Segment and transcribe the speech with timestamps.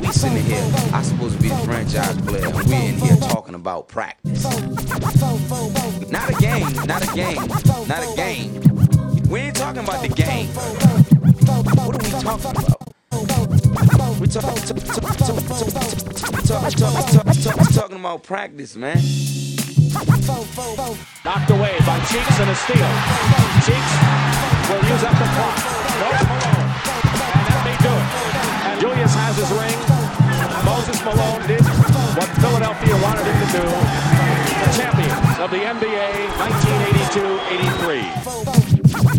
[0.00, 3.88] We sitting here, I supposed to be the franchise player, we in here talking about
[3.88, 4.44] practice.
[6.10, 7.46] Not a game, not a game,
[7.88, 8.60] not a game.
[9.28, 10.48] We ain't talking about the game.
[11.84, 12.78] What are we talking about?
[14.20, 18.96] We talk, talk, talk, talk, talk, talk, talk, talking about practice, man.
[21.24, 22.88] Knocked away by Cheeks and a steal.
[23.66, 23.92] Cheeks
[24.68, 26.27] will use up the clock.
[28.80, 29.78] Julius has his ring.
[30.64, 31.60] Moses Malone did
[32.14, 33.64] what Philadelphia wanted him to do.
[34.62, 39.18] The champions of the NBA 1982-83.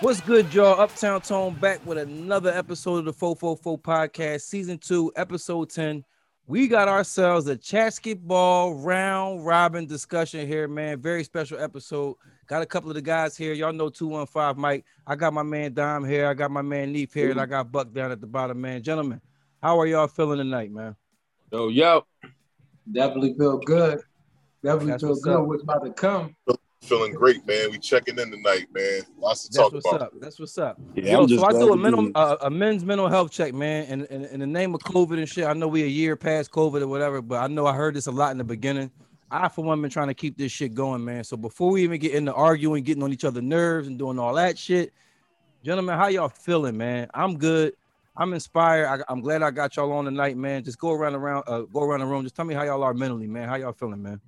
[0.00, 0.80] What's good, y'all?
[0.80, 6.04] Uptown Tone back with another episode of the 444 podcast, season two, episode 10.
[6.46, 11.00] We got ourselves a basketball round robin discussion here, man.
[11.00, 12.14] Very special episode.
[12.48, 13.52] Got a couple of the guys here.
[13.52, 14.86] Y'all know 215 Mike.
[15.06, 16.26] I got my man Dom here.
[16.26, 18.82] I got my man Neef here, and I got Buck down at the bottom, man.
[18.82, 19.20] Gentlemen,
[19.62, 20.96] how are y'all feeling tonight, man?
[21.52, 22.06] Yo, yo.
[22.90, 24.00] Definitely feel good.
[24.64, 25.36] Definitely That's feel what's good.
[25.36, 25.46] up.
[25.46, 26.34] What's about to come?
[26.84, 27.70] Feeling great, man.
[27.70, 29.02] We checking in tonight, man.
[29.18, 30.02] Lots to That's talk what's about.
[30.02, 30.12] up.
[30.18, 30.80] That's what's up.
[30.94, 33.52] Yeah, Yo, I'm just so I do a, mental, uh, a men's mental health check,
[33.52, 33.84] man.
[33.90, 36.50] And in, in the name of COVID and shit, I know we a year past
[36.50, 38.90] COVID or whatever, but I know I heard this a lot in the beginning.
[39.30, 41.22] I, for one, been trying to keep this shit going, man.
[41.24, 44.34] So before we even get into arguing, getting on each other's nerves and doing all
[44.34, 44.92] that shit,
[45.62, 47.08] gentlemen, how y'all feeling, man?
[47.12, 47.74] I'm good.
[48.16, 48.86] I'm inspired.
[48.86, 50.64] I, I'm glad I got y'all on tonight, man.
[50.64, 52.22] Just go around around, uh, go around the room.
[52.22, 53.48] Just tell me how y'all are mentally, man.
[53.48, 54.20] How y'all feeling, man?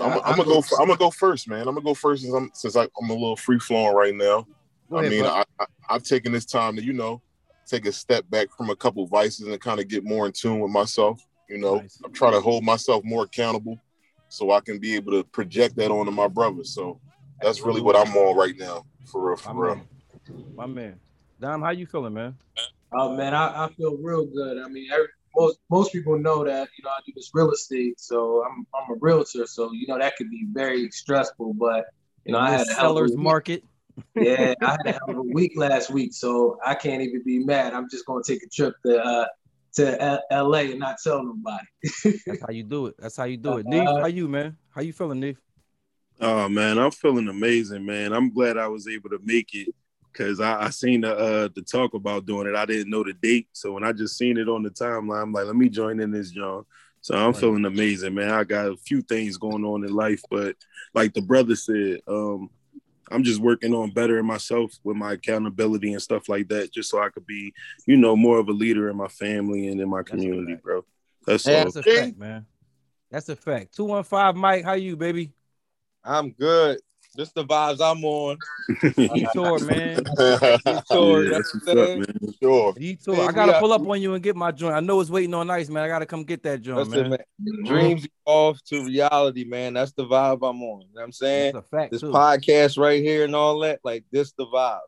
[0.00, 0.62] I'm, I'm gonna go.
[0.78, 1.60] I'm gonna go first, man.
[1.60, 4.46] I'm gonna go first since I'm since I, I'm a little free flowing right now.
[4.90, 5.44] Go I mean, bud.
[5.58, 7.20] I, I, I've taken this time to, you know,
[7.66, 10.60] take a step back from a couple vices and kind of get more in tune
[10.60, 11.20] with myself.
[11.48, 12.00] You know, Nice.
[12.04, 13.78] I'm trying to hold myself more accountable
[14.28, 16.74] so I can be able to project that onto my brothers.
[16.74, 17.00] So
[17.40, 19.76] that's really what I'm on right now, for real, for my real.
[19.76, 19.88] man.
[20.54, 21.00] My man.
[21.40, 22.36] Dom, how you feeling, man?
[22.92, 24.58] Oh man, I, I feel real good.
[24.58, 28.00] I mean, every, most most people know that you know I do this real estate,
[28.00, 31.54] so I'm I'm a realtor, so you know that could be very stressful.
[31.54, 31.86] But
[32.24, 33.18] you know, I had a hell of a sellers week.
[33.18, 33.64] market.
[34.14, 37.38] Yeah, I had a hell of a week last week, so I can't even be
[37.38, 37.74] mad.
[37.74, 39.26] I'm just gonna take a trip to uh
[39.78, 40.70] to L- L.A.
[40.72, 41.64] and not tell nobody.
[42.26, 42.96] That's how you do it.
[42.98, 43.66] That's how you do it.
[43.66, 44.56] Neef, Uh, how you, man?
[44.74, 45.36] How you feeling, Neef?
[46.20, 48.12] Oh man, I'm feeling amazing, man.
[48.12, 49.68] I'm glad I was able to make it
[50.12, 52.56] because I, I seen the uh the talk about doing it.
[52.56, 55.32] I didn't know the date, so when I just seen it on the timeline, I'm
[55.32, 56.64] like, let me join in this, John.
[57.02, 58.32] So I'm feeling amazing, man.
[58.32, 60.56] I got a few things going on in life, but
[60.92, 62.50] like the brother said, um,
[63.10, 67.02] I'm just working on bettering myself with my accountability and stuff like that, just so
[67.02, 67.52] I could be,
[67.86, 70.64] you know, more of a leader in my family and in my community, fact.
[70.64, 70.84] bro.
[71.26, 71.64] That's Yeah, all.
[71.70, 72.46] That's a fact, man.
[73.10, 73.74] That's a fact.
[73.74, 75.32] 215 Mike, how you, baby?
[76.04, 76.78] I'm good.
[77.18, 78.38] This the vibes I'm on.
[78.80, 79.96] Detour, man.
[80.04, 82.34] Detour, Yeah, that's what's I'm up, man.
[82.40, 82.72] sure.
[82.74, 83.16] Detour.
[83.16, 84.76] Man, I gotta got- pull up on you and get my joint.
[84.76, 85.82] I know it's waiting on ice, man.
[85.82, 87.18] I gotta come get that joint, Listen, man.
[87.40, 87.64] man.
[87.64, 89.74] Dreams off to reality, man.
[89.74, 90.82] That's the vibe I'm on.
[90.82, 91.54] You know what I'm saying?
[91.54, 92.12] That's a fact, This too.
[92.12, 94.78] podcast right here and all that, like this the vibes.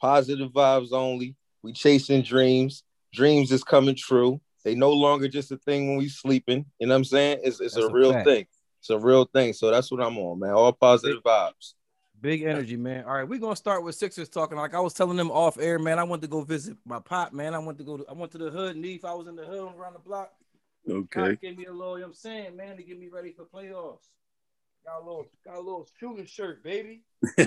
[0.00, 1.36] Positive vibes only.
[1.62, 2.84] We chasing dreams.
[3.12, 4.40] Dreams is coming true.
[4.64, 6.64] They no longer just a thing when we sleeping.
[6.80, 7.40] You know what I'm saying?
[7.44, 8.26] It's it's a a real fact.
[8.26, 8.46] thing.
[8.88, 9.52] It's a real thing.
[9.52, 10.52] So that's what I'm on, man.
[10.52, 11.74] All positive vibes.
[12.20, 13.04] Big energy, man.
[13.04, 14.56] All right, we're gonna start with Sixers talking.
[14.56, 15.98] Like I was telling them off air, man.
[15.98, 17.52] I went to go visit my pop, man.
[17.52, 19.04] I went to go to I went to the hood, Neef.
[19.04, 20.30] I was in the hood around the block.
[20.88, 21.30] Okay.
[21.32, 23.32] Pop gave me a little, you know what I'm saying, man, to get me ready
[23.32, 24.06] for playoffs.
[24.86, 27.02] Got a little, got a little shooting shirt, baby.
[27.36, 27.46] Game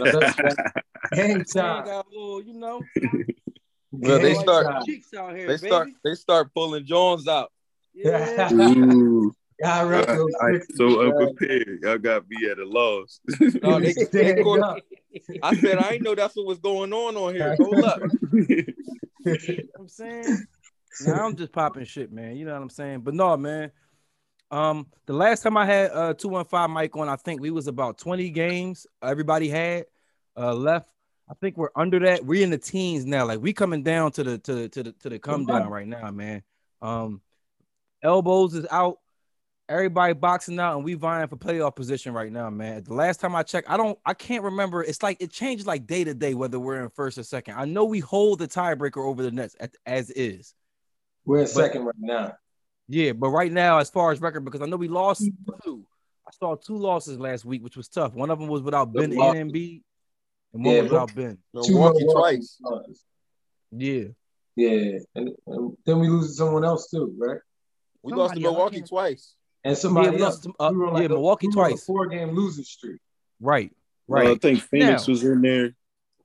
[1.13, 1.85] Man, time.
[1.85, 2.81] got a little, you know,
[3.91, 5.67] Well, they start- cheeks out here, They baby.
[5.67, 7.51] start they start pulling Jones out.
[7.93, 8.49] Yeah.
[8.53, 11.79] Ooh, Yeah, I reckon those I so unprepared.
[11.83, 13.19] Y'all got me at a loss.
[13.61, 14.81] No, they, they Stand caught-
[15.43, 17.55] I said I didn't know that's what was going on on here.
[17.59, 17.99] Hold up.
[18.31, 18.63] You know
[19.25, 20.45] what I'm saying?
[21.05, 22.37] Now I'm just popping shit, man.
[22.37, 23.01] You know what I'm saying?
[23.01, 23.71] But no, man.
[24.51, 27.97] Um, the last time I had uh 215 mic on, I think we was about
[27.97, 29.85] 20 games everybody had
[30.37, 30.89] uh left.
[31.29, 32.25] I think we're under that.
[32.25, 33.25] We're in the teens now.
[33.25, 35.87] Like we coming down to the to the to the to the come down right
[35.87, 36.43] now, man.
[36.81, 37.21] Um
[38.01, 38.97] elbows is out.
[39.69, 42.83] Everybody boxing out and we vying for playoff position right now, man.
[42.83, 44.83] The last time I checked, I don't I can't remember.
[44.83, 47.53] It's like it changes like day to day whether we're in first or second.
[47.55, 50.55] I know we hold the tiebreaker over the Nets at, as is.
[51.23, 52.33] We're in second right now.
[52.87, 55.29] Yeah, but right now, as far as record, because I know we lost
[55.63, 55.85] two.
[56.27, 58.15] I saw two losses last week, which was tough.
[58.15, 59.83] One of them was without Ben Good and Embiid,
[60.51, 61.37] and one Yeah, was without Ben.
[61.63, 62.57] Two Milwaukee Milwaukee twice.
[62.63, 63.03] losses.
[63.71, 64.03] Yeah,
[64.55, 67.37] Yeah, and, and then we lose to someone else too, right?
[68.01, 69.35] We lost to Somebody else, I Milwaukee twice.
[69.63, 70.21] And somebody Yeah, else.
[70.21, 71.85] lost to- uh, we were yeah, a- Milwaukee we were a twice.
[71.85, 72.99] Four game losing streak.
[73.41, 73.71] right.
[74.07, 74.29] Right.
[74.29, 75.75] I think Phoenix Now- was in there.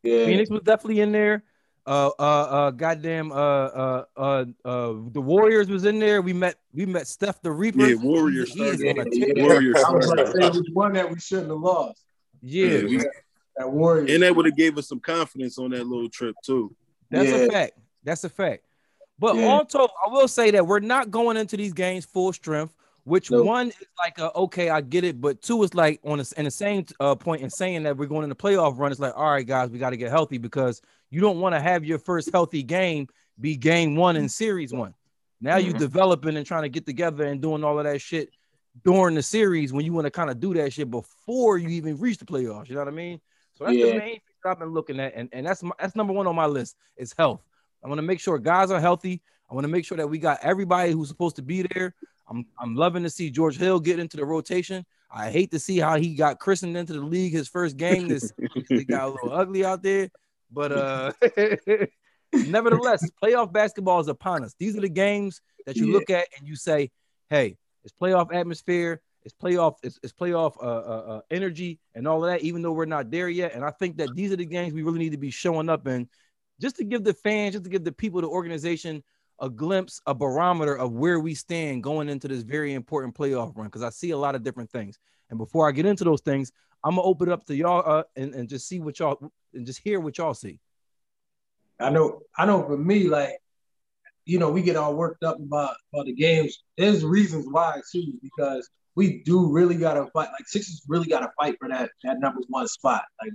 [0.03, 0.25] Yeah.
[0.25, 1.45] Phoenix was definitely in there.
[1.87, 6.23] Uh, uh, uh, goddamn, uh, uh, uh, uh, the Warriors was in there.
[6.23, 7.87] We met, we met Steph the Reaper.
[7.87, 9.01] Yeah, Warriors He is started.
[9.01, 9.37] on a Yeah, tear.
[9.37, 9.43] yeah.
[9.47, 10.23] Warriors I was started.
[10.29, 12.01] about to say which one that we shouldn't have lost.
[12.41, 13.05] Yeah, Yeah, we-
[13.59, 14.11] That Warriors.
[14.11, 16.75] and that would have gave us some confidence on that little trip too.
[17.11, 17.37] that's Yeah.
[17.37, 17.79] a fact.
[18.03, 18.65] That's a fact.
[19.19, 19.45] But Yeah.
[19.49, 22.75] also, I will say that we're not going into these games full strength.
[23.05, 23.47] Which Nope.
[23.47, 26.47] one is like, a, okay, I get it, but two is like on the, in
[26.47, 28.91] the same uh, point in saying that we're going in the playoff run.
[28.91, 30.81] It's like, all right, guys, we got to get healthy because
[31.11, 33.07] you don't want to have your first healthy game
[33.39, 34.95] be game one in series one.
[35.41, 35.79] Now you Mhm.
[35.79, 38.31] developing and trying to get together and doing all of that shit
[38.85, 41.99] during the series when you want to kind of do that shit before you even
[41.99, 42.69] reach the playoffs.
[42.69, 43.21] You know what I mean?
[43.53, 46.13] So that's the main thing I've been looking at, and, and that's my, that's number
[46.13, 47.43] one on my list is health.
[47.85, 49.21] I want to make sure guys are healthy.
[49.51, 51.95] I want to make sure that we got everybody who's supposed to be there.
[52.29, 54.85] I'm I'm loving to see George Hill get into the rotation.
[55.11, 58.09] I hate to see how he got christened into the league his first game.
[58.09, 58.33] This
[58.71, 60.09] it got a little ugly out there,
[60.51, 61.13] but uh,
[62.33, 64.55] nevertheless, playoff basketball is upon us.
[64.59, 65.93] These are the games that you Yeah.
[65.93, 66.91] look at and you say,
[67.31, 72.25] "Hey, it's playoff atmosphere, it's playoff, it's, it's playoff uh, uh, uh, energy, and all
[72.25, 74.47] of that." Even though we're not there yet, and I think that these are the
[74.47, 76.09] games we really need to be showing up in,
[76.61, 79.03] just to give the fans, just to give the people, the organization,
[79.41, 83.67] a glimpse, a barometer of where we stand going into this very important playoff run.
[83.67, 84.99] Because I see a lot of different things,
[85.31, 86.53] and before I get into those things,
[86.85, 89.65] I'm gonna open it up to y'all uh, and, and just see what y'all and
[89.65, 90.61] just hear what y'all see.
[91.81, 93.39] I know, I know for me, like,
[94.27, 96.63] you know, we get all worked up about, about the games.
[96.79, 100.29] There's reasons why too, because we do really gotta fight.
[100.33, 103.05] Like Sixers really gotta fight for that that number one spot.
[103.23, 103.33] Like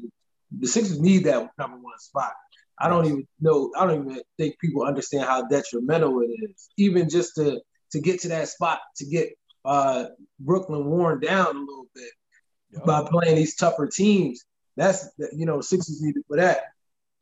[0.58, 2.34] the Sixers need that number one spot.
[2.80, 6.70] I don't even know, I don't even think people understand how detrimental it is.
[6.78, 7.62] Even just to
[7.92, 9.30] to get to that spot, to get
[9.66, 10.06] uh
[10.40, 14.46] Brooklyn worn down a little bit by playing these tougher teams.
[14.78, 16.62] That's you know, Sixers needed for that.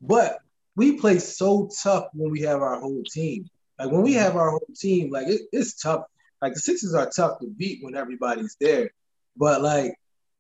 [0.01, 0.39] But
[0.75, 3.50] we play so tough when we have our whole team.
[3.80, 6.03] Like when we have our whole team, like it, it's tough.
[6.42, 8.92] Like the Sixers are tough to beat when everybody's there.
[9.36, 9.95] But like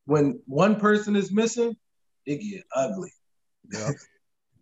[0.05, 1.75] when one person is missing,
[2.25, 3.11] it get ugly.
[3.71, 3.91] Yeah.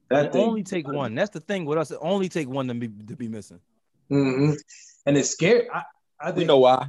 [0.10, 0.48] That It thing.
[0.48, 1.16] only take one.
[1.16, 1.92] That's the thing with us.
[1.92, 3.60] It only take one to be to be missing.
[4.10, 4.52] hmm
[5.06, 5.68] And it's scary.
[5.70, 5.84] I,
[6.20, 6.88] I think We know why.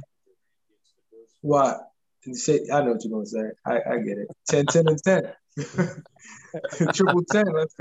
[1.41, 1.75] why.
[2.27, 3.39] I know what you're gonna say.
[3.65, 4.27] I, I get it.
[4.49, 5.33] 10, 10, and 10.
[6.93, 7.45] triple 10.
[7.53, 7.75] Let's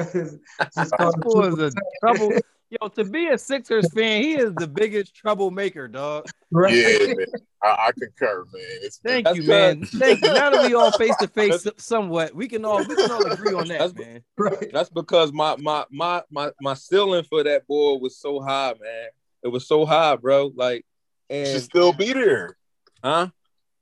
[0.76, 2.32] just call it Fool triple a trouble.
[2.68, 6.26] Yo, to be a Sixers fan, he is the biggest troublemaker, dog.
[6.50, 6.74] Right.
[6.74, 7.26] Yeah, man.
[7.62, 8.62] I, I concur, man.
[8.82, 9.78] It's Thank That's you, good.
[9.80, 9.84] man.
[9.86, 10.32] Thank you.
[10.32, 13.54] Now that we all face to face somewhat, we can all we can all agree
[13.54, 14.22] on that, That's- man.
[14.36, 14.70] right.
[14.72, 19.08] That's because my my my my my ceiling for that boy was so high, man.
[19.44, 20.50] It was so high, bro.
[20.54, 20.84] Like,
[21.30, 22.56] and should still be there.
[23.04, 23.28] huh?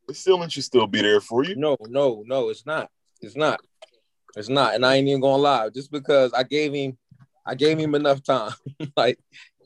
[0.09, 1.57] The ceiling should still be there for you.
[1.57, 2.91] No, no, no, it's not.
[3.23, 3.61] It's not.
[4.37, 4.75] It's not.
[4.75, 5.71] And I ain't even gonna lie.
[5.71, 6.99] Just because I gave him,
[7.47, 8.53] I gave him enough time.
[8.97, 9.19] like,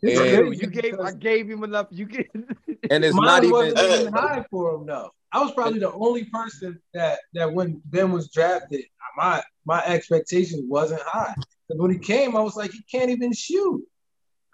[0.02, 0.36] It's Yeah.
[0.36, 1.88] crazy Dude, you gave I gave him enough.
[1.90, 2.30] You get
[2.90, 3.52] and it's mine not even.
[3.52, 5.10] wasn't even high for him though.
[5.32, 8.84] I was probably the only person that that when Ben was drafted,
[9.16, 11.34] my my expectations wasn't high.
[11.36, 13.82] Because when he came, I was like, he can't even shoot.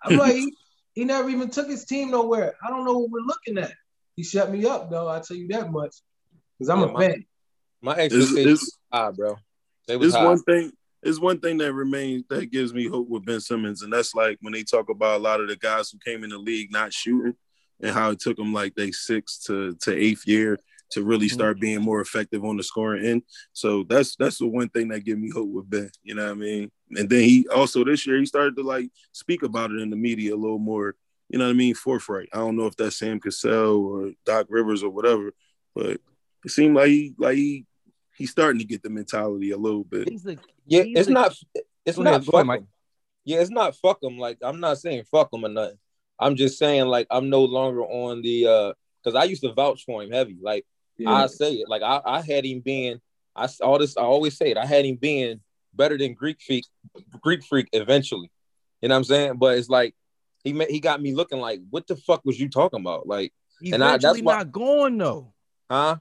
[0.03, 0.53] I'm like, he,
[0.95, 2.55] he never even took his team nowhere.
[2.67, 3.73] I don't know what we're looking at.
[4.17, 5.09] He shut me up though.
[5.09, 5.95] I tell you that much.
[6.59, 7.25] Because I'm Yeah, a my- fan.
[7.83, 9.37] My It's, expectations it's, were high, bro.
[9.87, 10.25] They was it's high.
[10.25, 10.73] one thing.
[11.05, 14.39] It's one thing that remains that gives me hope with Ben Simmons, and that's like
[14.41, 16.93] when they talk about a lot of the guys who came in the league not
[16.93, 17.35] shooting,
[17.83, 20.59] and how it took them like they sixth to to eighth year
[20.91, 21.35] to really Mm-hmm.
[21.35, 23.23] start being more effective on the scoring end.
[23.53, 25.91] So that's that's the one thing that give me hope with Ben.
[26.03, 26.71] You know what I mean?
[26.93, 29.97] And then he also this year he started to like speak about it in the
[29.97, 30.95] media a little more.
[31.29, 31.75] You know what I mean?
[31.75, 32.29] Forthright.
[32.33, 35.33] I don't know if that's Sam Cassell or Doc Rivers or whatever,
[35.75, 36.01] but
[36.45, 37.67] it seemed like he like he
[38.17, 40.09] he's starting to get the mentality a little bit.
[40.09, 41.37] he's the Yeah, he's it's the- not.
[41.87, 42.61] It's not ahead, fuck ahead, Mike.
[42.61, 42.69] 'em.
[43.25, 44.19] Yeah, it's not fuck them.
[44.19, 45.79] Like I'm not saying fuck them or nothing.
[46.19, 49.85] I'm just saying like I'm no longer on the uh because I used to vouch
[49.85, 50.39] for him heavy.
[50.41, 50.65] Like
[51.07, 51.69] I say it.
[51.69, 53.01] Like I, I had him being
[53.37, 54.57] I s- all this I always say it.
[54.57, 55.41] I had him being
[55.75, 56.65] better than Greek freak
[57.21, 58.31] Greek freak eventually.
[58.81, 59.37] You know what I'm saying?
[59.39, 59.95] But it's like
[60.45, 63.07] he met, he got me looking like what the fuck was you talking about?
[63.07, 65.33] Like, And I- that's eventually why- not going though.
[65.71, 65.97] huh?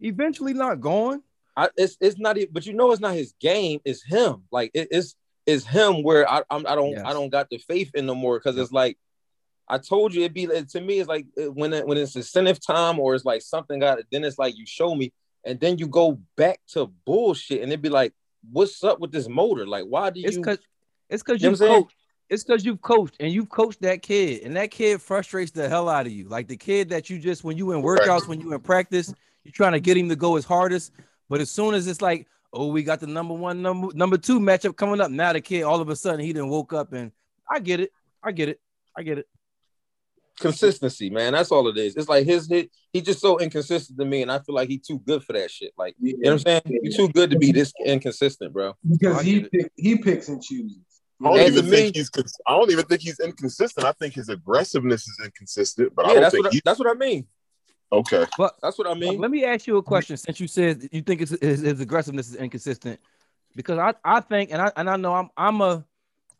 [0.00, 1.22] Eventually not going.
[1.56, 4.44] I it's it's not but you know it's not his game, it's him.
[4.50, 5.14] Like it, it's
[5.46, 7.02] it's him where I I'm, I don't Yes.
[7.04, 8.98] I don't got the faith in no more because it's like
[9.68, 12.98] I told you it'd be to me it's like when it, when it's incentive time
[12.98, 15.12] or it's like something got then it's like you show me
[15.44, 18.12] and then you go back to bullshit and it'd be like
[18.52, 20.58] what's up with this motor like why do you It's you because
[21.08, 21.82] it's because You know I'm saying?
[21.82, 21.96] coached.
[22.28, 25.88] It's because you've coached and you've coached that kid, and that kid frustrates the hell
[25.88, 26.28] out of you.
[26.28, 29.52] Like the kid that you just when you in workouts, when you in practice, you're
[29.52, 30.92] trying to get him to go his hardest.
[31.28, 34.40] But as soon as it's like, Oh, we got the number one, number number two
[34.40, 35.10] matchup coming up.
[35.10, 37.10] Now the kid, all of a sudden, he didn't woke up, and
[37.50, 37.90] I get it,
[38.22, 38.60] I get it,
[38.96, 39.26] I get it.
[40.38, 41.32] Consistency, man.
[41.32, 41.96] That's all it is.
[41.96, 42.70] It's like his hit.
[42.92, 45.50] He's just so inconsistent to me, and I feel like he's too good for that
[45.50, 45.72] shit.
[45.76, 46.78] Like, you know what I'm saying?
[46.82, 48.74] He's too good to be this inconsistent, bro.
[48.88, 50.78] because I he pick, he picks and chooses.
[51.22, 52.10] I don't And even think me- he's.
[52.10, 53.86] cons- I don't even think he's inconsistent.
[53.86, 56.62] I think his aggressiveness is inconsistent, but I Yeah, don't that's think what I, he.
[56.64, 57.26] that's what I mean.
[57.92, 58.24] Okay.
[58.36, 59.20] But that's what I mean.
[59.20, 60.16] Let me ask you a question.
[60.16, 63.00] Since you said you think his, his, his aggressiveness is inconsistent,
[63.54, 65.84] because I, I think and I and I know I'm I'm a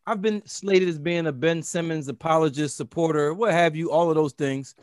[0.07, 4.15] I've been slated as being a Ben Simmons apologist, supporter, what have you, all of
[4.15, 4.75] those things.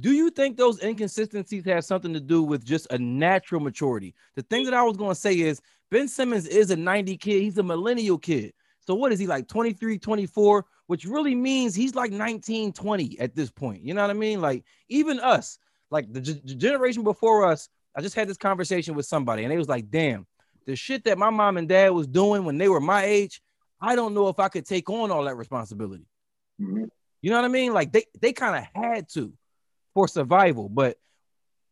[0.00, 4.14] Do you think those inconsistencies have something to do with just a natural maturity?
[4.36, 5.60] The thing that I was going to say is
[5.90, 8.52] Ben Simmons is a 90 kid, he's a millennial kid.
[8.80, 13.34] So what is he like 23, 24, which really means he's like 19, 20 at
[13.34, 13.82] this point.
[13.82, 14.40] You know what I mean?
[14.40, 15.58] Like even us,
[15.90, 19.56] like the, g- generation before us, I just had this conversation with somebody and they
[19.56, 20.26] was like, damn,
[20.66, 23.40] the shit that my mom and dad was doing when they were my age,
[23.80, 26.06] I don't know if I could take on all that responsibility.
[26.60, 26.88] Mhm.
[27.22, 27.72] You know what I mean?
[27.72, 29.32] Like they they kind of had to
[29.94, 30.98] for survival, but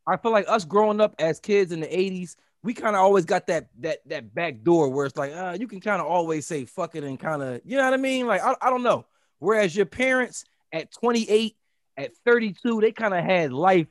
[0.07, 3.25] I feel like us growing up as kids in the 80s, we kind of always
[3.25, 6.47] got that that that back door where it's like, uh, you can kind of always
[6.47, 8.27] say fuck it and kind of, you know what I mean?
[8.27, 9.05] Like I, I don't know.
[9.39, 11.57] Whereas your parents at 28,
[11.97, 13.89] at 32, they kind of had life,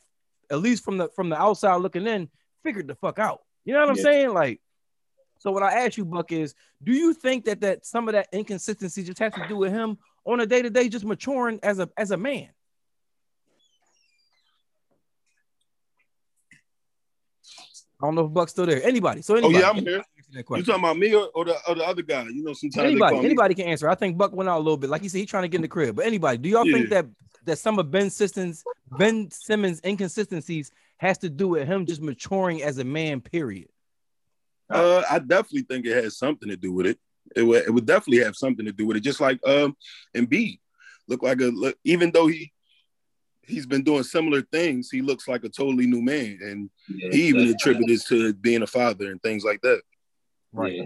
[0.52, 2.30] at least from the from the outside looking in,
[2.64, 3.42] figured the fuck out.
[3.64, 4.04] You know what I'm Yeah.
[4.04, 4.34] saying?
[4.34, 4.62] Like,
[5.40, 8.28] so what I ask you, Buck, is do you think that that some of that
[8.32, 11.80] inconsistency just has to do with him on a day to day just maturing as
[11.80, 12.50] a as a man?
[18.02, 18.84] I don't know if Buck's still there.
[18.84, 19.22] Anybody?
[19.22, 19.56] So anybody?
[19.58, 20.04] Oh yeah, I'm here.
[20.32, 20.66] Can answer You question.
[20.66, 22.24] talking about me or, or the or the other guy?
[22.24, 23.90] You know, sometimes they Anybody, me- anybody can answer.
[23.90, 24.90] I think Buck went out a little bit.
[24.90, 25.96] Like he said, he's trying to get in the crib.
[25.96, 27.06] But anybody, do y'all think that
[27.46, 28.64] that some of Ben Simmons,
[28.98, 33.22] Ben Simmons inconsistencies has to do with him just maturing as a man?
[33.22, 33.68] Period.
[34.70, 36.98] Uh, I definitely think it has something to do with it.
[37.36, 39.02] It would, it would definitely have something to do with it.
[39.02, 39.76] Just like um,
[40.16, 40.60] Embiid,
[41.08, 42.52] look like a look, even though he
[43.48, 47.28] he's been doing similar things, he looks like a totally new man, and Yeah, he
[47.28, 49.82] even that's- attributed to being a father and things like that.
[50.56, 50.76] Right.
[50.76, 50.84] Yeah.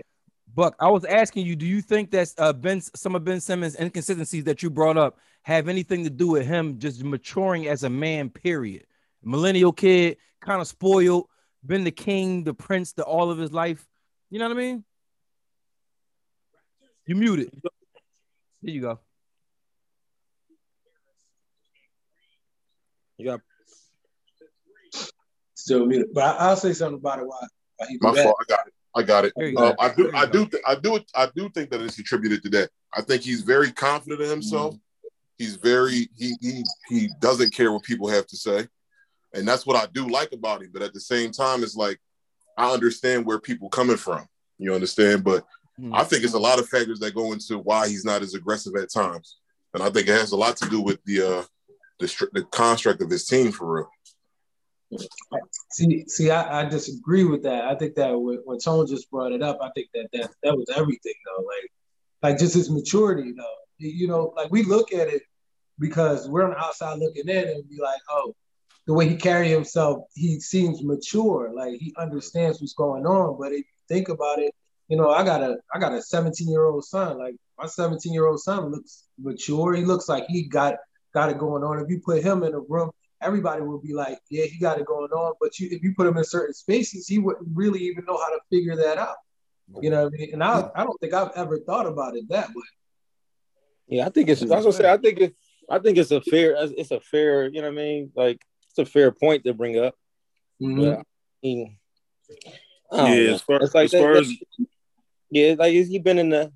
[0.55, 3.79] Buck, I was asking you, do you think that uh, Ben, some of Ben Simmons'
[3.79, 7.89] inconsistencies that you brought up have anything to do with him just maturing as a
[7.89, 8.29] man?
[8.29, 8.85] Period.
[9.23, 11.27] Millennial kid, kind of spoiled,
[11.65, 13.87] been the king, the prince, the all of his life.
[14.31, 14.83] You know what I mean?
[17.05, 17.51] You muted.
[18.61, 18.99] There you go.
[23.17, 23.41] You got
[25.55, 26.07] Still muted.
[26.13, 27.47] But I, I'll say something about it Why?
[27.77, 28.35] while My fault.
[28.39, 28.73] I got it.
[28.99, 29.33] I got it.
[29.57, 29.73] Uh.
[29.79, 30.11] I do.
[30.13, 30.45] I do.
[30.45, 30.99] Th- I do.
[31.15, 32.69] I do think that it's attributed to that.
[32.93, 34.75] I think he's very confident in himself.
[35.37, 36.09] He's very.
[36.17, 38.67] He he he doesn't care what people have to say,
[39.33, 40.71] and that's what I do like about him.
[40.73, 41.97] But at the same time, it's like
[42.57, 44.25] I understand where people coming from.
[44.57, 45.23] You understand?
[45.23, 45.45] But
[45.79, 45.93] Hmm.
[45.95, 48.73] I think it's a lot of factors that go into why he's not as aggressive
[48.75, 49.37] at times,
[49.73, 51.43] and I think it has a lot to do with the uh
[51.99, 53.89] the, the construct of his team for real.
[55.71, 57.65] See, see, I, I disagree with that.
[57.65, 60.67] I think that when, Tone just brought it up, I think that that, that was
[60.75, 61.43] everything though.
[61.43, 61.71] Like,
[62.23, 63.45] like just his maturity though.
[63.77, 65.21] You know, like we look at it
[65.77, 68.35] because we're on the outside looking in and be like, oh,
[68.87, 71.51] the way he carry himself, he seems mature.
[71.53, 73.37] Like he understands what's going on.
[73.39, 74.53] But if you think about it,
[74.87, 77.19] you know, I got a I got a 17 year old son.
[77.19, 79.75] Like my 17 year old son looks mature.
[79.75, 80.75] He looks like he got
[81.13, 81.79] got it going on.
[81.79, 82.89] If you put him in a room
[83.21, 85.33] everybody would be like, yeah, he got it going on.
[85.39, 88.29] But you, if you put him in certain spaces, he wouldn't really even know how
[88.29, 89.15] to figure that out.
[89.81, 90.29] You know what I mean?
[90.33, 92.63] And I, I don't think I've ever thought about it that way.
[93.87, 94.41] Yeah, I think it's.
[94.41, 94.91] That's what I say.
[94.91, 95.35] I think it.
[95.69, 96.55] I think it's a fair.
[96.57, 97.47] It's a fair.
[97.47, 98.11] You know what I mean?
[98.15, 99.95] Like it's a fair point to bring up.
[100.61, 100.81] Mm-hmm.
[100.81, 101.03] But I
[101.43, 101.77] mean,
[102.91, 104.33] I Yeah, as far, it's like as that- far as
[105.31, 106.51] yeah, like he been in the.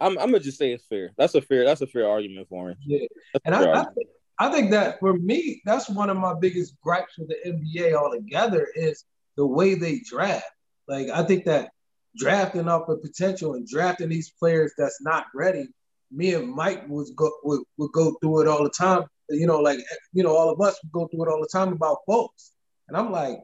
[0.00, 0.18] I'm.
[0.18, 1.12] I'm gonna just say it's fair.
[1.16, 1.64] That's a fair.
[1.64, 2.76] That's a fair argument for him.
[2.84, 3.06] Yeah.
[3.32, 6.78] That's And I, I, think, I think that for me, that's one of my biggest
[6.82, 9.04] gripes with the NBA altogether is
[9.36, 10.44] the way they draft.
[10.88, 11.70] Like I think that
[12.16, 15.68] drafting off the potential and drafting these players that's not ready.
[16.10, 19.04] Me and Mike was go would, would go through it all the time.
[19.28, 19.80] You know, like
[20.12, 22.52] you know, all of us would go through it all the time about folks.
[22.88, 23.38] And I'm like,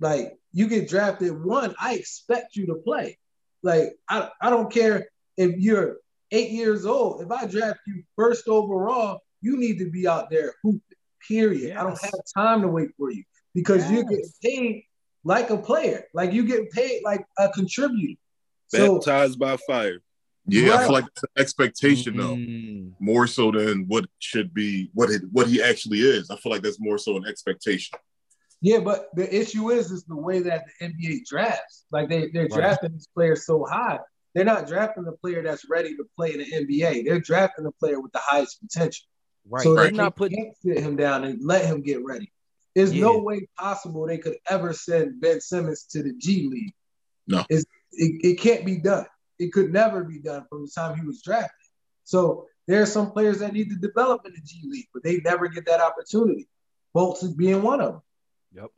[0.00, 3.18] like you get drafted one, I expect you to play.
[3.62, 5.96] Like I, I don't care if you're
[6.30, 7.22] eight years old.
[7.22, 10.80] If I draft you first overall, you need to be out there hooping.
[11.28, 11.76] Period.
[11.76, 13.24] I don't have time to wait for you
[13.54, 14.38] because you get Yes.
[14.42, 14.82] paid
[15.24, 16.04] like a player.
[16.12, 18.20] Like you get paid like a contributor.
[18.68, 20.00] So baptized by fire.
[20.46, 22.92] Yeah, I feel like it's an expectation though, Mm.
[23.00, 26.30] more so than what should be what it what he actually is.
[26.30, 27.98] I feel like that's more so an expectation.
[28.60, 31.86] Yeah, but the issue is is the way that the NBA drafts.
[31.90, 34.00] Like they they're drafting these players so high.
[34.34, 37.04] They're not drafting the player that's ready to play in the NBA.
[37.06, 39.06] They're drafting the player with the highest potential.
[39.48, 39.62] Right.
[39.62, 42.32] So They're they not not putting sit him down and let him get ready.
[42.74, 43.02] There's Yeah.
[43.04, 46.74] no way possible they could ever send Ben Simmons to the G League.
[47.26, 47.44] No.
[47.48, 49.06] It's, it, it can't be done.
[49.38, 51.50] It could never be done from the time he was drafted.
[52.04, 55.18] So there are some players that need to develop in the G League, but they
[55.20, 56.48] never get that opportunity.
[56.92, 58.02] Bolts is being one of them.
[58.54, 58.70] Yep.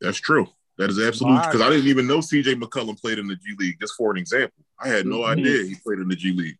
[0.00, 0.46] That's true.
[0.78, 1.44] That is absolute Wow.
[1.46, 3.78] because I didn't even know CJ McCollum played in the G League.
[3.80, 5.28] Just for an example, I had no Mhm.
[5.38, 6.58] idea he played in the G League.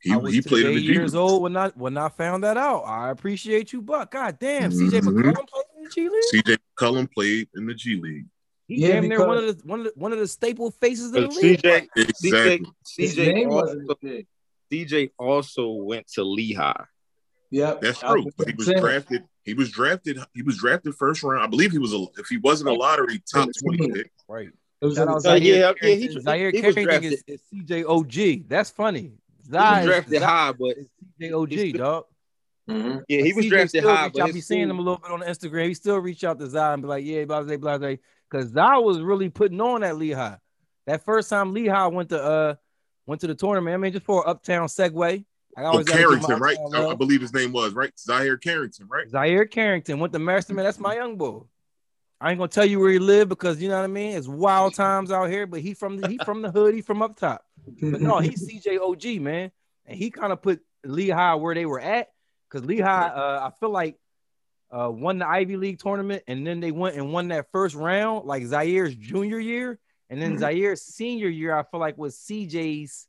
[0.00, 1.20] He, I was he played in today the G years League.
[1.20, 2.82] old when I when I found that out.
[2.84, 4.12] I appreciate you, Buck.
[4.12, 5.08] God damn, CJ Mhm.
[5.22, 6.44] McCollum played in the G League.
[6.46, 8.26] CJ McCollum played in the G League.
[8.68, 11.06] He Yeah, damn near one of the one of the one of the staple faces
[11.06, 11.58] of the league.
[11.60, 12.66] CJ, Exactly.
[12.96, 14.26] His CJ, also, wasn't as big.
[14.70, 16.84] CJ also went to Lehigh.
[17.50, 17.80] Yep.
[17.80, 18.26] That's true.
[18.36, 19.24] But he was drafted.
[19.42, 20.18] He was drafted.
[20.34, 21.42] He was drafted first round.
[21.42, 22.04] I believe he was a.
[22.18, 24.50] If he wasn't a lottery top twenty pick, Right.
[24.80, 25.88] It was Shout in out the- Uh, Zahir yeah, yeah, Carrington.
[25.90, 28.44] he- he was Carrington is, is CJ OG.
[28.48, 29.12] That's funny.
[29.48, 30.88] He Zai was drafted Zai high, but is
[31.20, 32.04] CJ OG, dog.
[32.68, 33.02] Mhm.
[33.08, 34.08] yeah, he was CJ drafted still high.
[34.08, 35.68] But out, his be seeing him a little bit on Instagram.
[35.68, 37.94] He still reach out to Zai and be like, yeah, blah, blah, blah, blah.
[38.30, 40.36] Because Zai was really putting on that Lehigh.
[40.86, 42.54] That first time Lehigh went to uh
[43.06, 43.74] went to the tournament.
[43.74, 45.24] I mean, just for an uptown segue.
[45.56, 46.58] I oh always gotta Carrington, my right?
[46.74, 47.90] I, I believe his name was right.
[47.98, 49.08] Zahir Carrington, right?
[49.08, 50.64] Zahir Carrington went to Masterman.
[50.64, 51.40] That's my young boy.
[52.20, 54.16] I ain't gonna tell you where he lived because you know what I mean.
[54.16, 56.74] It's wild times out here, but he from the he from the hood.
[56.74, 57.44] He from up top.
[57.80, 59.50] But no, he's CJ OG man,
[59.86, 62.08] and he kind of put Lehigh where they were at
[62.48, 63.96] because Lehigh, uh, I feel like,
[64.70, 68.26] uh, won the Ivy League tournament, and then they went and won that first round,
[68.26, 69.78] like Zahir's junior year,
[70.10, 70.40] and then Mhm.
[70.40, 73.06] Zahir's senior year, I feel like was CJ's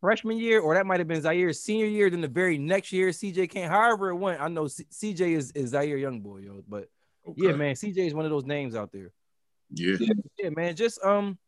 [0.00, 2.08] freshman year, or that might have been Zahir's senior year.
[2.10, 3.68] Then the very next year, CJ came.
[3.68, 6.62] However it went, I know C- CJ is is Zahir young boy, yo.
[6.66, 6.88] But
[7.26, 7.46] Okay.
[7.48, 9.12] yeah, man, CJ is one of those names out there.
[9.70, 9.96] Yeah.
[10.38, 10.74] Yeah, man.
[10.74, 11.38] Just um,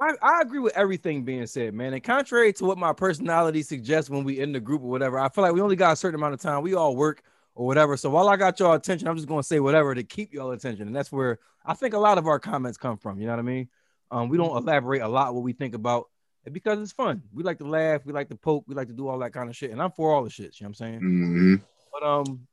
[0.00, 1.94] I, I agree with everything being said, man.
[1.94, 5.28] And contrary to what my personality suggests when we in the group or whatever, I
[5.28, 6.62] feel like we only got a certain amount of time.
[6.62, 7.22] We all work
[7.54, 7.96] or whatever.
[7.96, 10.86] So while I got y'all attention, I'm just gonna say whatever to keep y'all attention,
[10.86, 13.18] and that's where I think a lot of our comments come from.
[13.18, 13.68] You know what I mean?
[14.10, 16.08] Um, we don't elaborate a lot what we think about
[16.44, 17.22] it because it's fun.
[17.32, 19.48] We like to laugh, we like to poke, we like to do all that kind
[19.48, 20.60] of shit, and I'm for all the shit.
[20.60, 21.00] You know what I'm saying?
[21.00, 21.54] hmm
[21.92, 22.46] But um,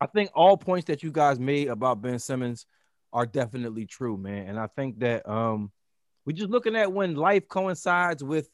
[0.00, 2.66] I think all points that you guys made about Ben Simmons
[3.12, 4.48] are definitely true, man.
[4.48, 5.70] And I think that um,
[6.24, 8.48] we're just looking at when life coincides with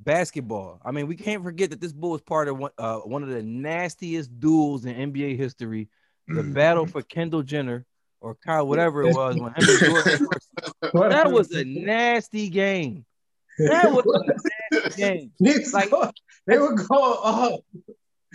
[0.00, 0.80] basketball.
[0.84, 3.28] I mean, we can't forget that this bull is part of one, uh, one of
[3.28, 5.88] the nastiest duels in NBA history,
[6.28, 6.54] the Mhm.
[6.54, 7.84] battle for Kendall Jenner
[8.20, 10.28] or Kyle, whatever it was, when him and Jordan.
[11.10, 13.04] That was a nasty game.
[13.58, 15.32] That was a nasty game.
[15.72, 15.90] Like-
[16.46, 17.60] they were going off.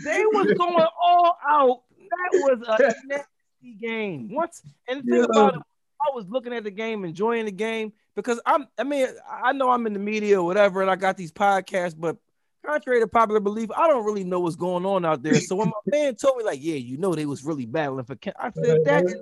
[0.03, 1.81] They was going all out.
[1.99, 4.29] That was a nasty game.
[4.33, 5.23] Once and Yeah.
[5.23, 5.61] about it,
[6.01, 8.67] I was looking at the game, enjoying the game because I'm.
[8.77, 11.95] I mean, I know I'm in the media or whatever, and I got these podcasts,
[11.97, 12.17] but
[12.65, 15.35] contrary to popular belief, I don't really know what's going on out there.
[15.35, 18.15] So when my man told me, like, yeah, you know, they was really battling for
[18.15, 18.79] Ken, I said uh-huh.
[18.85, 19.21] that is a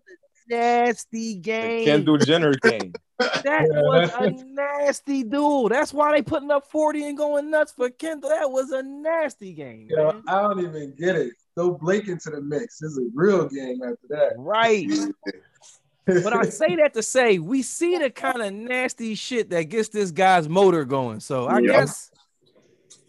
[0.50, 1.86] nasty The game.
[1.86, 2.94] Kendall Jenner game.
[3.44, 5.70] That was a nasty duel.
[5.70, 8.30] That's why they putting up 40 and going nuts for Kendall.
[8.30, 9.88] That was a nasty game.
[9.90, 10.24] Yo, man.
[10.28, 11.32] I don't even get it.
[11.56, 12.82] Throw Blake into the mix.
[12.82, 14.34] It's a real game after that.
[14.36, 14.90] Right.
[16.06, 19.89] But I say that to say we see the kind of nasty shit that gets
[19.89, 21.20] this guy's motor going.
[21.20, 21.72] So I Yeah.
[21.72, 22.12] guess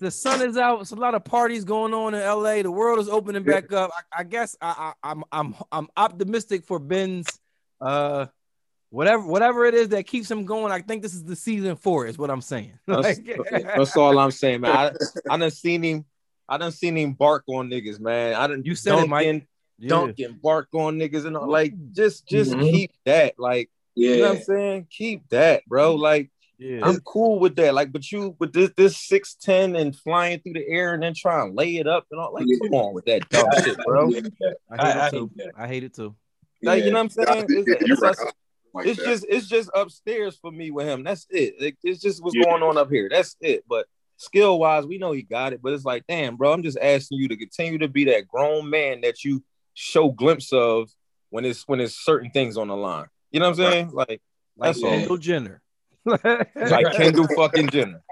[0.00, 0.80] the sun is out.
[0.82, 2.62] It's a lot of parties going on in LA.
[2.62, 3.90] The world is opening back up.
[4.12, 7.40] I, I guess I, I, I'm I'm I'm optimistic for Ben's
[7.80, 8.26] uh
[8.90, 10.72] whatever whatever it is that keeps him going.
[10.72, 12.78] I think this is the season for it, is what I'm saying.
[12.86, 13.18] That's,
[13.74, 14.70] that's all I'm saying, man.
[14.70, 14.92] I,
[15.34, 16.04] I done seen him.
[16.48, 18.34] I done seen him bark on niggas, man.
[18.34, 19.46] I done You said it, Mike.
[19.78, 19.88] Yeah.
[19.88, 21.48] Duncan bark on niggas and all.
[21.50, 22.70] Like just just Mhm.
[22.70, 23.34] keep that.
[23.38, 24.86] Like you know what I'm saying?
[24.90, 25.94] Keep that, bro.
[25.94, 26.80] Like Yeah.
[26.82, 27.74] I'm cool with that.
[27.74, 31.12] Like, but you with this this six ten and flying through the air and then
[31.14, 32.32] try and lay it up and all.
[32.32, 32.58] Like, Yeah.
[32.62, 34.08] come on with that dumb shit, bro.
[34.08, 35.30] I hate I- I it too.
[35.36, 35.50] hate.
[35.56, 36.14] I hate it too.
[36.62, 37.46] Like, you know what I'm saying?
[37.50, 38.32] It's, Yeah, it's, it's,
[38.72, 41.02] Like it's just it's just upstairs for me with him.
[41.04, 41.54] That's it.
[41.60, 42.44] Like, it's just what's Yeah.
[42.44, 43.08] going on up here.
[43.10, 43.64] That's it.
[43.68, 45.60] But skill wise, we know he got it.
[45.62, 48.70] But it's like, damn, bro, I'm just asking you to continue to be that grown
[48.70, 49.42] man that you
[49.74, 50.90] show glimpse of
[51.30, 53.06] when it's when it's certain things on the line.
[53.30, 53.90] You know what I'm saying?
[53.92, 54.22] Like
[54.56, 54.90] Like that's all.
[54.90, 55.60] Kendall Jenner.
[56.06, 58.02] Like Kendall fucking Jenner.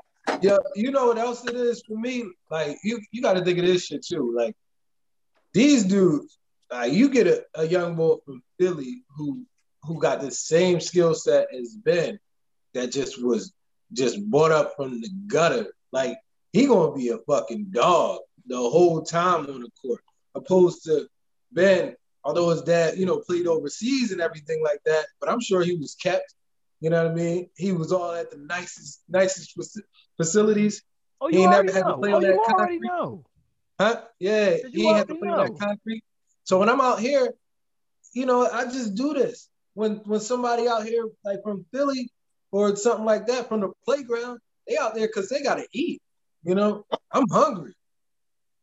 [0.40, 2.25] Yeah, you know what else it is for me?
[2.51, 4.35] Like you, you got to think of this shit too.
[4.37, 4.57] Like
[5.53, 6.38] these dudes,
[6.70, 9.44] uh, you get a, a young boy from Philly who
[9.83, 12.18] who got the same skill set as Ben,
[12.75, 13.53] that just was
[13.92, 15.66] just brought up from the gutter.
[15.92, 16.18] Like
[16.53, 20.03] he gonna be a fucking dog the whole time on the court,
[20.35, 21.07] opposed to
[21.53, 25.62] Ben although his dad, you know, played overseas and everything like that, but I'm sure
[25.62, 26.35] he was kept.
[26.81, 27.49] You know what I mean?
[27.57, 29.57] He was all at the nicest, nicest
[30.17, 30.83] facilities.
[31.21, 32.81] Oh, He you already never had to play Oh, on that concrete.
[32.83, 33.25] know.
[33.81, 34.03] Huh?
[34.19, 36.05] Yeah, he have to play on that concrete.
[36.45, 37.33] So when I'm out here,
[38.12, 39.49] you know, I just do this.
[39.75, 42.11] When when somebody out here like from Philly
[42.51, 46.03] or something like that from the playground, they out there because they gotta eat.
[46.43, 47.75] You know, I'm hungry.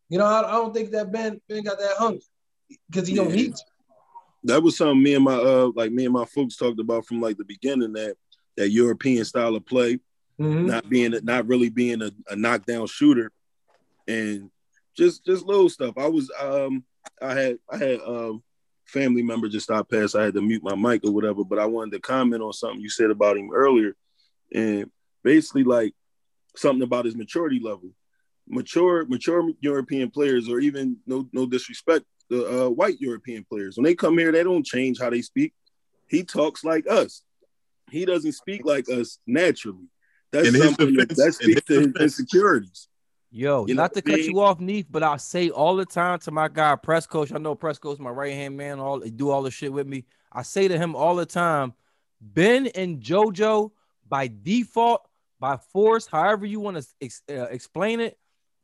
[0.10, 2.22] You know, I, I don't think that Ben Ben got that hungry
[2.90, 3.64] because he don't need to.
[4.46, 7.22] that was something me and my uh like me and my folks talked about from
[7.22, 8.16] like the beginning that
[8.58, 10.00] that European style of play,
[10.40, 10.66] Mhm.
[10.66, 13.32] not being not really being a, a knockdown shooter,
[14.08, 14.50] and
[14.98, 15.98] just just little stuff.
[15.98, 16.84] I was um
[17.22, 18.44] I had I had um
[18.86, 20.16] family member just stopped past.
[20.16, 22.82] I had to mute my mic or whatever, but I wanted to comment on something
[22.82, 23.96] you said about him earlier,
[24.54, 24.90] and
[25.24, 25.94] basically like
[26.56, 27.92] something about his maturity level.
[28.48, 33.84] Mature mature European players, or even no no disrespect, the uh, white European players when
[33.84, 35.54] they come here, they don't change how they speak.
[36.08, 37.24] He talks like us.
[37.92, 39.88] He doesn't speak like us naturally.
[40.32, 42.88] That's In his something that, defense- that in speaks his to his defense- insecurities.
[43.32, 46.18] Yo, You know not to cut you off, Neef, but I say all the time
[46.20, 47.32] to my guy, press coach.
[47.32, 50.06] I know press coach, my right hand man, all do all the shit with me.
[50.32, 51.74] I say to him all the time,
[52.22, 53.70] Ben and JoJo
[54.08, 55.08] by default,
[55.40, 58.18] by force, however you want to ex- uh, explain it,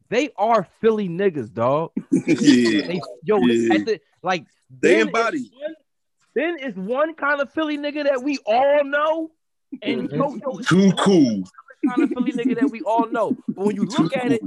[0.09, 1.91] they are Philly niggas, dog.
[2.11, 3.73] yeah, They, yo, Yeah.
[3.75, 5.51] at the, like They Ben is embody.
[5.53, 5.75] one-
[6.35, 9.31] Ben is one kind of Philly nigga that we all know,
[9.81, 11.43] and JoJo is Too cool.
[11.87, 13.37] kind of Philly nigga that we all know.
[13.55, 14.41] But when you Too look at it,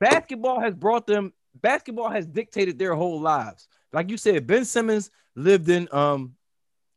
[0.00, 5.10] basketball has brought them basketball has dictated their whole lives like you said ben simmons
[5.36, 6.34] lived in um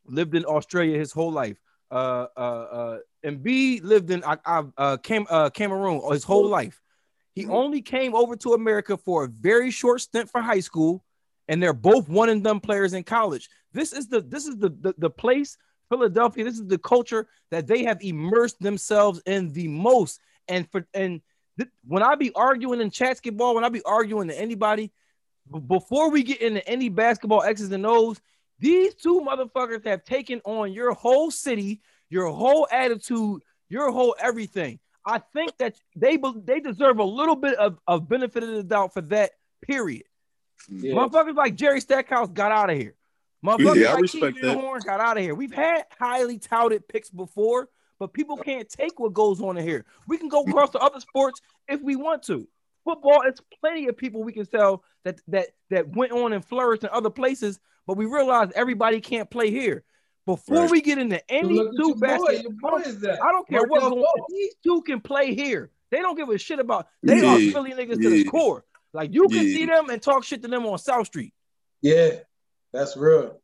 [0.05, 1.57] lived in australia his whole life
[1.91, 4.35] uh uh uh and b lived in uh,
[4.75, 6.81] uh Cam, uh cameroon his whole life
[7.39, 7.53] he mm-hmm.
[7.53, 11.03] only came over to america for a very short stint for high school
[11.49, 13.49] and they're both one and done players in college.
[13.73, 15.57] This is the this is the the, the place
[15.89, 20.21] philadelphia this is the culture that they have immersed themselves in the most.
[20.47, 21.21] And for and
[21.57, 24.91] th- when I be arguing in basketball, when I be arguing to anybody,
[25.51, 28.21] b- before we get into any basketball X's and O's,
[28.59, 34.79] these two motherfuckers have taken on your whole city, your whole attitude, your whole everything.
[35.09, 38.93] I think that they they deserve a little bit of, of benefit of the doubt
[38.93, 39.31] for that.
[39.61, 40.03] Period.
[40.69, 40.93] Yeah.
[40.93, 42.95] Motherfuckers like Jerry Stackhouse got out of here.
[43.45, 45.35] Motherfuckers Yeah, I like respect Keith Horn got out of here.
[45.35, 49.85] We've had highly touted picks before, but people can't take what goes on in here.
[50.07, 52.47] We can go across to other sports if we want to.
[52.85, 56.83] Football, it's plenty of people we can tell that that that went on and flourished
[56.83, 59.83] in other places, but we realize everybody can't play here.
[60.25, 60.71] Before Right.
[60.71, 63.23] we get into any two your boy, baskets, your boy is that.
[63.23, 64.25] I don't care what Markel goes on.
[64.29, 65.71] These two can play here.
[65.89, 66.87] They don't give a shit about.
[67.01, 68.63] They are Yeah, Philly niggas to the core.
[68.93, 69.53] Like you can Yeah.
[69.55, 71.33] see them and talk shit to them on South Street.
[71.81, 72.19] Yeah,
[72.71, 73.41] that's real.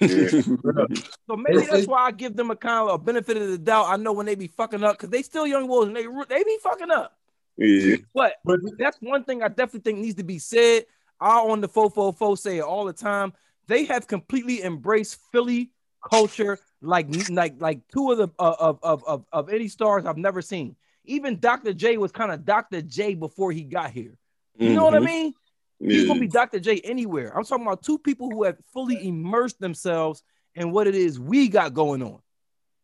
[0.00, 3.86] So maybe that's why I give them a kind of a benefit of the doubt.
[3.88, 6.42] I know when they be fucking up because they still young boys and they they
[6.44, 7.16] be fucking up.
[7.56, 7.96] yeah.
[8.14, 10.86] But But that's one thing I definitely think needs to be said.
[11.20, 13.32] I on the fofo fo say it all the time.
[13.66, 15.70] They have completely embraced Philly
[16.04, 20.16] culture like like like two of the uh, of of of, of any stars I've
[20.16, 20.76] never seen.
[21.04, 21.72] Even Dr.
[21.72, 22.82] J was kind of Dr.
[22.82, 24.16] J before he got here.
[24.58, 25.04] You know what I Mhm.
[25.04, 25.34] mean?
[25.80, 26.60] He's gonna be Dr.
[26.60, 27.36] J anywhere.
[27.36, 30.22] I'm talking about two people who have fully immersed themselves
[30.54, 32.20] in what it is we got going on.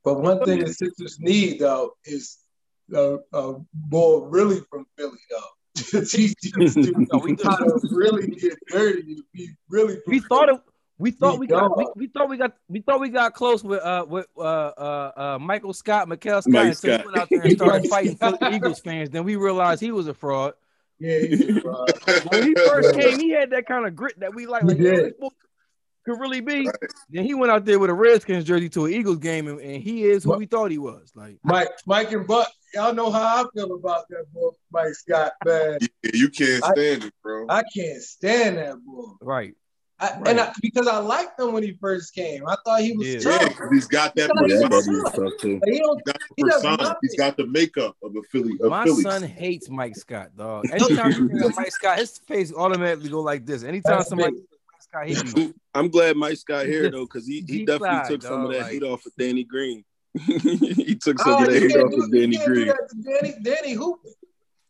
[0.05, 2.39] But one thing the Sixers need though is
[2.95, 6.01] a, a ball really from Philly though.
[6.01, 7.45] These dudes No, we do.
[7.45, 9.17] how to really get dirty.
[9.35, 9.99] Be really.
[10.07, 10.61] We thought it.
[10.99, 11.77] We thought We we got.
[11.77, 12.57] We, we thought we got.
[12.69, 16.53] We thought we got close with uh with uh uh, uh Michael Scott, Mikael Scott,
[16.53, 17.05] Mike Scott.
[17.05, 18.39] went out there and started fighting Scott.
[18.41, 19.11] Philly Eagles fans.
[19.11, 20.55] Then we realized he was a fraud.
[20.99, 21.87] Yeah, he's, uh,
[22.31, 24.63] When he first came, he had that kind of grit that we like.
[24.63, 25.05] Like yo, did.
[25.05, 25.29] this boy
[26.07, 26.67] could really be.
[26.67, 26.75] Right.
[27.11, 29.83] Then he went out there with a Redskins jersey to an Eagles game, and, and
[29.83, 31.13] he is who But- we thought he was.
[31.15, 32.49] Like Mike, Mike and Buck.
[32.73, 35.33] Y'all know how I feel about that boy, Mike Scott.
[35.45, 37.45] Man, Yeah, you can't I- stand it, bro.
[37.51, 39.13] I can't stand that boy.
[39.21, 39.55] right.
[39.99, 40.29] I, Right.
[40.29, 43.21] And I, because I liked him when he first came, I thought he was Yeah.
[43.21, 43.41] tough.
[43.43, 44.69] Yeah, 'cause he's got that Yeah, Yeah, persona.
[44.69, 45.61] thought he was tough too.
[45.65, 46.97] He don't, He's got the does persona.
[47.03, 48.53] He's got the makeup of a Philly.
[48.61, 49.03] Of My Philly.
[49.03, 50.67] son hates Mike Scott, dog.
[50.71, 53.63] Anytime you bring Mike Scott, his face automatically go like this.
[53.65, 54.33] Anytime That's somebody.
[54.33, 57.65] Mike Scott, he be I'm glad Mike Scott He here though, because he, he he
[57.65, 59.83] definitely fly, took some of that like- heat off of Danny Green.
[60.27, 62.73] he took oh, some Oh, of that heat off of Danny Green.
[63.03, 64.09] Danny, Danny Hooper.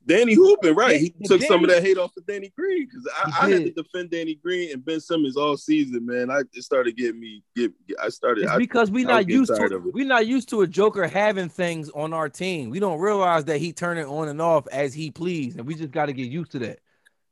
[0.07, 1.01] Danny Hoopin, right?
[1.01, 3.71] He took some of that hate off of Danny Green because I, I had to
[3.73, 6.31] defend Danny Green and Ben Simmons all season, man.
[6.31, 7.73] I it started getting me get.
[8.01, 8.45] I started.
[8.45, 9.95] It's because we I was not used to of it.
[9.95, 12.71] we not used to a Joker having things on our team.
[12.71, 15.75] We don't realize that he turn it on and off as he please, and we
[15.75, 16.79] just got to get used to that.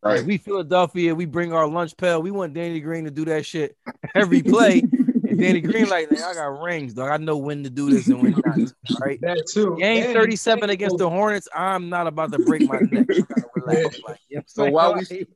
[0.03, 0.19] Right.
[0.19, 2.21] Like, we Philadelphia, we bring our lunch pail.
[2.21, 3.77] We want Danny Green to do that shit
[4.15, 4.83] every play.
[5.35, 7.11] and Danny Green, like, "Man, I got rings, dog.
[7.11, 8.57] I know when to do this and when not.
[8.57, 9.21] to," Right?
[9.21, 9.77] That too.
[9.79, 11.49] Game And- 37 against the Hornets.
[11.55, 13.07] I'm not about to break my neck.
[13.55, 14.01] Relax.
[14.07, 15.27] Like, you know what I'm So while we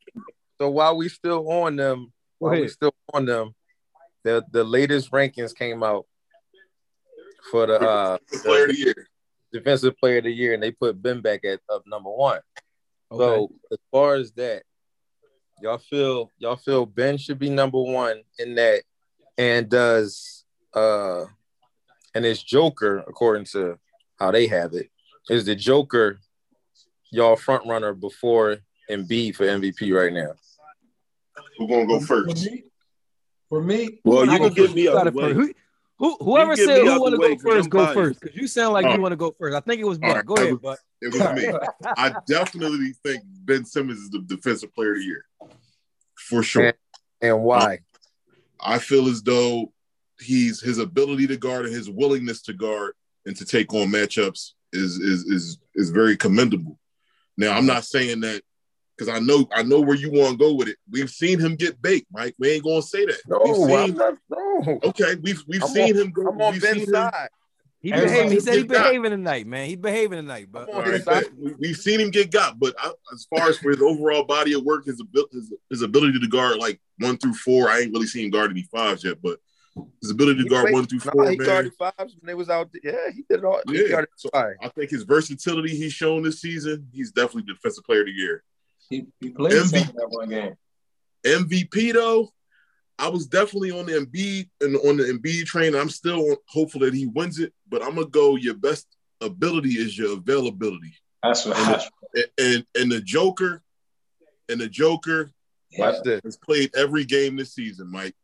[0.61, 2.71] so while we still on them, Go while we ahead.
[2.71, 3.55] still on them,
[4.25, 6.07] the the latest rankings came out
[7.51, 9.09] for the uh The player of the year.
[9.53, 12.41] defensive player of the year, and they put Ben back at up number one.
[13.11, 13.19] Okay.
[13.25, 14.63] So as far as that,
[15.63, 18.83] y'all feel y'all feel Ben should be number one in that,
[19.39, 21.25] and does uh
[22.15, 23.79] and his Joker, according to
[24.19, 24.91] how they have it,
[25.31, 26.19] is the Joker
[27.11, 28.57] y'all front runner before
[28.91, 30.33] Embiid for MVP right now.
[31.57, 32.49] Who's gonna go first?
[33.49, 35.33] for me, Well, you can give get me You out gotta the way.
[35.35, 35.37] first.
[35.99, 38.21] Who, who, whoever said who want to go first, go first.
[38.21, 39.57] Because you sound like All you want to go first.
[39.57, 40.17] I think it was All Buck.
[40.17, 40.27] right.
[40.27, 40.79] Go ahead, Buck.
[41.01, 41.53] It was me.
[41.97, 45.25] I definitely think Ben Simmons is the defensive player of the year.
[46.17, 46.73] For sure.
[47.21, 47.81] And why?
[48.61, 49.73] I feel as though
[50.21, 52.95] he's his ability to guard and his willingness to guard
[53.27, 56.79] and to take on matchups is is is is very commendable.
[57.37, 58.43] Now I'm not saying that
[58.97, 60.77] because I know I know where you want to go with it.
[60.91, 62.35] We've seen him get baked, Mike.
[62.39, 63.19] We ain't gonna say that.
[63.29, 64.81] No, we've seen, not, no.
[64.85, 66.29] okay, we've we've I'm seen on- him go.
[66.29, 66.93] I'm on Ben's him-
[67.81, 68.33] He behaving.
[68.33, 68.85] He said he's get got.
[68.87, 69.69] behaving tonight, man.
[69.69, 71.25] He's behaving tonight, but I'm All on right, his side.
[71.31, 74.25] but we- we've seen him get got, but I, as far as for his overall
[74.25, 75.01] body of work, his,
[75.33, 78.51] his his ability to guard like one through four, I ain't really seen him guard
[78.51, 79.39] any fives yet, but
[80.03, 81.47] his ability to He guard played- one through Nah, four, he man.
[81.47, 82.69] guarded fives when they was out.
[82.73, 82.93] there.
[82.93, 83.61] Yeah, he did it all.
[83.69, 83.89] He Yeah.
[83.91, 84.57] guarded So five.
[84.61, 88.43] I think his versatility he's shown this season, he's definitely defensive player of the year.
[88.91, 89.93] he, he played MVP.
[89.95, 90.55] that one game.
[91.25, 92.33] MVP though,
[92.99, 95.75] I was definitely on the Embiid and on the Embiid train.
[95.75, 98.37] I'm still hopeful that he wins it, but I'm gonna go.
[98.37, 98.87] Your best
[99.21, 101.57] ability is your availability, That's what.
[101.57, 103.63] And That's, and and, and the Joker,
[104.49, 105.31] and the Joker
[105.71, 105.91] yeah.
[105.91, 106.21] Watch this.
[106.25, 108.15] has played every game this season, Mike.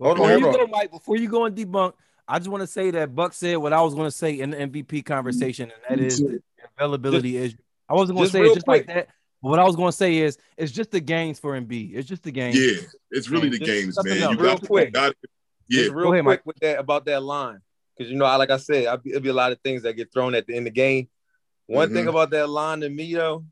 [0.00, 0.66] Hold before on, you go.
[0.66, 1.94] Mike, before you go and debunk,
[2.28, 4.50] I just want to say that Buck said what I was going to say in
[4.50, 6.40] the MVP conversation, and that is the
[6.76, 7.56] availability is.
[7.88, 9.08] I wasn't going to just say it just like that.
[9.46, 11.94] But what I was going to say is, it's just the games for Embiid.
[11.94, 12.58] It's just the games.
[12.58, 12.80] Yeah,
[13.12, 14.20] it's really the games, man.
[14.20, 14.32] else.
[14.34, 14.92] You Real got, quick.
[14.92, 15.14] got
[15.68, 15.82] yeah.
[15.82, 16.46] Just real Go ahead, quick Mike.
[16.46, 17.60] with that about that line,
[17.96, 19.84] because you know, I like I said, I be, it'll be a lot of things
[19.84, 21.08] that get thrown at the end of the game.
[21.66, 22.10] One thing Mhm.
[22.10, 23.44] about that line to me though,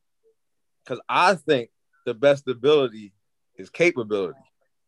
[0.84, 1.70] because I think
[2.06, 3.12] the best ability
[3.56, 4.38] is capability.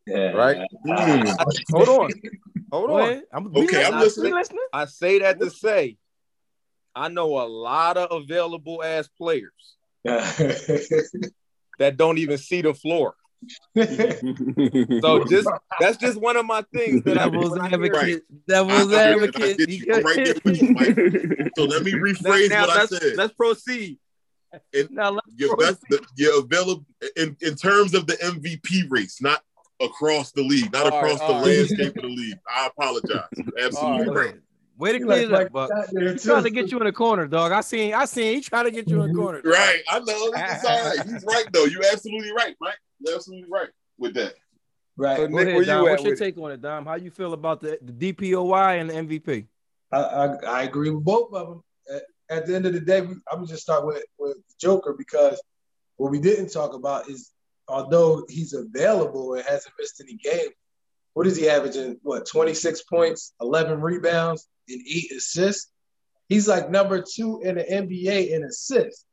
[0.09, 0.33] Yeah.
[0.33, 0.67] Right?
[0.85, 1.37] Mm.
[1.71, 2.11] Hold on,
[2.73, 3.23] hold on.
[3.33, 4.33] I'm, Okay, I'm listening.
[4.33, 4.35] listening.
[4.35, 4.67] Listening.
[4.73, 5.99] I say that to say,
[6.97, 9.76] I know a lot of available ass players
[11.79, 13.15] that don't even see the floor.
[13.77, 18.23] So just that's just one of my things that I Devil's when I hear- advocate.
[18.49, 19.69] Devil's I- I- I advocate.
[19.69, 19.95] you.
[19.95, 20.97] I'm right there with you, Mike.
[21.57, 23.17] So let me Now, rephrase now what I let's, said.
[23.17, 23.99] let's proceed.
[24.91, 25.85] now let's Your best,
[26.17, 29.43] your available in, in terms of the MVP race, not
[29.83, 31.57] across the league, not All right, across all the right.
[31.59, 32.39] landscape of the league.
[32.49, 33.29] I apologize.
[33.63, 34.35] Absolutely All right.
[34.79, 34.81] Ahead.
[34.81, 35.71] Way to He clear like it up, Buck.
[35.71, 37.53] Mike Tyson He trying to get you in the corner, dog.
[37.53, 38.37] I seen, I seen.
[38.37, 39.23] He trying to get you in the mhm.
[39.23, 39.43] corner.
[39.43, 39.53] dog.
[39.53, 39.83] Right.
[39.89, 40.33] I know.
[40.35, 41.07] It's all right.
[41.07, 41.65] He's right though.
[41.65, 42.79] You're absolutely right, Mike.
[43.01, 44.35] You're absolutely right with that.
[44.97, 45.17] Right.
[45.17, 45.83] So Nick, ahead, where you Dom.
[45.83, 46.25] What's your with it?
[46.25, 46.87] take on it, Dom?
[46.87, 49.47] How you feel about the, the DPOY and the MVP?
[49.93, 51.63] I, I, I agree with both of them.
[51.95, 54.95] At, at the end of the day, we, I'm gonna just start with with Joker
[54.97, 55.41] because
[55.97, 57.33] what we didn't talk about is
[57.69, 60.55] although he's available and hasn't missed any games,
[61.15, 61.99] what is he averaging?
[62.03, 65.71] What 26 points, 11 rebounds, and eight assists?
[66.29, 69.05] He's like number two in the NBA in assists.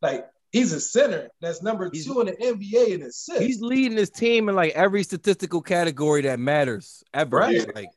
[0.00, 3.40] Like he's a center that's number He's- two in the NBA in assists.
[3.44, 7.36] He's leading his team in like every statistical category that matters ever.
[7.38, 7.74] Right.
[7.74, 7.88] Like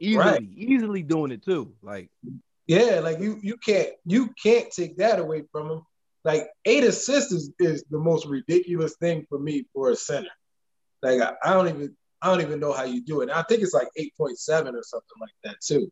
[0.00, 0.42] easily, Right.
[0.54, 1.74] easily doing it too.
[1.82, 2.10] Like
[2.66, 5.82] Yeah, like you you can't you can't take that away from him.
[6.24, 10.30] Like eight assists is, is the most ridiculous thing for me for a center.
[11.02, 13.24] Like I, I don't even I don't even know how you do it.
[13.24, 15.90] And I think it's like eight point seven or something like that too.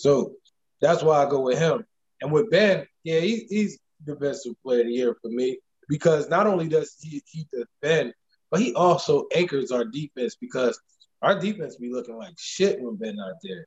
[0.00, 0.32] So
[0.80, 1.84] that's why I go with him.
[2.22, 5.58] And with Ben, yeah, he, he's the best player of the year for me
[5.88, 8.14] because not only does he he defend,
[8.50, 10.80] but he also anchors our defense because
[11.22, 13.66] our defense be looking like shit when Ben not there.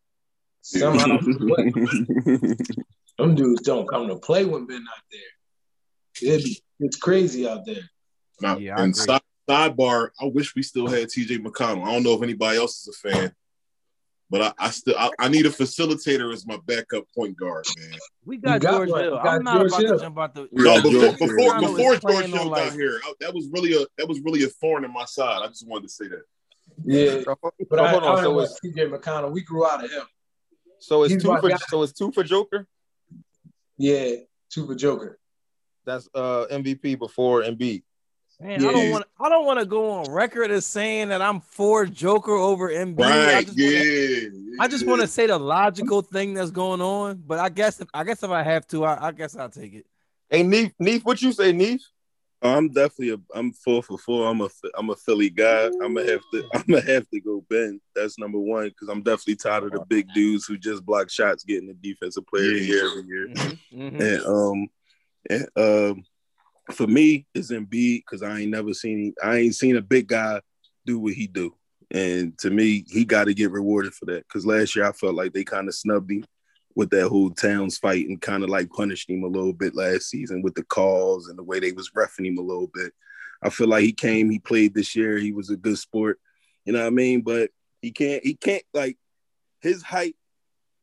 [0.61, 1.19] Somehow,
[3.17, 6.31] them dudes don't come to play when Ben not there.
[6.33, 7.83] It'd be, it's crazy out there.
[8.41, 11.85] Now, Yeah, and side, sidebar, I wish we still had TJ McConnell.
[11.85, 13.35] I don't know if anybody else is a fan,
[14.29, 17.97] but I, I still I, I need a facilitator as my backup point guard, man.
[18.25, 19.03] we got, got George one.
[19.03, 19.19] Hill.
[19.19, 19.97] I'm not George about Hill.
[19.97, 20.47] to jump out the.
[20.51, 23.73] No, before George before before George on, Hill like- got here, I, that was really
[23.81, 25.41] a that was really a thorn in my side.
[25.43, 26.23] I just wanted to say that.
[26.85, 27.21] Yeah,
[27.69, 28.23] but I, hold I on.
[28.23, 29.31] don't So it's TJ McConnell.
[29.31, 30.03] We grew out of him.
[30.79, 31.57] so it's He's two for guy.
[31.67, 32.67] so it's two for Joker.
[33.77, 34.15] Yeah,
[34.49, 35.19] super Joker.
[35.85, 37.83] That's uh MVP before Embiid.
[38.41, 41.39] Man, I don't want I don't want to go on record as saying that I'm
[41.39, 43.01] for Joker over Embiid.
[43.05, 43.45] I Right.
[43.45, 44.29] just wanna- Yeah.
[44.59, 47.87] I just want to say the logical thing that's going on, but I guess if
[47.93, 49.85] I guess if I have to, I, I guess I'll take it.
[50.29, 51.81] Hey, Neef, Neef, what you say, Neef?
[52.41, 54.27] I'm definitely a I'm four for four.
[54.27, 55.67] I'm a I'm a Philly guy.
[55.81, 57.79] I'm gonna have to I'm gonna have to go Ben.
[57.95, 61.43] That's number one because I'm definitely tired of the big dudes who just block shots
[61.45, 63.27] getting the defensive player of the year every year.
[63.73, 64.01] Mhm.
[64.01, 64.67] And um
[65.29, 66.03] and um
[66.71, 70.41] for me it's Embiid because I ain't never seen I ain't seen a big guy
[70.85, 71.55] do what he do.
[71.91, 74.27] And to me, he got to get rewarded for that.
[74.27, 76.25] Because last year I felt like they kind of snubbed him
[76.75, 80.09] with that whole Towns fight and kind of like punished him a little bit last
[80.09, 82.93] season with the calls and the way they was roughing him a little bit.
[83.43, 86.19] I feel like he came, he played this year, he was a good sport.
[86.65, 87.21] You know what I mean?
[87.21, 88.97] But he can't, he can't like
[89.61, 90.15] his height,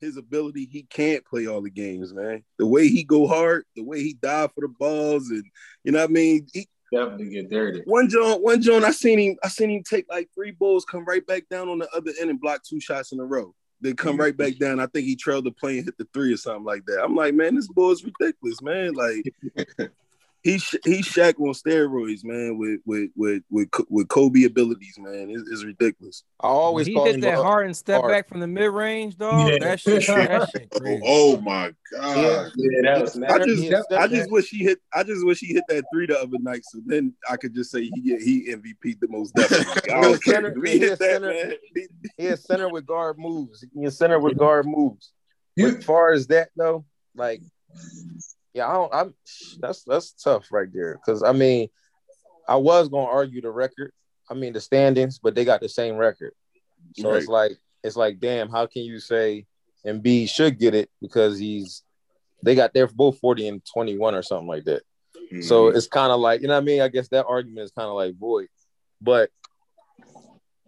[0.01, 2.43] his ability, he can't play all the games, man.
[2.59, 5.45] The way he go hard, the way he dive for the balls, and
[5.85, 6.47] you know what I mean?
[6.53, 7.83] He Definitely get dirty.
[7.85, 11.05] one John, one John, I seen him, I seen him take like three balls, come
[11.05, 13.55] right back down on the other end and block two shots in a row.
[13.81, 14.79] Then come right back down.
[14.81, 17.03] I think he trailed the play and hit the three or something like that.
[17.03, 18.93] I'm like, man, this ball is ridiculous, man.
[18.93, 19.33] Like
[20.43, 25.29] he sh- he Shaq on steroids, man, with with with with, with Kobe abilities, man.
[25.31, 26.25] It's, it's ridiculous.
[26.41, 28.11] I always he call hit him that hard and step hard.
[28.13, 29.51] back from the mid range, dog.
[29.51, 29.59] Yeah.
[29.61, 31.03] That shit, that shit Oh, crazy.
[31.05, 32.53] oh, oh my god.
[32.57, 35.53] Yeah, that was I just Yeah, I just wish he hit I just wish he
[35.53, 38.99] hit that three the other night, so then I could just say he he MVP
[39.01, 39.93] the most definitely.
[39.93, 40.35] I don't care.
[40.37, 41.29] Center- We he hit a that, center.
[41.29, 41.53] man.
[41.75, 43.63] He- he is center with guard moves.
[43.75, 45.13] He is center with guard moves.
[45.57, 47.43] You- As far as that though, like,
[48.55, 48.95] yeah, I don't.
[48.95, 49.15] I'm
[49.61, 50.95] that's that's tough right there.
[51.05, 51.69] Because I mean,
[52.49, 53.93] I was gonna argue the record.
[54.31, 56.33] I mean the standings, but they got the same record.
[56.97, 59.47] So it's like it's like, damn, how can you say
[59.87, 61.83] Embiid should get it because he's
[62.43, 64.83] they got they're both 40 and 21 or something like that.
[65.43, 65.77] So Mm-hmm.
[65.77, 66.81] it's kind of like, you know what I mean?
[66.81, 68.49] I guess that argument is kind of like void.
[69.01, 69.31] But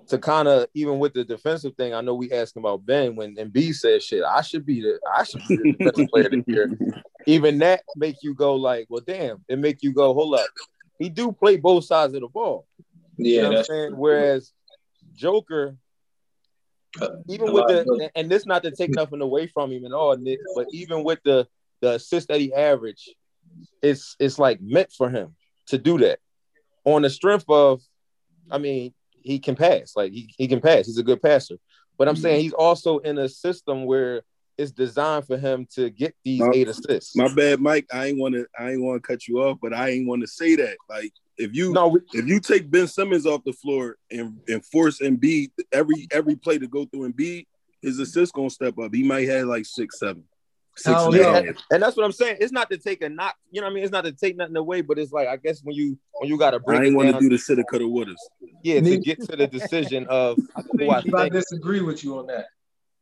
[0.09, 3.37] to kind of even with the defensive thing, I know we asking about Ben when
[3.37, 6.45] Embiid said shit, I should be the I should be the defensive player of the
[6.47, 6.71] year.
[7.27, 10.47] Even that make you go like, well, damn, it make you go, hold up.
[10.99, 12.67] He do play both sides of the ball.
[13.17, 13.97] You Yeah, know what I'm saying?
[13.97, 14.53] Whereas
[15.15, 15.77] Joker,
[17.29, 20.17] even A with the and this not to take nothing away from him and all,
[20.17, 21.47] Nick, but even with the
[21.81, 23.15] the assist that he averaged,
[23.81, 25.35] it's it's like meant for him
[25.67, 26.19] to do that
[26.85, 27.81] on the strength of,
[28.51, 30.87] I mean, he can pass, like he, he can pass.
[30.87, 31.57] He's a good passer,
[31.97, 34.23] but I'm saying he's also in a system where
[34.59, 37.17] it's designed for him to get these My- eight assists.
[37.17, 37.87] My bad, Mike.
[37.93, 38.47] I ain't want to.
[38.59, 40.77] I ain't want to cut you off, but I ain't want to say that.
[40.89, 44.65] Like, if you no, we, if you take Ben Simmons off the floor and, and
[44.67, 47.47] force Embiid every every play to go through Embiid,
[47.81, 48.95] his assist gonna step up.
[48.95, 50.25] He might have like six, seven,
[50.77, 50.95] six.
[50.99, 51.37] Oh, and yeah.
[51.39, 52.37] and, and that's what I'm saying.
[52.41, 53.85] It's not to take a knock, you know what I mean?
[53.85, 56.37] It's not to take nothing away, but it's like I guess when you when you
[56.39, 58.17] gotta break I it ain't want to do the shoulda, coulda, wouldas.
[58.63, 60.39] yeah, to get to the decision of
[60.79, 61.33] who I I think.
[61.33, 62.47] disagree with you on that.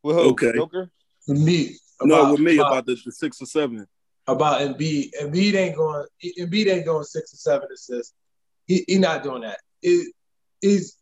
[0.03, 0.21] With who?
[0.31, 0.53] Okay.
[0.53, 0.89] Joker?
[1.25, 3.85] For me, No, with me about, about the, the six or seven.
[4.27, 5.11] about Embiid.
[5.21, 6.05] Embiid ain't going.
[6.39, 8.13] Embiid ain't going six or seven assists.
[8.67, 9.59] He, he not doing that.
[9.81, 10.13] It
[10.61, 10.95] is.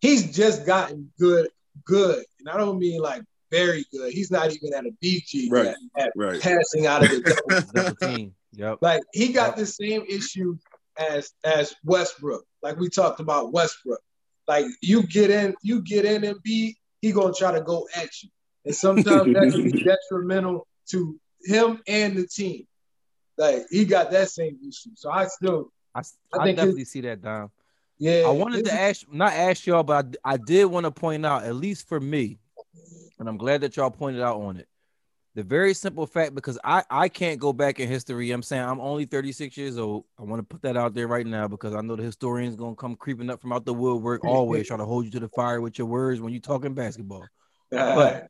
[0.00, 1.48] He's just gotten good,
[1.84, 4.12] good, and I don't mean like very good.
[4.12, 5.66] He's not even at a BG Right.
[5.66, 6.40] yet at Right.
[6.40, 7.72] passing out of the double.
[7.72, 8.34] Double team.
[8.54, 8.78] Yep.
[8.80, 10.56] Like he got the same issue
[10.98, 12.44] as as Westbrook.
[12.62, 14.00] Like we talked about Westbrook.
[14.48, 18.10] Like you get in, you get in and be, he gonna try to go at
[18.22, 18.28] you.
[18.64, 19.72] And sometimes that can be
[20.10, 22.66] detrimental to him and the team.
[23.38, 24.90] Like he got that same issue.
[24.94, 27.50] So I still, I, I I think definitely see that, Dom.
[27.98, 28.24] yeah.
[28.26, 31.44] I wanted to ask, not ask y'all, but I, I did want to point out,
[31.44, 32.38] at least for me,
[33.18, 34.68] and I'm glad that y'all pointed out on it.
[35.34, 38.30] The very simple fact, because I I can't go back in history.
[38.32, 40.04] I'm saying I'm only 36 years old.
[40.18, 42.76] I want to put that out there right now because I know the historians gonna
[42.76, 45.62] come creeping up from out the woodwork, always trying to hold you to the fire
[45.62, 47.26] with your words when you're talking basketball.
[47.70, 48.28] But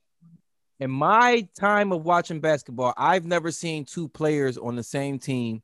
[0.80, 5.62] in my time of watching basketball, I've never seen two players on the same team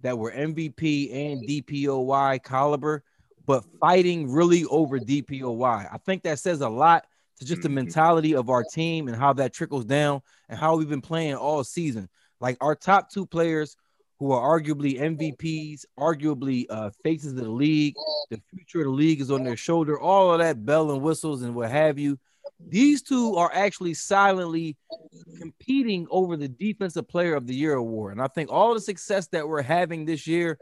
[0.00, 3.04] that were MVP and DPOY caliber,
[3.46, 5.88] but fighting really over DPOY.
[5.92, 7.06] I think that says a lot
[7.38, 7.74] to just the Mhm.
[7.74, 11.62] mentality of our team and how that trickles down and how we've been playing all
[11.62, 12.08] season.
[12.40, 13.76] Like our top two players
[14.18, 17.94] who are arguably MVPs, arguably uh, faces of the league,
[18.30, 21.42] the future of the league is on their shoulder, all of that bell and whistles
[21.42, 22.18] and what have you.
[22.68, 24.76] These two are actually silently
[25.38, 28.12] competing over the defensive player of the year award.
[28.12, 30.58] And I think all the success that we're having this year,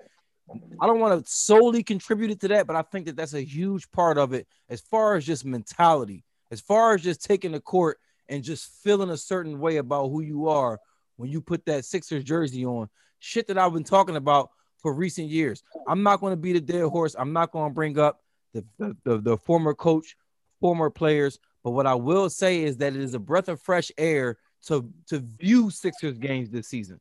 [0.80, 3.44] I don't want to solely contribute it to that, but I think that that's a
[3.44, 7.60] huge part of it as far as just mentality, as far as just taking the
[7.60, 10.78] court and just feeling a certain way about who you are
[11.16, 12.88] when you put that Sixers jersey on.
[13.20, 15.62] Shit that I've been talking about for recent years.
[15.88, 17.16] I'm not going to be the dead horse.
[17.18, 18.20] I'm not going to bring up
[18.52, 20.16] the, the, the, the former coach,
[20.60, 21.38] former players.
[21.64, 24.36] But what I will say is that it is a breath of fresh air
[24.66, 27.00] to, to view Sixers games this season.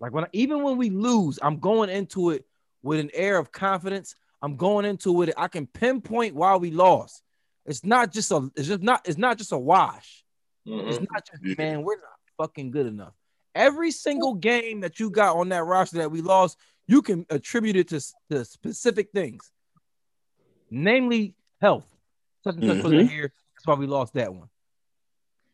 [0.00, 2.44] Like when even when we lose, I'm going into it
[2.82, 4.16] with an air of confidence.
[4.42, 5.32] I'm going into it.
[5.36, 7.22] I can pinpoint why we lost.
[7.66, 8.50] It's not just a.
[8.56, 9.06] It's just not.
[9.08, 10.24] It's not just a wash.
[10.66, 11.82] It's not just man.
[11.82, 13.14] We're not fucking good enough.
[13.54, 17.76] Every single game that you got on that roster that we lost, you can attribute
[17.76, 19.50] it to, to specific things,
[20.70, 21.86] namely health.
[22.42, 23.08] Such and such wasn't mm-hmm.
[23.08, 23.32] here.
[23.64, 24.48] That's why we lost that one.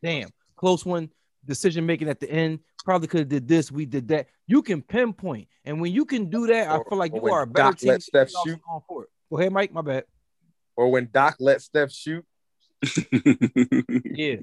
[0.03, 1.09] Damn, close one.
[1.45, 2.59] Decision making at the end.
[2.83, 3.71] Probably could have did this.
[3.71, 4.27] We did that.
[4.47, 7.47] You can pinpoint, and when you can do that, I feel like you are a
[7.47, 7.89] better Doc team.
[7.89, 8.59] let Steph You're also shoot.
[8.67, 9.09] going for it.
[9.29, 9.71] Go ahead, Mike.
[9.71, 10.03] My bad.
[10.75, 12.25] Or when Doc let Steph shoot.
[14.13, 14.37] Yeah.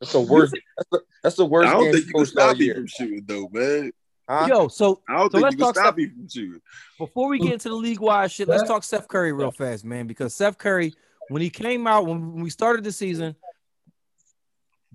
[0.00, 0.54] That's the worst.
[0.78, 3.50] That's the, that's the worst I don't think you can stop me from shooting though,
[3.52, 3.92] man.
[4.26, 4.46] Huh?
[4.48, 6.60] Yo, so I don't So think let's you can talk stop stuff- me from shooting.
[6.98, 10.06] before we get into the league wide shit, let's talk Steph Curry real fast, man.
[10.06, 10.94] Because Steph Curry,
[11.30, 13.36] when he came out, when we started the season,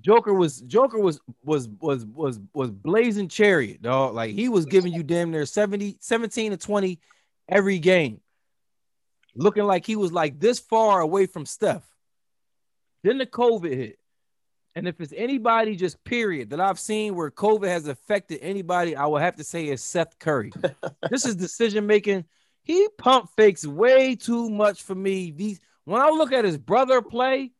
[0.01, 4.13] Joker was Joker was was was was was blazing chariot, dog.
[4.13, 6.99] Like he was giving you damn near 70, 17 to 20
[7.47, 8.19] every game.
[9.33, 11.83] Looking like he was like this far away from Steph.
[13.03, 13.99] Then the COVID hit.
[14.75, 19.05] And if it's anybody just period that I've seen where COVID has affected anybody, I
[19.05, 20.51] will have to say it's Seth Curry.
[21.09, 22.25] this is decision making.
[22.63, 25.31] He pump fakes way too much for me.
[25.31, 27.51] These when I look at his brother play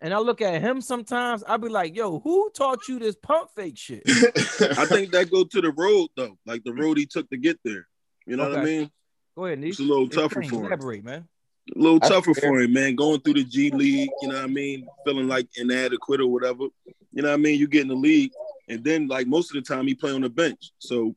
[0.00, 3.50] and I look at him sometimes, I'll be like, yo, who taught you this pump
[3.56, 4.02] fake shit?
[4.06, 7.58] I think that go to the road though, like the road he took to get
[7.64, 7.86] there.
[8.26, 8.90] You know what I mean?
[9.36, 9.70] Go ahead, Nick.
[9.70, 10.64] It's a little tougher for him.
[10.66, 11.28] Elaborate, man.
[11.74, 12.50] A little That's tougher fair.
[12.50, 12.94] for him, man.
[12.94, 14.86] Going through the G League, you know what I mean?
[15.04, 16.64] Feeling like inadequate or whatever.
[17.12, 17.58] You know what I mean?
[17.58, 18.32] You get in the league,
[18.68, 20.72] and then like most of the time he play on the bench.
[20.78, 21.14] So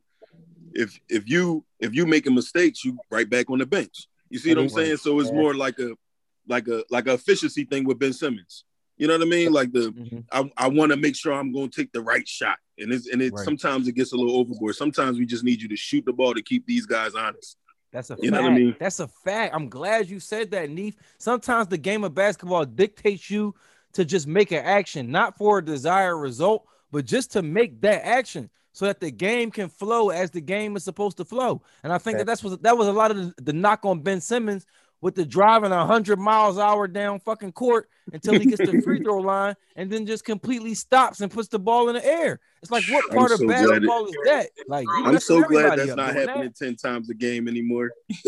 [0.73, 4.07] if if you if you making mistakes, you right back on the bench.
[4.29, 4.97] You see what I'm saying?
[4.97, 5.93] So it's more like a
[6.47, 8.63] like a like a efficiency thing with Ben Simmons.
[8.97, 9.51] You know what I mean?
[9.53, 10.25] Like the Mhm.
[10.31, 13.07] I, I want to make sure I'm going to take the right shot, and it's
[13.09, 13.45] and it Right.
[13.45, 14.75] sometimes it gets a little overboard.
[14.75, 17.57] Sometimes we just need you to shoot the ball to keep these guys honest.
[17.91, 18.33] That's a You fact.
[18.33, 18.75] know what I mean?
[18.79, 19.53] That's a fact.
[19.55, 20.95] I'm glad you said that, Neef.
[21.19, 23.53] Sometimes the game of basketball dictates you
[23.93, 28.05] to just make an action, not for a desired result, but just to make that
[28.05, 31.61] action so that the game can flow as the game is supposed to flow.
[31.83, 34.01] And I think that that's what that was a lot of the, the knock on
[34.01, 34.65] Ben Simmons
[35.01, 38.81] with the driving 100 miles an hour down fucking court until he gets to the
[38.83, 42.39] free throw line and then just completely stops and puts the ball in the air.
[42.61, 44.49] It's like what part of so glad it- basketball is that?
[44.67, 46.29] Like you I'm so glad everybody that's not doing that.
[46.29, 47.91] happening ten times a game anymore.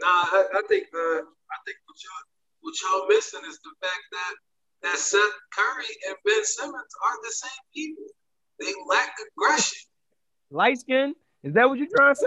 [0.00, 2.24] Nah, I, I think uh, I think what y'all
[2.60, 4.34] what y'all missing is the fact that
[4.82, 5.20] that Seth
[5.56, 8.04] Curry and Ben Simmons are the same people.
[8.60, 9.78] They lack aggression.
[10.50, 11.14] Light skin?
[11.44, 12.20] Is that what you're trying to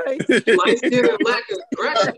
[0.45, 0.53] say?
[0.55, 1.43] Light skin and lack
[1.73, 2.13] aggression.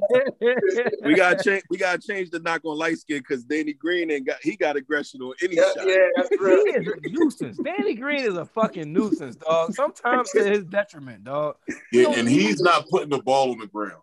[1.05, 1.63] we gotta change.
[1.69, 4.37] We gotta change the knock on light skin because Danny Green ain't got.
[4.41, 5.87] He got aggression on any Yeah, shot.
[5.87, 6.61] yeah, that's he real.
[6.65, 7.57] is a nuisance.
[7.63, 9.73] Danny Green is a fucking nuisance, dog.
[9.73, 11.55] Sometimes to his detriment, dog.
[11.93, 14.01] Yeah, and he's not putting the ball on the ground.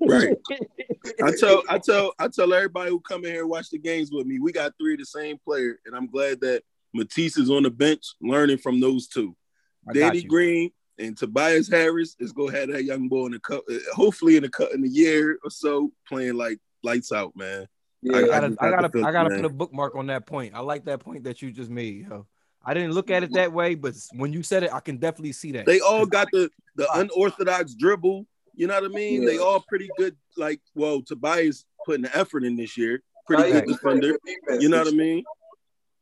[0.00, 0.36] Right.
[1.22, 1.62] I tell.
[1.68, 2.14] I tell.
[2.18, 4.38] I tell everybody who come in here and watch the games with me.
[4.38, 6.62] We got three of the same player, and I'm glad that
[6.94, 9.36] Matisse is on the bench learning from those two.
[9.86, 10.22] I Danny.
[10.22, 13.62] Green and Tobias Harris is gonna have that young boy in a cup.
[13.70, 17.66] Uh, hopefully in a cut in a year or so, playing like lights out, man.
[18.02, 19.94] Yeah, I I gotta, just I got gotta, the I gotta feeling, put a bookmark
[19.96, 20.54] on that point.
[20.54, 22.26] I like that point that you just made, yo.
[22.64, 25.32] I didn't look at it that way, but when you said it, I can definitely
[25.32, 25.66] see that.
[25.66, 28.26] They all got the the unorthodox dribble.
[28.54, 29.24] You know what I mean?
[29.24, 30.16] They all pretty good.
[30.36, 33.02] Like, well, Tobias putting the effort in this year.
[33.26, 34.18] Pretty Nah, good defender.
[34.60, 35.24] You know what I mean?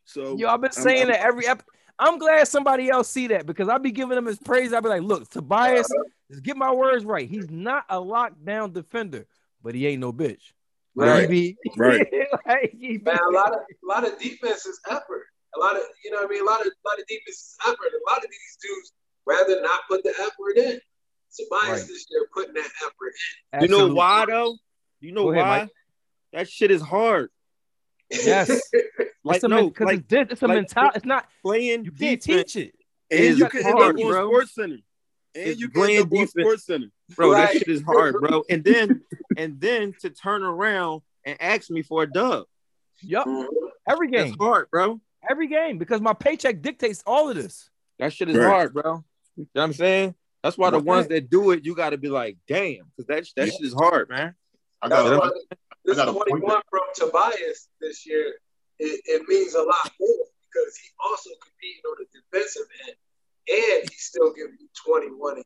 [0.04, 1.62] So Yo, I've been I'm- saying I'm- that every ep-
[1.98, 4.72] I'm glad somebody else see that because I'll be giving him his praise.
[4.72, 5.88] I'll be like, look, Tobias,
[6.30, 7.28] just get my words right.
[7.28, 9.26] He's not a lockdown defender,
[9.62, 10.40] but he ain't no bitch.
[10.96, 11.28] Right.
[11.30, 12.06] He be- Right.
[12.46, 15.24] like, he be- Man, a lot of a lot of defense is effort.
[15.56, 16.42] A lot of you know what I mean.
[16.42, 17.76] A lot of a lot of defense is effort.
[17.76, 18.92] A lot of these dudes
[19.26, 20.80] rather not put the effort in.
[21.36, 21.88] Tobias Right.
[21.88, 23.12] this year putting that effort
[23.54, 23.62] in.
[23.62, 24.56] You know why though?
[25.00, 25.58] You know Go ahead, why?
[25.60, 25.68] Mike.
[26.32, 27.30] That shit is hard.
[28.10, 28.60] Yes.
[29.26, 30.96] Like it's a, no, because like it's, di- it's a like- mentality.
[30.96, 32.74] It's not, playing you can't defense, teach it.
[33.10, 34.28] and is you can end hard, up on bro.
[34.28, 34.74] Sports Center.
[34.74, 34.82] And
[35.34, 36.26] It's you can end playing up on.
[36.26, 36.86] Sports Center.
[37.16, 37.32] bro.
[37.32, 37.46] Right.
[37.54, 38.42] That shit is hard, bro.
[38.50, 39.00] And then
[39.38, 42.44] and then to turn around and ask me for a dub.
[43.00, 43.26] Yup.
[43.88, 44.36] Every That's game.
[44.38, 45.00] hard, bro.
[45.30, 45.78] Every game.
[45.78, 47.70] Because my paycheck dictates all of this.
[48.00, 48.46] That shit is Right.
[48.46, 49.04] hard, bro.
[49.38, 50.14] You know what I'm saying?
[50.42, 50.84] That's why the Okay.
[50.84, 53.72] ones that do it, you got to be like, damn, because that that shit is
[53.72, 54.34] hard, man.
[54.82, 55.30] I got why a,
[55.84, 58.34] this I got a point 21 from Tobias this year,
[58.78, 62.96] it, it means a lot more because he also competing on the defensive end,
[63.48, 65.44] and he's still giving you 21 a game.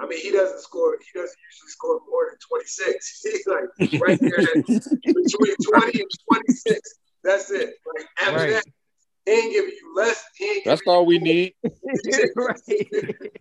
[0.00, 0.96] I mean, he doesn't score.
[1.00, 3.20] He doesn't usually score more than 26.
[3.24, 4.64] He's like right there at
[5.02, 6.80] between 20 and 26.
[7.24, 7.74] That's it.
[7.96, 8.50] Like after Right.
[8.52, 8.64] that,
[9.26, 10.24] he ain't giving you less.
[10.36, 11.54] He ain't That's all we need.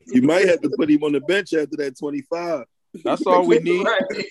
[0.10, 2.64] You might have to put him on the bench after that 25.
[3.03, 3.86] That's all we need.
[3.86, 4.26] Right.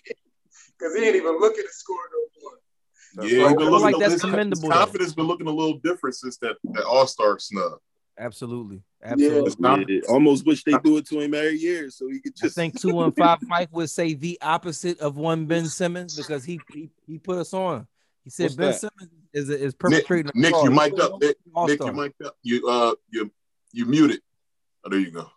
[0.79, 3.27] Because he ain't even looking to score no more.
[3.29, 4.68] Yeah, I he's been looking, like that's commendable, his though.
[4.77, 7.79] confidence been looking a little different since that, that All Star snub.
[8.18, 8.83] Absolutely.
[9.03, 9.47] Absolutely.
[9.47, 12.33] It's not- Yeah, almost wish they do it to him every year so he could
[12.35, 12.43] just.
[12.43, 16.16] I just think two one five Mike would say the opposite of one Ben Simmons
[16.16, 17.87] because he he, he put us on.
[18.24, 18.81] He said What's Ben that?
[18.81, 20.33] Simmons is is perpetrating.
[20.35, 21.20] a Nick, you mic'd up.
[21.20, 22.37] Nick, Nick, you mic'd up.
[22.43, 23.31] You uh you
[23.72, 24.20] you muted.
[24.85, 25.31] Oh, there you go.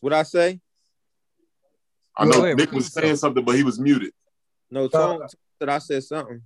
[0.00, 0.60] What I say?
[2.18, 3.04] I know wait, Nick repeat was yourself.
[3.04, 4.12] saying something, but he was muted.
[4.70, 5.20] No, Tone
[5.58, 6.42] said I said something.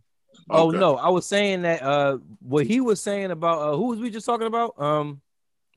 [0.49, 0.79] Oh Okay.
[0.79, 4.11] no, I was saying that uh what he was saying about uh who was we
[4.11, 4.81] just talking about?
[4.81, 5.21] Um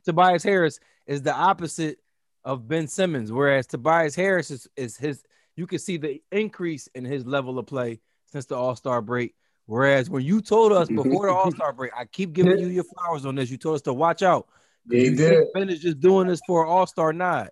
[0.05, 1.99] Tobias Harris is the opposite
[2.43, 5.23] of Ben Simmons, whereas Tobias Harris is, is his
[5.55, 9.33] you can see the increase in his level of play since the All-Star break.
[9.67, 13.25] Whereas when you told us before the All-Star break, I keep giving you your flowers
[13.25, 13.49] on this.
[13.49, 14.47] You told us to watch out.
[14.87, 15.17] Yeah, he did.
[15.39, 17.49] think Ben is just doing this for an All-Star nod.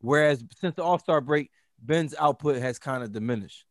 [0.00, 1.50] Whereas since the All-Star break,
[1.80, 3.64] Ben's output has kind of diminished.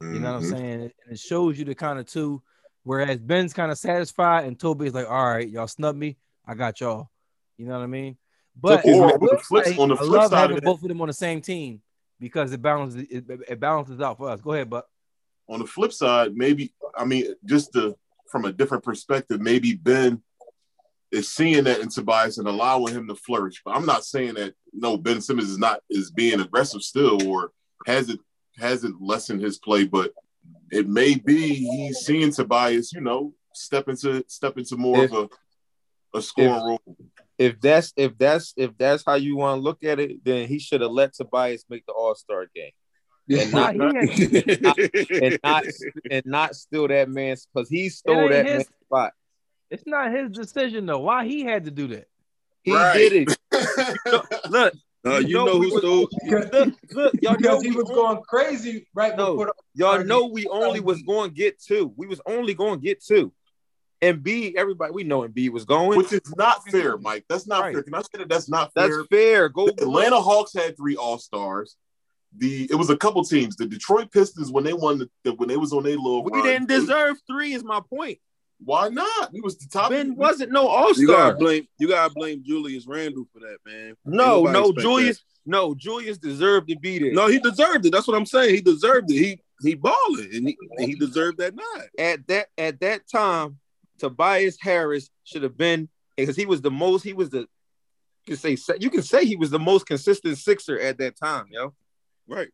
[0.00, 0.50] You know what I'm Mhm.
[0.50, 0.80] saying?
[0.82, 2.42] And it shows you the kind of two.
[2.82, 6.80] Whereas Ben's kind of satisfied, and Toby's like, "All right, y'all snub me, I got
[6.80, 7.10] y'all."
[7.56, 8.18] You know what I mean?
[8.60, 11.00] But Or on the flip- say, on the I love side having both of them
[11.00, 11.82] on the same team
[12.20, 14.40] because it balances it, it balances out for us.
[14.40, 14.86] Go ahead, but
[15.48, 17.96] On the flip side, maybe I mean just to,
[18.28, 20.22] from a different perspective, maybe Ben
[21.14, 23.62] is seeing that in Tobias and allowing him to flourish.
[23.64, 27.52] But I'm not saying that no Ben Simmons is not is being aggressive still or
[27.86, 28.20] hasn't
[28.58, 30.12] hasn't lessened his play, but
[30.70, 35.30] it may be he's seeing Tobias, you know, step into step into more If- of
[36.14, 36.96] a a scoring if- role.
[37.36, 40.60] If that's if that's if that's how you want to look at it, then he
[40.60, 42.70] should have let Tobias make the All Star game
[43.28, 44.38] and nah, not he
[45.20, 45.64] and not
[46.10, 49.12] and not steal that man's because he stole that his- man's spot.
[49.70, 51.00] It's not his decision though.
[51.00, 52.08] Why he had to do that?
[52.62, 52.96] He Right.
[53.10, 53.38] did it.
[54.50, 54.74] Look,
[55.06, 58.22] Uh, you know know who stole Because, look, look, y'all know he was only- going
[58.26, 59.32] crazy right No.
[59.32, 61.92] before the Y'all know we only was going to get two.
[61.96, 63.32] We was only going to get two.
[64.00, 65.96] And B, everybody we know and B was going.
[65.98, 67.24] Which is not fair, Mike.
[67.28, 67.74] That's not Right.
[67.74, 67.82] fair.
[67.82, 68.88] Can I say that that's not fair.
[68.88, 69.18] That's fair?
[69.40, 69.48] fair.
[69.50, 71.76] Go The Atlanta Hawks had three All Stars.
[72.36, 73.56] The it was a couple teams.
[73.56, 76.32] The Detroit Pistons when they won the, the when they was on their little We
[76.32, 77.52] run, didn't deserve three.
[77.54, 78.18] Is my point.
[78.64, 79.30] Why not?
[79.32, 79.90] He was the top.
[79.90, 81.00] Ben wasn't no All star.
[81.02, 81.38] you gotta Star.
[81.38, 83.94] blame you gotta blame Julius Randle for that, man.
[84.04, 85.22] No, no, expect Julius.
[85.46, 87.12] No, Julius deserved to be there.
[87.12, 87.92] No, he deserved it.
[87.92, 88.54] That's what I'm saying.
[88.54, 89.14] He deserved it.
[89.14, 91.88] He he balling and he, and he deserved that nod.
[91.98, 93.58] At that at that time,
[93.98, 97.02] Tobias Harris should have been because he was the most.
[97.02, 97.46] He was the
[98.26, 101.46] you can say you can say he was the most consistent Sixer at that time,
[101.50, 101.74] yo.
[102.26, 102.48] Right.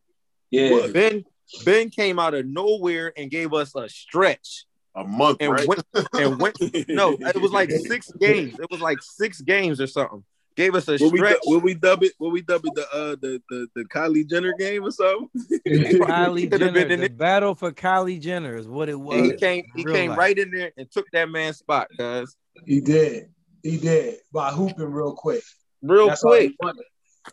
[0.51, 0.89] yeah.
[0.93, 1.25] Ben
[1.65, 4.65] Ben came out of nowhere and gave us a stretch
[4.95, 5.67] a month, and right?
[5.69, 5.83] went
[6.15, 6.57] and went.
[6.89, 8.59] No, it was like six games.
[8.59, 10.25] It was like six games or something.
[10.57, 11.39] Gave us a Will we, stretch.
[11.47, 12.13] will we dub it?
[12.19, 15.29] Will we dub it the uh the the, the Kylie Jenner game or something?
[15.67, 17.17] Kylie Could have been Jenner, the it.
[17.17, 19.17] battle for Kylie Jenner is what it was.
[19.17, 19.65] And he came.
[19.77, 20.19] He came life.
[20.19, 22.37] right in there and took that man's spot, cuz
[22.67, 23.31] He did.
[23.63, 25.43] He did by hooping real quick.
[25.83, 26.53] real That's quick.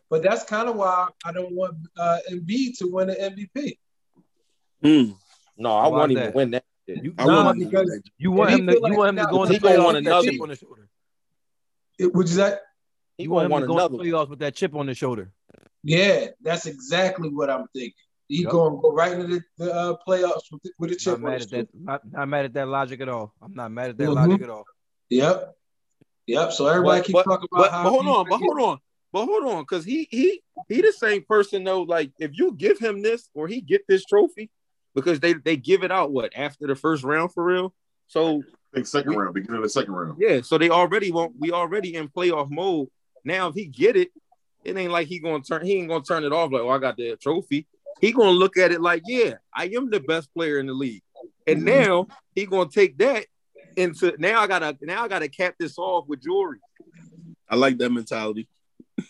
[0.10, 3.78] But that's kind of why I don't want uh, Embiid to win the MVP.
[4.84, 5.14] Hmm.
[5.58, 6.66] No, I Why want him to win that.
[6.88, 7.04] Shit.
[7.04, 9.44] You, I Nah, want because you want him to you like want him to go
[9.44, 10.90] in the he gonna playoffs with that another- chip on his shoulder.
[12.00, 12.62] it, which is that?
[13.18, 13.92] He You want him want to go in another.
[13.92, 14.06] the one.
[14.26, 15.32] playoffs with that chip on his shoulder.
[15.84, 17.94] Yeah, that's exactly what I'm thinking.
[18.28, 18.52] He Yep.
[18.52, 21.14] going to go right into the, the uh, playoffs with, the- with a Not chip
[21.16, 21.56] on mad his at that.
[21.58, 21.70] shoulder.
[21.86, 23.34] Not, not mad at that logic at all.
[23.42, 24.16] I'm not mad at that Mhm.
[24.16, 24.66] logic at all.
[25.10, 25.56] Yep.
[26.28, 26.52] Yep.
[26.52, 28.78] So everybody But- keep but- talking about But, how but hold on, but hold on,
[29.14, 31.84] but hold on, because he he he the same person though.
[31.84, 34.52] Like if you give him this or he get this trophy,
[34.98, 37.72] because they they give it out what after the first round for real.
[38.08, 38.42] So
[38.76, 40.18] I second We- round, beginning of the second round.
[40.20, 41.36] yeah, so they already won't.
[41.40, 42.88] We already in playoff mode.
[43.24, 44.10] Now if he get it,
[44.64, 45.64] it ain't like he gonna turn.
[45.66, 47.68] He ain't gonna turn it off like, oh, I got the trophy.
[48.02, 51.04] He gonna look at it like, yeah, I am the best player in the league,
[51.46, 51.66] and Mhm.
[51.66, 53.26] now he gonna take that
[53.76, 54.16] into.
[54.18, 56.60] Now I gotta now I gotta cap this off with jewelry.
[57.50, 58.48] I like that mentality.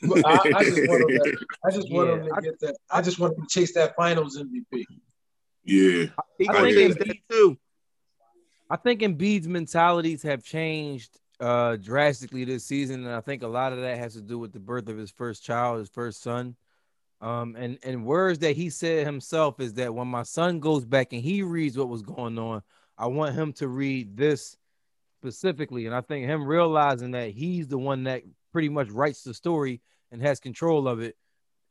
[0.03, 2.75] I, I just want him to, I just want Yeah, to get that.
[2.91, 4.83] I just want him to chase that Finals MVP.
[5.67, 6.05] Yeah,
[6.37, 7.57] He I think chase Embiid- that too.
[8.69, 13.71] I think Embiid's mentalities have changed uh, drastically this season, and I think a lot
[13.73, 16.55] of that has to do with the birth of his first child, his first son.
[17.21, 21.13] Um, and and words that he said himself is that when my son goes back
[21.13, 22.61] and he reads what was going on,
[22.97, 24.55] I want him to read this
[25.19, 25.85] specifically.
[25.87, 29.81] And I think him realizing that he's the one that pretty much writes the story
[30.11, 31.15] and has control of it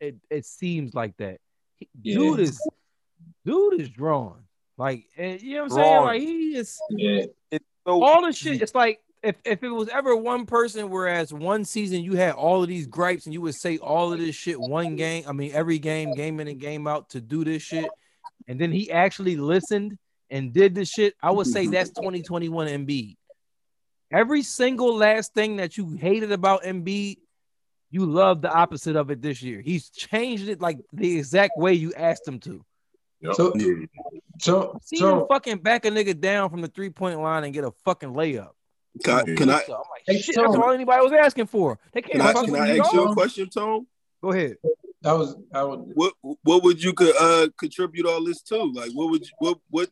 [0.00, 1.38] it, it seems like that.
[1.76, 2.16] He- Yeah.
[2.18, 2.60] Dude is
[3.44, 4.44] dude is drawn.
[4.78, 6.02] Like you know what I'm saying?
[6.02, 7.26] Like he is Yeah.
[7.86, 8.60] So all the shit.
[8.60, 12.62] It's like if, if it was ever one person, whereas one season you had all
[12.62, 15.52] of these gripes and you would say all of this shit one game, I mean
[15.52, 17.88] every game, game in and game out to do this shit,
[18.46, 19.98] and then he actually listened
[20.30, 23.16] and did this shit, I would say that's 2021 Embiid.
[24.12, 27.18] Every single last thing that you hated about Embiid,
[27.90, 29.60] you love the opposite of it this year.
[29.60, 32.64] He's changed it like the exact way you asked him to.
[33.32, 33.54] So
[34.38, 37.52] so See him so fucking back a nigga down from the three point line and
[37.52, 38.50] get a fucking layup.
[39.02, 40.44] Can I, can I So I'm like, Hey, shit, Tone.
[40.44, 41.78] that's all anybody was asking for.
[41.92, 43.86] They can't can I fuck can I ask you a question, Tom?
[44.22, 44.56] Go ahead.
[45.02, 48.56] that was I would What what would you could uh contribute all this to?
[48.56, 49.88] Like what would you what what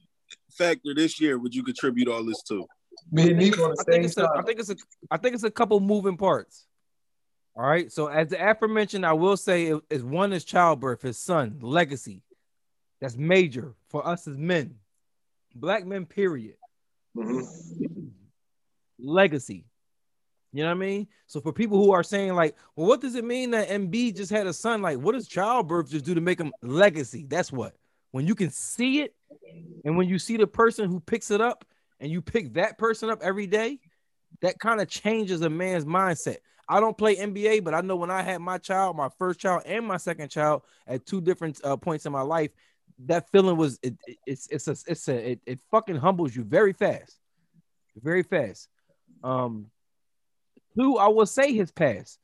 [0.53, 2.67] factor this year would you contribute all this to?
[3.11, 4.77] me and Nick I think it's a, I think it's a
[5.11, 6.67] I think it's a couple moving parts.
[7.57, 7.91] All right.
[7.93, 12.23] So as the aforementioned, I will say it is one is childbirth, his son, legacy.
[13.05, 14.77] That's major for us as men,
[15.55, 16.57] black men, period.
[17.15, 18.13] Mhm.
[18.99, 19.67] Legacy.
[20.55, 21.09] You know what I mean?
[21.27, 24.31] So for people who are saying like, well, what does it mean that Embiid just
[24.31, 24.81] had a son?
[24.81, 27.27] Like, what does childbirth just do to make him legacy?
[27.29, 27.75] That's what.
[28.13, 29.15] When you can see it,
[29.85, 31.67] and when you see the person who picks it up,
[32.01, 33.81] and you pick that person up every day,
[34.41, 36.39] that kind of changes a man's mindset.
[36.69, 39.63] I don't play NBA, but I know when I had my child, my first child,
[39.67, 42.51] and my second child at two different uh, points in my life,
[43.07, 46.45] that feeling was it, it- it's it's a, it's a it, it fucking humbles you
[46.45, 47.19] very fast,
[47.97, 48.69] very fast.
[49.23, 49.67] Um,
[50.79, 52.19] two, I will say his past.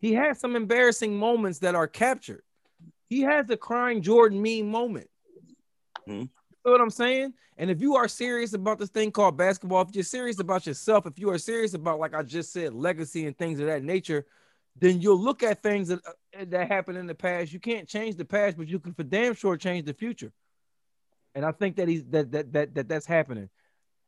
[0.00, 2.42] He has some embarrassing moments that are captured.
[3.08, 5.08] He has the crying Jordan meme moment.
[6.08, 6.20] Mhm.
[6.20, 6.28] You
[6.64, 7.34] know what I'm saying?
[7.56, 11.06] And if you are serious about this thing called basketball, if you're serious about yourself,
[11.06, 14.26] if you are serious about, like I just said, legacy and things of that nature,
[14.80, 17.52] then you'll look at things that uh, that happened in the past.
[17.52, 20.32] You can't change the past, but you can for damn sure change the future.
[21.34, 23.48] And I think that he's that that that, that that's happening.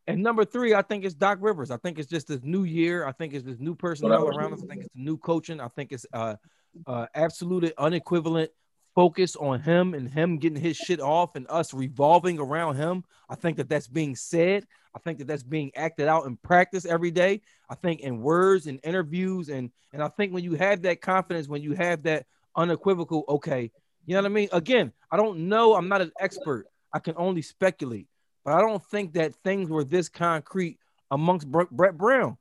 [0.07, 1.71] And number three, I think it's Doc Rivers.
[1.71, 3.07] I think it's just this new year.
[3.07, 4.63] I think it's this new personnel around us.
[4.63, 5.61] I think it's the new coaching.
[5.61, 6.37] I think it's uh,
[6.87, 8.51] uh, absolutely unequivalent
[8.95, 13.05] focus on him and him getting his shit off and us revolving around him.
[13.29, 14.67] I think that that's being said.
[14.95, 17.43] I think that that's being acted out in practice every day.
[17.69, 21.49] I think in words and interviews and and I think when you have that confidence,
[21.49, 22.27] when you have that
[22.57, 23.71] unequivocal, okay,
[24.07, 24.49] you know what I mean.
[24.53, 25.75] Again, I don't know.
[25.75, 26.67] I'm not an expert.
[26.93, 28.07] I can only speculate,
[28.45, 30.79] but I don't think that things were this concrete
[31.11, 32.37] amongst Brett Brown.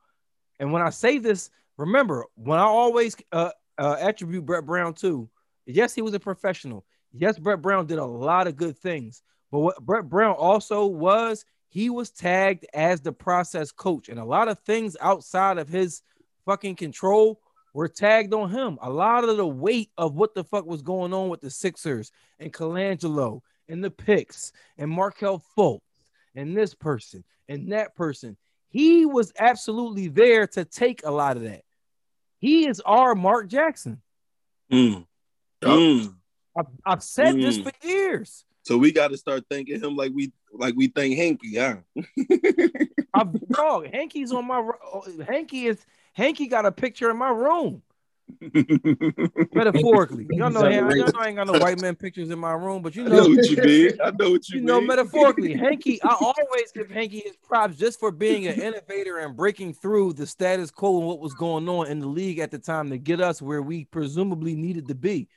[0.60, 5.30] And when I say this, remember when I always uh, uh, attribute Brett Brown to,
[5.76, 6.86] yes, he was a professional.
[7.11, 9.24] Yes, Brett Brown did a lot of good things.
[9.51, 14.09] But what Brett Brown also was, he was tagged as the process coach.
[14.09, 16.01] And a lot of things outside of his
[16.45, 17.39] fucking control
[17.74, 18.78] were tagged on him.
[18.82, 22.11] A lot of the weight of what the fuck was going on with the Sixers
[22.39, 25.82] and Colangelo and the picks and Markelle Fultz
[26.36, 28.38] and this person and that person.
[28.70, 31.63] He was absolutely there to take a lot of that.
[32.39, 34.01] He is our Mark Jackson.
[34.72, 35.05] Mm.
[35.62, 36.16] Mm.
[36.57, 37.64] I've, I've said this Mm.
[37.64, 38.45] for years.
[38.64, 41.78] So we got to start thinking him like we like we think Hinkie, huh?
[43.14, 43.86] I've dog.
[43.86, 45.84] Hinkie's on my ro- Hinkie is
[46.18, 47.82] Hinkie got a picture in my room.
[49.53, 50.28] Metaphorically.
[50.30, 52.95] Y'all know, y'all know I ain't got no white man pictures in my room, but
[52.95, 53.97] you I know know, what you mean.
[54.03, 57.99] I know what you, you know, metaphorically, Hinkie, I always give Hinkie his props just
[57.99, 61.88] for being an innovator and breaking through the status quo and what was going on
[61.88, 65.28] in the league at the time to get us where we presumably needed to be.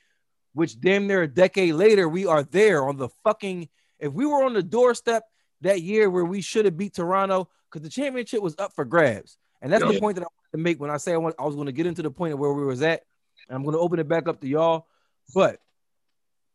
[0.53, 3.69] Which damn near a decade later, we are there on the fucking.
[3.99, 5.23] If we were on the doorstep
[5.61, 9.37] that year where we should have beat Toronto, because the championship was up for grabs,
[9.61, 11.45] and that's the point that I wanted to make when I say I, want, I
[11.45, 13.01] was going to get into the point of where we was at.
[13.47, 14.87] And I'm going to open it back up to y'all,
[15.33, 15.59] but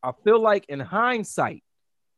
[0.03, 1.64] I feel like in hindsight,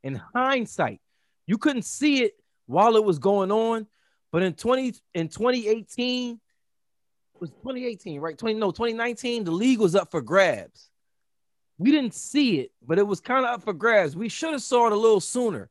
[0.03, 1.01] in hindsight,
[1.47, 2.35] you couldn't see it
[2.67, 3.87] while it was going on,
[4.33, 8.37] but in 20 in 2018 it was 2018, right?
[8.37, 10.90] 20 no, 2019, the league was up for grabs.
[11.81, 14.15] We didn't see it, but it was kind of up for grabs.
[14.15, 15.71] We should have saw it a little sooner.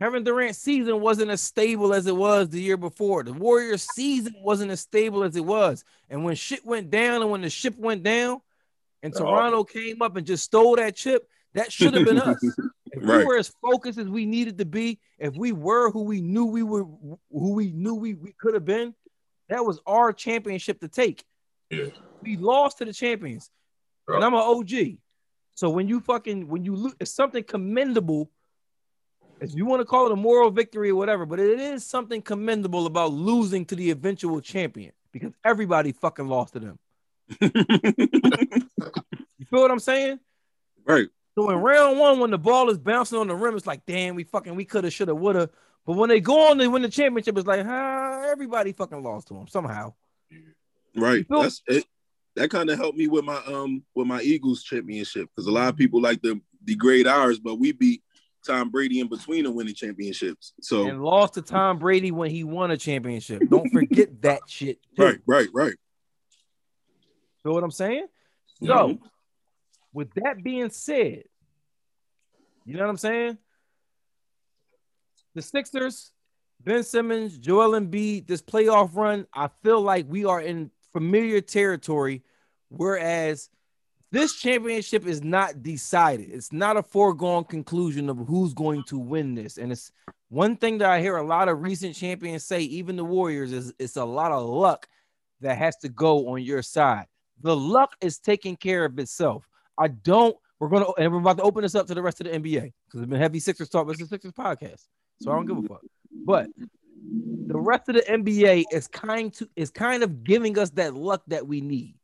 [0.00, 3.22] Kevin Durant's season wasn't as stable as it was the year before.
[3.22, 5.84] The Warriors' season wasn't as stable as it was.
[6.08, 8.40] And when shit went down and when the ship went down
[9.02, 9.18] and Oh.
[9.18, 12.42] Toronto came up and just stole that chip, that should have been us.
[12.96, 16.20] If we were as focused as we needed to be, if we were who we
[16.20, 18.94] knew we were, who we knew we, we could have been,
[19.48, 21.24] that was our championship to take.
[21.70, 21.86] Yeah.
[22.22, 23.50] We lost to the champions,
[24.08, 24.98] and I'm an OG.
[25.54, 28.30] So when you fucking when you lose, it's something commendable.
[29.40, 32.22] If you want to call it a moral victory or whatever, but it is something
[32.22, 36.78] commendable about losing to the eventual champion because everybody fucking lost to them.
[39.44, 40.20] You feel what I'm saying?
[40.86, 41.08] Right.
[41.34, 44.14] So in round one, when the ball is bouncing on the rim, it's like, damn,
[44.14, 45.50] we fucking we could have, should have, would have.
[45.84, 49.28] But when they go on to win the championship, it's like, huh, everybody fucking lost
[49.28, 49.92] to them somehow.
[50.96, 51.26] Right.
[51.28, 51.84] That's it.
[52.36, 55.68] That kind of helped me with my um with my Eagles championship because a lot
[55.68, 58.02] of people like to degrade ours, but we beat
[58.44, 60.52] Tom Brady in between the winning championships.
[60.60, 63.42] So And lost to Tom Brady when he won a championship.
[63.48, 64.78] Don't forget that shit.
[64.96, 65.02] too.
[65.04, 65.74] right, right, right.
[67.42, 68.06] Feel what I'm saying?
[68.62, 68.98] So,
[69.92, 71.24] with that being said,
[72.64, 73.38] you know what I'm saying?
[75.34, 76.12] The Sixers,
[76.62, 82.22] Ben Simmons, Joel Embiid, this playoff run, I feel like we are in familiar territory,
[82.68, 83.50] whereas
[84.12, 86.30] this championship is not decided.
[86.30, 89.58] It's not a foregone conclusion of who's going to win this.
[89.58, 89.90] And it's
[90.28, 93.74] one thing that I hear a lot of recent champions say, even the Warriors, is
[93.78, 94.88] it's a lot of luck
[95.40, 97.06] that has to go on your side.
[97.42, 99.48] The luck is taking care of itself.
[99.76, 100.36] I don't.
[100.60, 102.72] We're gonna and we're about to open this up to the rest of the NBA
[102.86, 103.86] because it's been heavy Sixers talk.
[103.86, 104.86] But it's a Sixers podcast,
[105.20, 105.82] so I don't give a fuck.
[106.24, 106.46] But
[107.46, 111.22] the rest of the NBA is kind to is kind of giving us that luck
[111.28, 111.94] that we need.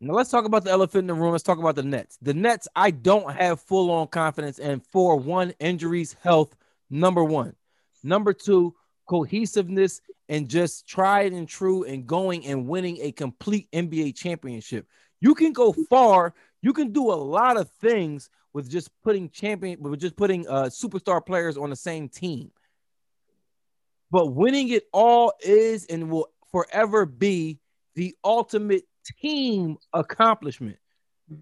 [0.00, 1.32] Now let's talk about the elephant in the room.
[1.32, 2.18] Let's talk about the Nets.
[2.20, 6.54] The Nets, I don't have full on confidence in for one, injuries, health,
[6.90, 7.54] number one.
[8.02, 8.74] Number two,
[9.06, 14.86] cohesiveness and just tried and true and going and winning a complete NBA championship.
[15.20, 16.34] You can go far.
[16.60, 20.64] You can do a lot of things with just putting champion, with just putting uh,
[20.64, 22.50] superstar players on the same team.
[24.10, 27.58] But winning it all is and will forever be
[27.94, 28.84] the ultimate
[29.20, 30.78] team accomplishment.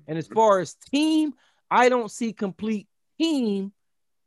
[0.07, 1.35] And as far as team,
[1.71, 2.89] I don't see complete
[3.19, 3.73] team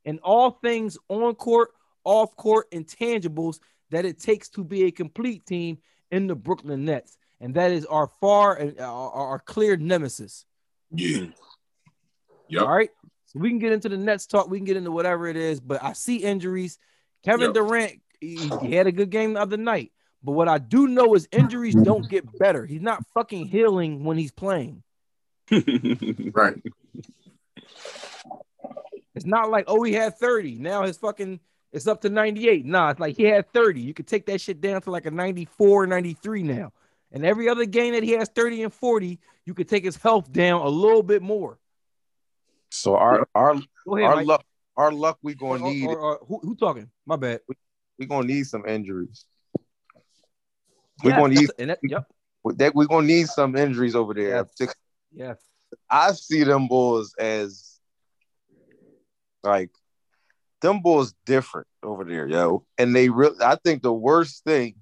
[0.05, 1.71] and all things on court,
[2.03, 3.59] off court, intangibles
[3.89, 5.79] that it takes to be a complete team
[6.11, 7.17] in the Brooklyn Nets.
[7.39, 10.45] And that is our far and our, our clear nemesis.
[10.91, 11.25] Yeah.
[12.49, 12.61] Yep.
[12.61, 12.89] All right.
[13.25, 14.49] So we can get into the Nets talk.
[14.49, 16.79] We can get into whatever it is, but I see injuries.
[17.23, 17.53] Kevin Yep.
[17.55, 19.91] Durant, he, he had a good game the other night.
[20.23, 22.65] But what I do know is injuries don't get better.
[22.65, 24.83] He's not fucking healing when he's playing.
[26.33, 26.55] Right.
[29.15, 30.57] It's not like, oh, he had 30.
[30.59, 31.39] Now his fucking
[31.73, 32.65] it's up to 98.
[32.65, 33.81] Nah, it's like he had 30.
[33.81, 36.71] You could take that shit down to like a 94, 93 now.
[37.11, 40.31] And every other game that he has 30 and 40, you could take his health
[40.31, 41.57] down a little bit more.
[42.69, 44.27] So our our ahead, our Mike.
[44.27, 44.43] luck
[44.75, 46.89] our luck we Or- gonna need or- or- who, who talking?
[47.05, 47.39] My bad.
[47.47, 47.55] we
[48.05, 49.25] gonna need some injuries.
[51.03, 52.05] We Yes, gonna need and that, yep.
[52.55, 54.47] that we gonna need some injuries over there.
[54.59, 54.75] Yes.
[55.11, 55.37] Yes.
[55.89, 57.79] I see them Bulls as
[59.43, 59.71] like
[60.61, 62.65] them Bulls different over there, yo.
[62.77, 64.75] And they really, I think the worst thing,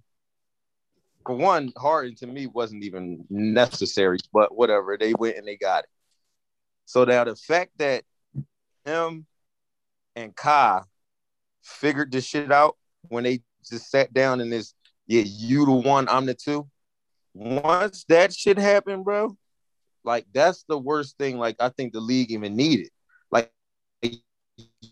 [1.25, 4.97] for one, Harden to me wasn't even necessary, but whatever.
[4.97, 5.89] They went and they got it.
[6.85, 8.03] So now the fact that
[8.85, 9.25] him
[10.15, 10.81] and Kai
[11.63, 12.77] figured this shit out
[13.09, 14.73] when they just sat down in this,
[15.07, 16.67] yeah, you the one, I'm the two.
[17.33, 19.35] Once that shit happened, bro,
[20.03, 21.37] like that's the worst thing.
[21.37, 22.89] Like I think the league even needed.
[23.31, 23.51] Like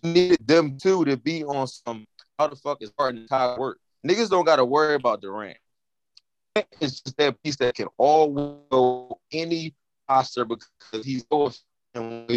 [0.04, 2.06] needed them two to be on some.
[2.38, 3.80] How the fuck is Harden and Kai work?
[4.06, 5.58] Niggas don't got to worry about Durant.
[6.56, 9.74] It's just that piece that can all go any
[10.10, 11.52] roster because he's so
[11.96, 12.30] and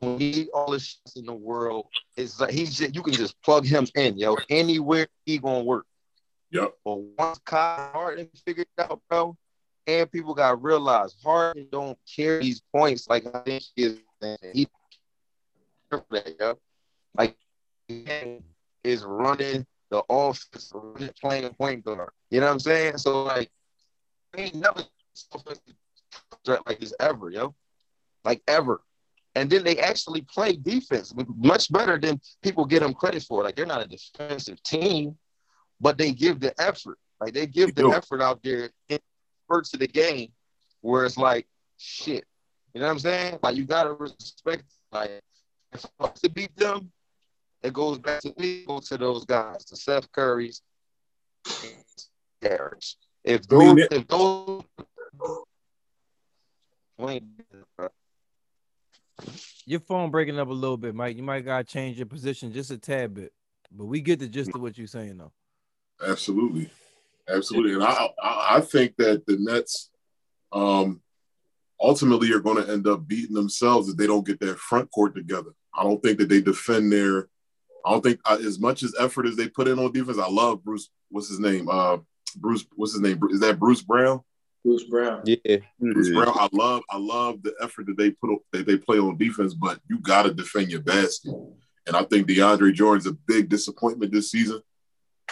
[0.00, 1.86] we need all the shots in the world.
[2.16, 4.36] It's like he's just, you can just plug him in, yo.
[4.50, 5.86] Anywhere he gonna work.
[6.50, 6.74] Yep.
[6.84, 9.36] But once Kyle Harden figured it out, bro,
[9.86, 13.98] and people got to realize Harden don't care these points like I think he is.
[14.52, 14.68] He
[15.90, 16.58] that, yo.
[17.16, 17.36] Like
[17.88, 18.04] he
[18.82, 22.10] is running the offense, running, playing point guard.
[22.30, 22.98] You know what I'm saying?
[22.98, 23.50] So like,
[24.36, 24.82] ain't never
[26.44, 27.54] threat like this ever, yo.
[28.24, 28.80] Like ever.
[29.36, 33.44] And then they actually play defense much better than people get them credit for.
[33.44, 35.18] Like they're not a defensive team,
[35.78, 36.98] but they give the effort.
[37.20, 38.98] Like they give the effort out there in
[39.46, 40.32] parts of the game
[40.80, 42.24] where it's like shit.
[42.72, 43.38] You know what I'm saying?
[43.42, 44.64] Like you gotta respect.
[44.90, 45.20] Like
[45.70, 46.90] if I to beat them,
[47.62, 50.62] it goes back to we go to those guys, the Seth Currys.
[53.22, 54.62] If those, if those,
[59.66, 61.16] Your phone breaking up a little bit, Mike.
[61.16, 63.32] You might gotta change your position just a tad bit.
[63.72, 65.32] But we get the gist of what you're saying though.
[66.06, 66.70] Absolutely,
[67.28, 69.90] absolutely, and I I, I think that the Nets,
[70.52, 71.00] um,
[71.80, 75.14] ultimately are going to end up beating themselves if they don't get that front court
[75.14, 75.50] together.
[75.74, 77.28] I don't think that they defend their.
[77.84, 80.18] I don't think uh, as much as effort as they put in on defense.
[80.18, 80.88] I love Bruce.
[81.10, 81.68] What's his name?
[81.68, 81.98] Uh,
[82.36, 82.64] Bruce.
[82.74, 83.20] What's his name?
[83.30, 84.20] Is that Bruce Brown?
[84.66, 85.22] Bruce Brown.
[85.24, 88.76] Yeah, Bruce Brown, I love, I love the effort that they put up, that they
[88.76, 91.32] play on defense, but you got to defend your basket.
[91.86, 94.60] And I think DeAndre Jordan's a big disappointment this season.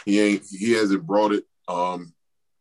[0.05, 1.45] He ain't, he hasn't brought it.
[1.67, 2.15] Um,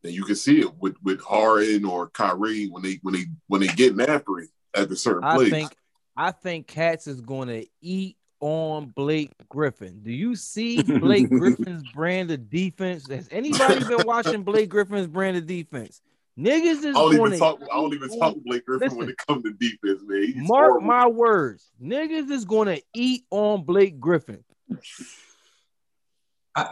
[0.03, 3.61] and you can see it with with Harden or Kyrie when they when they when
[3.61, 5.51] they getting after it at the certain I place.
[5.51, 5.75] think
[6.17, 10.01] I think Cats is going to eat on Blake Griffin.
[10.03, 13.07] Do you see Blake Griffin's brand of defense?
[13.09, 16.01] Has anybody been watching Blake Griffin's brand of defense?
[16.37, 17.59] Niggas is I don't even talk.
[17.71, 20.23] I don't even talk Blake Griffin when it comes to defense, man.
[20.23, 20.87] He's Mark horrible.
[20.87, 21.69] my words.
[21.81, 24.43] Niggas is going to eat on Blake Griffin.
[26.55, 26.69] I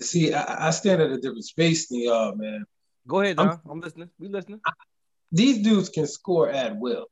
[0.00, 2.64] see, I, I stand at a different space than y'all, man.
[3.06, 4.10] Go ahead, I'm- I'm, listening.
[4.18, 4.60] We listening.
[5.32, 7.06] These dudes can score at will.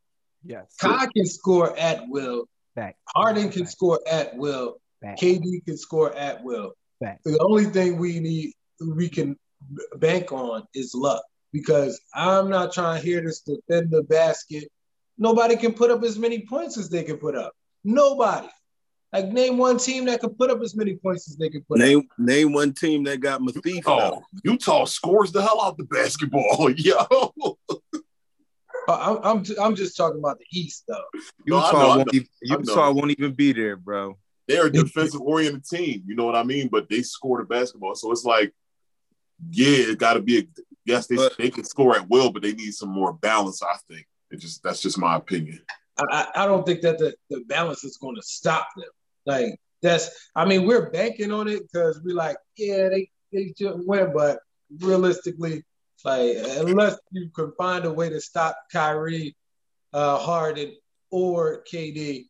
[0.44, 0.74] Yes.
[0.80, 2.46] Kai can score at will.
[2.76, 2.96] Back.
[3.14, 4.80] Harden can score at will.
[5.00, 5.18] Back.
[5.18, 6.72] KD can score at will.
[7.00, 7.20] Back.
[7.24, 8.52] The only thing we need,
[8.96, 9.36] we can
[9.96, 11.22] bank on is luck
[11.54, 14.64] because I'm not trying to hear this defend the basket.
[15.16, 17.52] Nobody can put up as many points as they can put up.
[17.84, 18.48] Nobody.
[19.12, 21.80] Like name one team that can put up as many points as they can put
[21.80, 21.86] up.
[21.86, 24.22] Name name one team that got Mathief Utah, out.
[24.42, 26.96] Utah scores the hell out the basketball, yo.
[28.86, 31.04] Uh, I'm, I'm, I'm just talking about the East though.
[31.46, 32.04] No, I Utah know, won't know.
[32.12, 32.56] even, I.
[32.56, 34.18] Utah won't even be there, bro.
[34.48, 36.68] They're a defensive oriented team, you know what I mean?
[36.70, 38.52] But they score the basketball, so it's like,
[39.50, 40.38] yeah, it got to be.
[40.38, 40.42] A,
[40.84, 43.62] yes, they But- they can score at will, but they need some more balance.
[43.62, 45.60] I think it just that's just my opinion.
[45.98, 46.04] I,
[46.34, 48.88] I I don't think that the, the balance is going to stop them.
[49.26, 53.80] Like that's, I mean, we're banking on it because we're like, yeah, they they should
[53.86, 54.38] win, but
[54.80, 55.62] realistically,
[56.04, 59.36] like unless you can find a way to stop Kyrie,
[59.92, 60.74] uh, Harden,
[61.10, 62.26] or KD,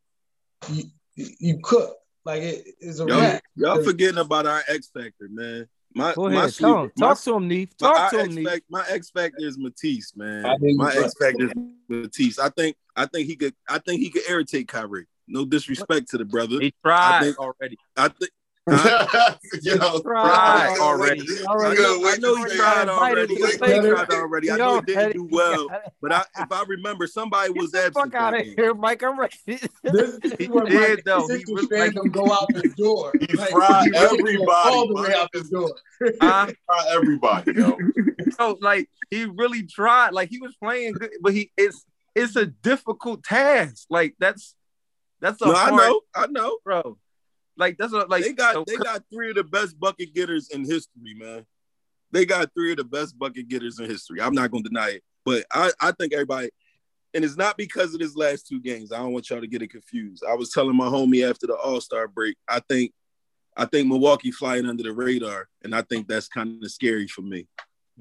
[0.71, 0.85] you
[1.17, 1.97] you cook.
[2.25, 3.43] Like it is a Y'all, wrap.
[3.55, 5.69] y'all forgetting about our X factor, man.
[5.95, 6.55] My Go my ahead.
[6.55, 6.91] sleeper- Tell him.
[6.97, 7.69] my- Talk to him, Neef.
[7.81, 8.49] my- Talk our to him, X Neef.
[8.49, 10.43] fac- my X factor is Matisse, man.
[10.43, 11.53] My you X factor is
[11.89, 12.39] Matisse.
[12.39, 15.07] I think I think he could I think he could irritate Kyrie.
[15.29, 16.61] No disrespect to the brother.
[16.61, 17.77] He tried think- already.
[17.97, 18.31] I think
[19.63, 21.21] Yo, Tried already.
[21.23, 23.37] I already- know, I know he tried already.
[23.39, 24.51] wait, I know he tried already.
[24.51, 25.69] I know he didn't do well,
[26.01, 27.95] but I, if I remember, somebody Get was the absent.
[28.13, 29.03] fuck out of here, Mike.
[29.03, 29.37] I'm ready.
[29.83, 31.27] This is where He my did, though.
[31.29, 33.13] He Sixers really- fandom go out the door.
[33.21, 35.71] He Like, fried you really go everybody, all the way out the door.
[36.23, 36.47] Huh?
[36.47, 37.77] Try everybody, yo.
[38.39, 40.13] So like he really tried.
[40.15, 41.85] Like he was playing good, but he it's
[42.15, 43.87] it's a difficult task.
[43.91, 44.55] Like that's
[45.21, 46.59] that's a No, I know, I know.
[46.65, 46.97] bro.
[47.57, 50.51] Like that's what like they got so- they got three of the best bucket getters
[50.51, 51.47] in history, man.
[52.11, 54.21] They got three of the best bucket getters in history.
[54.21, 56.51] I'm not gonna deny it, but I I think everybody,
[57.13, 58.93] and it's not because of this last two games.
[58.93, 60.25] I don't want y'all to get it confused.
[60.29, 62.37] I was telling my homie after the All Star break.
[62.49, 62.93] I think
[63.57, 67.23] I think Milwaukee flying under the radar, and I think that's kind of scary for
[67.23, 67.47] me.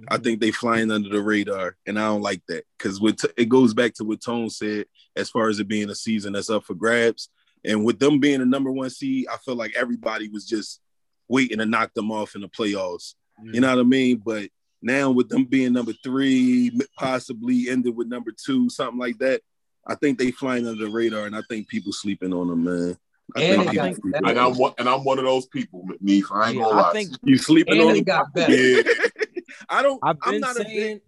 [0.08, 0.24] I mm-hmm.
[0.24, 3.74] think they flying under the radar, and I don't like that because with it goes
[3.74, 4.86] back to what Tone said
[5.16, 7.30] as far as it being a season that's up for grabs.
[7.66, 10.82] And with them being the number one seed, I feel like everybody was just
[11.28, 13.16] waiting to knock them off in the playoffs.
[13.54, 14.22] You know what I mean?
[14.24, 14.50] But
[14.82, 19.42] now with them being number three, possibly ended with number two, something like that,
[19.88, 22.98] I think they flying under the radar, and I think people sleeping on them, man.
[23.36, 24.26] I And think people got sleeping better.
[24.26, 26.32] on And I'm one, and I'm one of those people, Neef.
[26.32, 26.90] I ain't Yeah, gonna lie.
[26.90, 28.04] I think you sleeping And on they them.
[28.04, 28.54] got better.
[28.54, 28.82] yeah,
[29.70, 30.00] I don't.
[30.04, 31.02] I've I'm been not a big saying,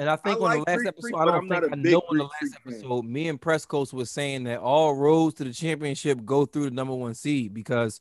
[0.00, 1.66] and I think I on like the last Greek episode, freak, I don't think a
[1.66, 2.74] I big know on the Greek last freak fan.
[2.74, 6.70] episode, me and Prescos was saying that all roads to the championship go through the
[6.70, 8.00] number one seed because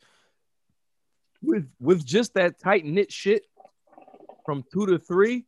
[1.41, 3.43] with with just that tight knit shit
[4.45, 5.45] from two to three,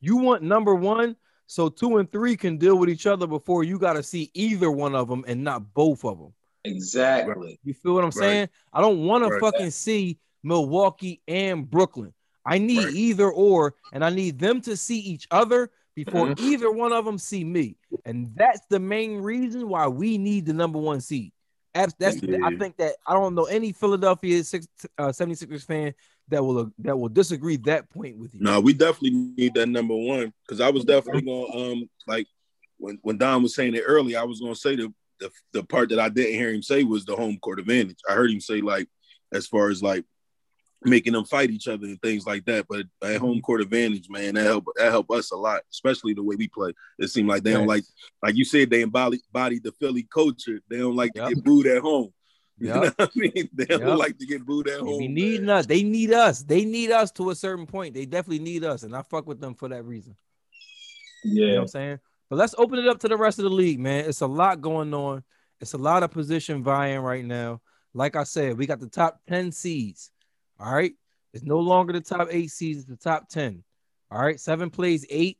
[0.00, 1.14] you want number one,
[1.46, 4.72] so two and three can deal with each other before you got to see either
[4.72, 6.34] one of them and not both of them.
[6.64, 7.60] Exactly.
[7.62, 8.14] You feel what I'm Right.
[8.14, 8.48] saying?
[8.72, 9.32] I don't want Right.
[9.34, 12.12] to fucking see Milwaukee and Brooklyn.
[12.44, 12.94] I need Right.
[12.94, 17.18] either or, and I need them to see each other before either one of them
[17.18, 17.76] see me.
[18.04, 21.32] And that's the main reason why we need the number one seed.
[21.74, 24.66] Abs- That's I think that I don't know any Philadelphia six,
[24.98, 25.94] uh, 76ers fan
[26.28, 28.40] that will that will disagree that point with you.
[28.40, 32.26] No, we definitely need that number one because I was definitely gonna um like
[32.78, 35.88] when when Don was saying it earlier, I was gonna say the, the the part
[35.90, 37.98] that I didn't hear him say was the home court advantage.
[38.08, 38.88] I heard him say like
[39.32, 40.04] as far as like
[40.84, 42.66] making them fight each other and things like that.
[42.68, 43.40] But at home mm-hmm.
[43.40, 46.72] court advantage, man, that help that help us a lot, especially the way we play.
[46.98, 47.84] It seemed like they don't like
[48.22, 50.60] like you said they embody the Philly culture.
[50.68, 51.28] They don't like Yep.
[51.28, 52.12] to get booed at home.
[52.58, 53.48] You know I mean?
[53.54, 55.14] They don't like to get booed at They home.
[55.14, 55.50] be man.
[55.50, 55.66] us.
[55.66, 56.42] They need us.
[56.44, 57.92] They need us to a certain point.
[57.92, 60.14] They definitely need us, and I fuck with them for that reason.
[61.24, 61.54] You know Yeah.
[61.54, 62.00] what I'm saying?
[62.28, 64.04] But let's open it up to the rest of the league, man.
[64.04, 65.24] It's a lot going on.
[65.60, 67.60] It's a lot of position vying right now.
[67.94, 70.10] Like I said, we got the top 10 seeds.
[70.62, 70.92] All right.
[71.32, 73.64] It's no longer the top eight seeds, it's the top 10.
[74.10, 74.38] All right.
[74.38, 75.38] Seven plays eight,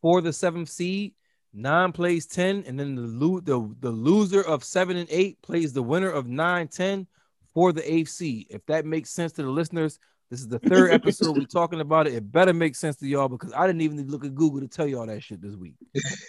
[0.00, 1.14] for the seventh seed.
[1.54, 5.74] Nine plays 10, and then the, lo- the, the loser of seven and eight plays
[5.74, 7.06] the winner of nine, 10
[7.52, 8.46] for the eighth seed.
[8.48, 9.98] If that makes sense to the listeners,
[10.30, 12.14] this is the third episode we're talking about it.
[12.14, 14.86] It better make sense to y'all because I didn't even look at Google to tell
[14.86, 15.74] y'all that shit this week.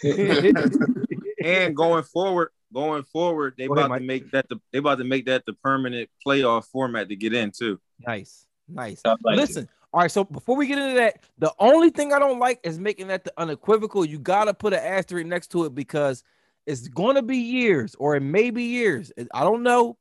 [1.44, 4.00] And going forward, going forward, they Go about Mike.
[4.00, 7.32] to make that the they about to make that the permanent playoff format to get
[7.32, 7.80] in too.
[8.06, 9.00] Nice, nice.
[9.04, 10.10] I like Listen, all right.
[10.10, 13.24] So before we get into that, the only thing I don't like is making that
[13.24, 14.04] the unequivocal.
[14.04, 16.24] You gotta put an asterisk next to it because
[16.66, 19.12] it's gonna be years, or it may be years.
[19.32, 19.96] I don't know.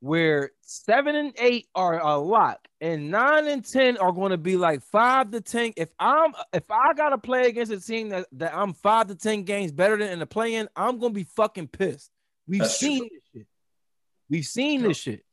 [0.00, 4.56] Where seven and eight are a lot, and nine and ten are going to be
[4.56, 5.72] like five to ten.
[5.76, 9.42] If I'm if I gotta play against a team that, that I'm five to ten
[9.42, 12.12] games better than in the play-in, I'm gonna be fucking pissed.
[12.46, 12.88] We've That's true.
[12.88, 13.46] seen this shit.
[14.30, 15.24] We've seen this shit.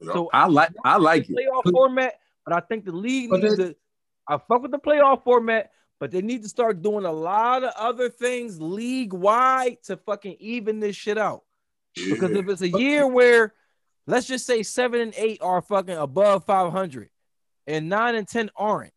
[0.00, 0.12] Yeah.
[0.14, 1.36] So I like I like it.
[1.36, 2.14] playoff format,
[2.44, 3.76] but I think the league But needs to.
[4.26, 7.72] I fuck with the playoff format, but they need to start doing a lot of
[7.76, 11.44] other things league wide to fucking even this shit out.
[11.94, 13.54] Because if it's a year where,
[14.08, 17.10] let's just say seven and eight are fucking above five hundred,
[17.66, 18.92] and nine and nine and ten aren't,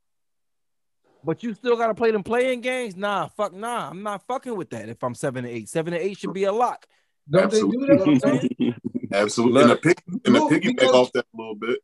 [1.23, 2.95] but you still got to play them playing games.
[2.95, 4.89] Nah, fuck nah, I'm not fucking with that.
[4.89, 6.87] If I'm seven and eight, seven and eight should be a lock.
[7.29, 8.51] Don't they do that?
[8.59, 8.75] I'm?
[9.13, 9.61] Absolutely.
[9.61, 11.79] And the pick and the piggyback off that a little bit.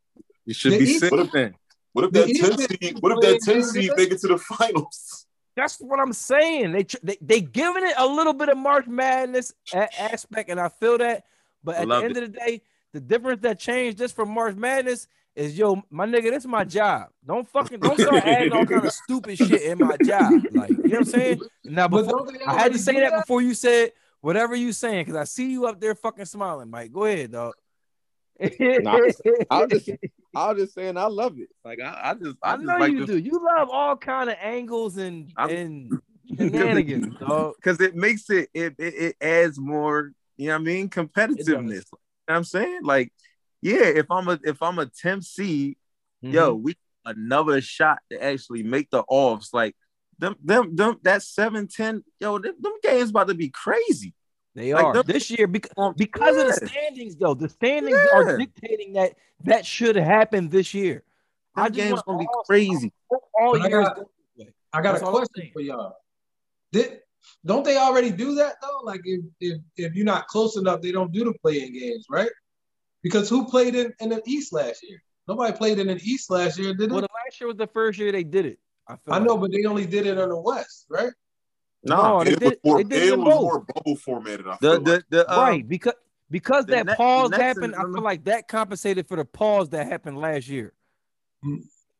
[0.46, 1.54] You should be East- sitting then.
[1.92, 5.26] What if that 10 seed, what if that 10 seed make it to the finals?
[5.56, 6.72] That's what I'm saying.
[6.72, 10.98] They they they giving it a little bit of March Madness aspect, and I feel
[10.98, 11.24] that.
[11.64, 12.62] But at the Love end of the day,
[12.92, 16.64] the difference that changed just from March Madness is yo, my nigga, this is my
[16.64, 17.08] job.
[17.24, 20.32] Don't fucking don't start adding all kind of stupid shit in my job.
[20.52, 21.40] Like you know what I'm saying?
[21.64, 24.72] Now But before don't I had to say do that before you said whatever you
[24.72, 26.92] saying because I see you up there fucking smiling, Mike.
[26.92, 27.54] Go ahead, dog.
[28.40, 28.98] Nah,
[29.50, 29.90] I was just
[30.34, 31.48] I was just saying I love it.
[31.64, 33.18] Like I, I just I, I just know like you the, do.
[33.18, 35.92] You love all kind of angles and I'm- and
[36.36, 37.54] shenanigans, dog.
[37.62, 41.84] because it makes it, it it it adds more, you know what I mean, competitiveness.
[42.28, 42.80] You know what I'm saying?
[42.82, 43.12] Like,
[43.62, 45.76] yeah, if I'm a if I'm a 10th seed,
[46.20, 46.62] yo, Mm-hmm.
[46.62, 46.76] we
[47.06, 49.54] another shot to actually make the offs.
[49.54, 49.74] Like
[50.18, 54.12] them, them, them that 7-10, yo, them, them games about to be crazy.
[54.54, 57.32] They Like, are them- this year because Um, because of the standings, though.
[57.32, 59.14] The standings are dictating that
[59.44, 61.02] that should happen this year.
[61.56, 62.92] Them I just games gonna be all- crazy.
[63.10, 63.86] All But I years.
[63.86, 64.02] got- go
[64.36, 64.52] this way.
[64.74, 65.96] I got a question for y'all.
[66.72, 67.00] Did
[67.44, 68.80] don't they already do that though?
[68.84, 72.30] Like if if if you're not close enough, they don't do the playing games, right?
[73.02, 75.00] Because who played in, in the East last year?
[75.28, 77.06] Nobody played in the East last year, did Well, they?
[77.06, 78.58] the last year was the first year they did it.
[78.88, 79.42] I, feel I know, like.
[79.42, 81.12] but they only did it on the West, right?
[81.84, 82.60] No, they it was did.
[82.64, 83.42] more, They did it it was both.
[83.42, 84.46] more bubble formatted.
[84.48, 84.84] I The feel like.
[84.84, 85.94] the the um, right because
[86.30, 87.74] because the that Net- the pause happened.
[87.76, 90.72] I feel like that compensated for the pause that happened last year.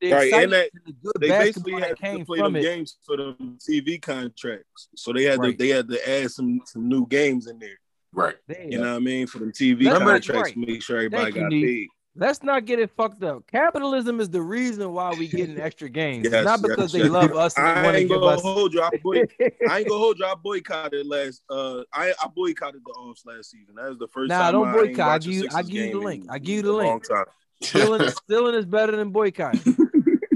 [0.00, 2.52] The Right, and that- and the good They basically had that came to play from
[2.52, 2.62] them it.
[2.62, 5.58] games for them TV contracts, so they had Right.
[5.58, 7.78] to they had to add some some new games in there.
[8.12, 8.36] right.
[8.46, 8.64] There.
[8.68, 10.52] You know what I mean for the TV Let's- contracts, right.
[10.54, 11.64] to make sure everybody Thank got Neef.
[11.64, 11.88] paid.
[12.16, 13.46] Let's not get it fucked up.
[13.46, 16.26] Capitalism is the reason why we get an extra games.
[16.28, 18.42] Yes, not because yes, they love us and I ain't give gonna us.
[18.42, 18.82] hold you.
[18.82, 19.22] I, boy,
[19.68, 20.24] I ain't gonna hold you.
[20.26, 21.42] I boycotted last.
[21.50, 23.74] Uh, I I boycotted the offs last season.
[23.76, 24.52] That was the first Nah, time.
[24.52, 25.08] don't I boycott.
[25.08, 26.24] I give you- I give you the link.
[26.30, 26.88] I give you the link.
[26.88, 27.26] long time.
[27.62, 29.76] Stealing, stealing is better than boycotting.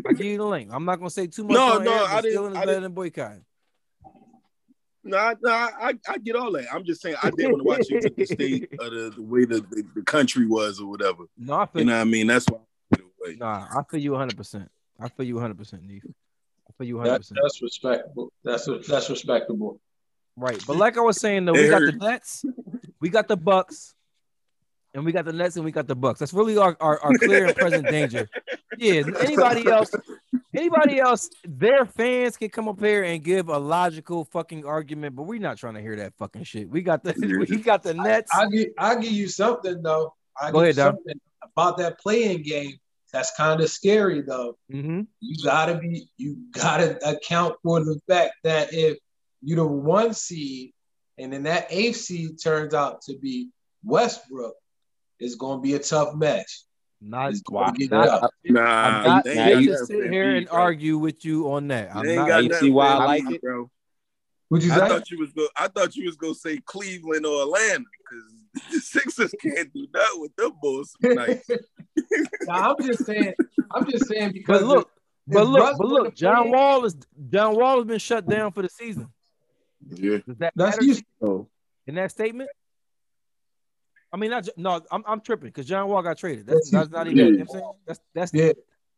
[0.06, 0.70] I give you the link.
[0.72, 1.54] I'm not gonna say too much.
[1.54, 3.44] No, no, air, I didn't- Stealing is I didn't- than boycotting.
[5.04, 6.72] No, no, I, I get all that.
[6.72, 9.22] I'm just saying I didn't want to watch it to the state of the, the
[9.22, 11.24] way the, the, the country was or whatever.
[11.36, 12.28] No, I feel You know what I mean?
[12.28, 12.60] That's why I
[12.96, 13.36] put it away.
[13.40, 14.36] Nah, I feel you 100.
[14.36, 16.04] percent I feel you 100, percent Neef.
[16.06, 17.20] I feel you 100.
[17.20, 18.32] That, that's respectable.
[18.44, 19.80] That's that's respectable.
[20.36, 21.96] Right, but like I was saying though, It we got the hurt.
[22.00, 22.44] Nets,
[23.00, 23.94] we got the Bucks,
[24.94, 26.20] and we got the Nets, and we got the Bucks.
[26.20, 28.28] That's really our, our, our clear and present danger.
[28.76, 29.94] Yeah, anybody else,
[30.54, 35.24] anybody else, their fans can come up here and give a logical fucking argument, but
[35.24, 36.68] we're not trying to hear that fucking shit.
[36.68, 37.14] We got the
[37.50, 38.30] we got the Nets.
[38.34, 40.14] I give I give you something though.
[40.40, 40.86] I Go give ahead, Dom.
[40.86, 42.76] you something about that playing game.
[43.12, 44.56] That's kind of scary though.
[44.70, 48.98] hmm You gotta be you gotta account for the fact that if
[49.42, 50.72] you're the one seed
[51.18, 53.50] and then that eighth seed turns out to be
[53.84, 54.54] Westbrook,
[55.22, 56.62] it's gonna be a tough match.
[57.00, 58.30] Not, It's gonna get not- tough.
[58.44, 60.56] Nah, I'm not they ain't going to sit here and bro.
[60.58, 61.94] argue with you on that.
[61.96, 62.28] I'm not.
[62.28, 63.42] got You see why I like it?
[63.42, 63.68] bro.
[64.50, 64.88] Would you I say?
[64.88, 65.48] thought you was go.
[65.56, 70.10] I thought you was gonna say Cleveland or Atlanta because the Sixers can't do that
[70.16, 71.40] with them bulls tonight.
[72.42, 73.34] Nah, I'm just saying.
[73.74, 74.90] I'm just saying because But look,
[75.28, 76.96] if but look, Russ but look, John play- Wall is
[77.30, 79.08] John Wall has been shut down for the season.
[79.88, 80.18] Yeah.
[80.26, 80.96] Does that That's matter you.
[81.22, 81.48] Oh,
[81.86, 82.50] in that statement?
[84.12, 86.46] I mean, not no, I'm I'm tripping because John Wall got traded.
[86.46, 87.16] That's, That's- that's not even.
[87.34, 88.52] You know I'm saying that's that's Yeah.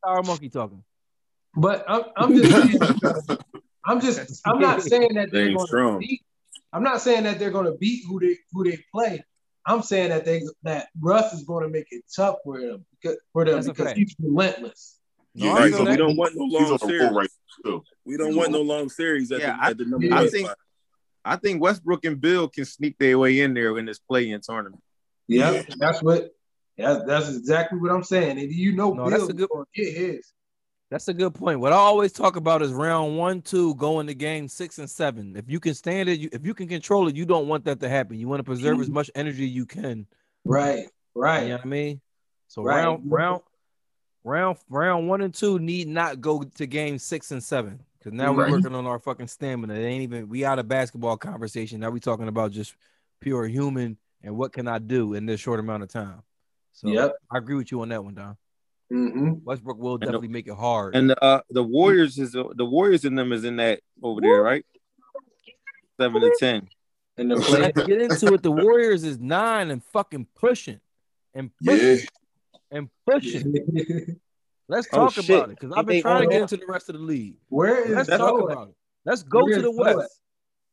[0.04, 0.82] Sour monkey talking.
[1.56, 3.38] But I'm, I'm just saying
[3.86, 6.22] I'm just I'm not saying that they're going to beat.
[6.72, 9.24] I'm not saying that they're going to beat who they who they play.
[9.66, 13.16] I'm saying that they that Russ is going to make it tough for them because,
[13.32, 13.98] for them That's because fact.
[13.98, 14.98] he's relentless.
[15.36, 17.10] No, Yeah, I Right, so we don't want no long series.
[17.12, 17.28] right.
[18.04, 20.30] We don't want no long series at, Yeah, the, I- at the number I one
[20.30, 20.58] think- spot.
[21.26, 24.82] I think Westbrook and Beal can sneak their way in there in this play-in tournament.
[25.28, 25.62] Yeah, Yeah.
[25.78, 26.30] that's what.
[26.76, 28.38] That's, that's exactly what I'm saying.
[28.38, 30.32] And you know, No, that's a good- get his.
[30.90, 31.60] That's a good point.
[31.60, 35.34] What I always talk about is round one, two, going to game six and seven.
[35.36, 37.80] If you can stand it, you, if you can control it, you don't want that
[37.80, 38.18] to happen.
[38.18, 38.94] You want to preserve as mm-hmm.
[38.94, 40.06] much energy you can.
[40.44, 41.42] Right, right.
[41.44, 42.00] You know what I mean?
[42.48, 42.84] So Right.
[42.84, 43.42] round round
[44.22, 48.32] round round one and two need not go to game six and seven because now
[48.32, 49.74] we're working on our fucking stamina.
[49.74, 51.80] It ain't even we out of basketball conversation.
[51.80, 52.74] Now we talking about just
[53.20, 56.22] pure human and what can I do in this short amount of time.
[56.72, 57.14] So Yep.
[57.30, 58.36] I agree with you on that one, Don.
[58.90, 60.96] hmm Westbrook will the- definitely make it hard.
[60.96, 64.64] And uh, the Warriors is the Warriors in them is in that over there, right?
[66.00, 66.68] Seven to ten.
[67.16, 67.60] And the play.
[67.60, 68.42] Let's get into it.
[68.42, 70.80] The Warriors is nine and fucking pushing
[71.32, 72.04] and pushing Yeah.
[72.72, 73.54] and pushing.
[74.68, 75.28] Let's Oh, talk shit.
[75.28, 76.52] about it because I've been trying to get that?
[76.52, 77.36] into the rest of the league.
[77.50, 78.18] Where is Let's Zoe?
[78.18, 78.74] talk about it.
[79.04, 79.94] Let's go Where to the is Zoe?
[79.96, 80.20] West.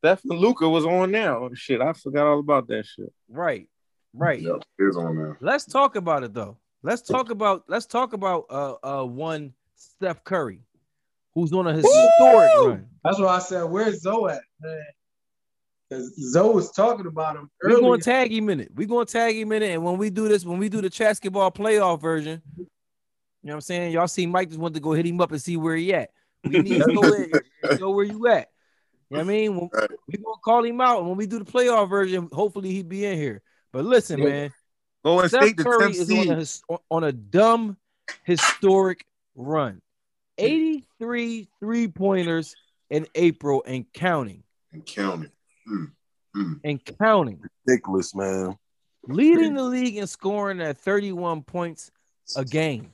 [0.02, 1.43] Steph and Luka was on now.
[1.43, 3.14] Oh, shit, I forgot all about that shit.
[3.30, 3.70] Right,
[4.16, 4.41] right.
[4.41, 5.38] Yep, it's on there.
[5.41, 6.58] Let's talk about it though.
[6.82, 10.62] Let's talk about let's talk about uh uh one Steph Curry,
[11.36, 12.88] who's on a historic run.
[13.04, 14.84] That's why I said, "Where's Zoe at, man?"
[15.88, 18.72] Because Zoe was talking about him We're going to tag him in it.
[18.74, 19.74] We're going to tag him in it.
[19.74, 22.66] And when we do this, when we do the basketball playoff version, you
[23.43, 23.91] know what I'm saying?
[23.91, 26.10] Y'all see Mike just want to go hit him up and see where he at.
[26.45, 28.47] We need to go in here, know where you at.
[29.12, 29.55] You know what I mean?
[29.57, 29.91] When- Right.
[30.07, 30.99] we going to call him out.
[30.99, 33.41] And when we do the playoff version, hopefully he be in here.
[33.74, 34.26] But listen, Yeah.
[34.26, 34.53] man,
[35.03, 37.76] Golden Steph State Curry is on a, on a dumb,
[38.24, 39.05] historic
[39.36, 39.82] run.
[40.38, 42.55] 83 three pointers
[42.89, 44.43] in April and counting.
[44.72, 45.32] And counting.
[45.68, 45.91] Mm,
[46.36, 46.59] mm.
[46.64, 47.41] And counting.
[47.68, 48.57] Ridiculous, man.
[49.07, 51.91] Leading the league in scoring at 31 points
[52.38, 52.93] a game.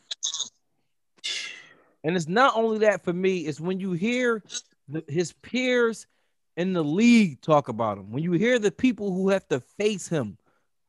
[2.04, 4.42] And it's not only that for me, it's when you hear
[4.88, 6.08] the, his peers
[6.56, 10.08] in the league talk about him, when you hear the people who have to face
[10.08, 10.38] him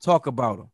[0.02, 0.70] talk about him.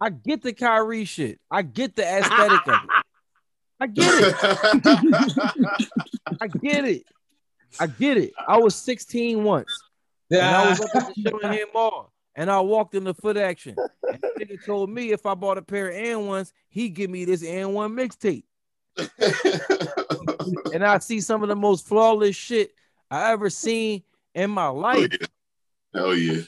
[0.00, 1.40] I get the Kyrie shit.
[1.50, 2.90] I get the aesthetic of it.
[3.80, 4.34] I get it.
[6.40, 7.04] I get it.
[7.80, 8.32] I get it.
[8.46, 9.66] I was 16 once.
[10.30, 12.12] And I was up at the Mall.
[12.36, 13.76] And I walked in the foot action.
[14.02, 17.24] And nigga told me if I bought a pair of N ones, he'd give me
[17.24, 18.44] this N one mixtape.
[20.74, 22.74] And I see some of the most flawless shit
[23.10, 24.02] I ever seen
[24.34, 25.08] in my Hell life.
[25.12, 25.26] yeah.
[25.94, 26.42] Hell yeah.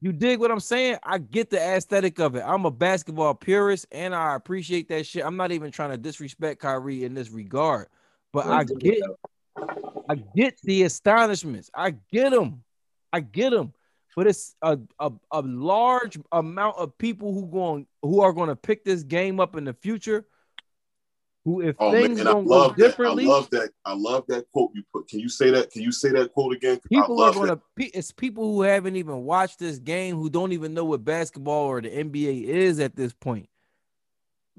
[0.00, 0.98] You dig what I'm saying?
[1.04, 2.42] I get the aesthetic of it.
[2.44, 5.24] I'm a basketball purist and I appreciate that shit.
[5.24, 7.86] I'm not even trying to disrespect Kyrie in this regard,
[8.32, 8.98] but oh, I get
[10.08, 11.70] I get the astonishments.
[11.74, 12.64] I get them.
[13.12, 13.72] I get them.
[14.16, 18.56] But it's a, a, a large amount of people who going who are going to
[18.56, 20.26] pick this game up in the future.
[21.44, 23.00] Who, if Oh things I don't go love that.
[23.00, 23.70] I love that.
[23.84, 25.08] I love that quote you put.
[25.08, 25.72] Can you say that?
[25.72, 26.78] Can you say that quote again?
[26.88, 27.60] People are going that.
[27.76, 31.80] It's people who haven't even watched this game, who don't even know what basketball or
[31.80, 33.48] the NBA is at this point,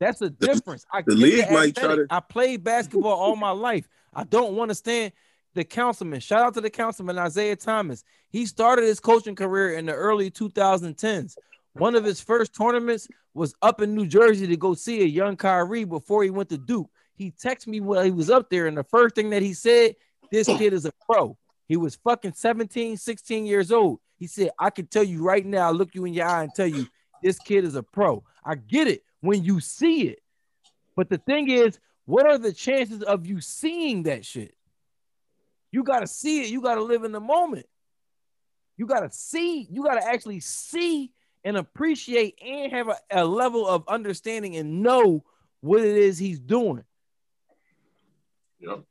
[0.00, 0.86] That's a difference.
[0.92, 2.08] I the get league might try aesthetic.
[2.08, 3.86] to- I played basketball all my life.
[4.14, 5.12] I don't want to stand
[5.54, 6.20] the councilman.
[6.20, 8.04] Shout out to the councilman Isaiah Thomas.
[8.30, 11.36] He started his coaching career in the early 2010s.
[11.74, 15.36] One of his first tournaments was up in New Jersey to go see a young
[15.36, 16.90] Kyrie before he went to Duke.
[17.14, 19.94] He texted me while he was up there, and the first thing that he said,
[20.30, 21.36] This kid is a pro.
[21.68, 24.00] He was fucking 17, 16 years old.
[24.18, 26.54] He said, I can tell you right now, I look you in your eye and
[26.54, 26.86] tell you
[27.22, 28.24] this kid is a pro.
[28.44, 30.18] I get it when you see it.
[30.96, 34.54] But the thing is, what are the chances of you seeing that shit?
[35.72, 36.50] You got to see it.
[36.50, 37.66] You got to live in the moment.
[38.76, 41.12] You got to see, you got to actually see
[41.44, 45.24] and appreciate and have a, a level of understanding and know
[45.60, 46.84] what it is he's doing.
[48.60, 48.84] Yep.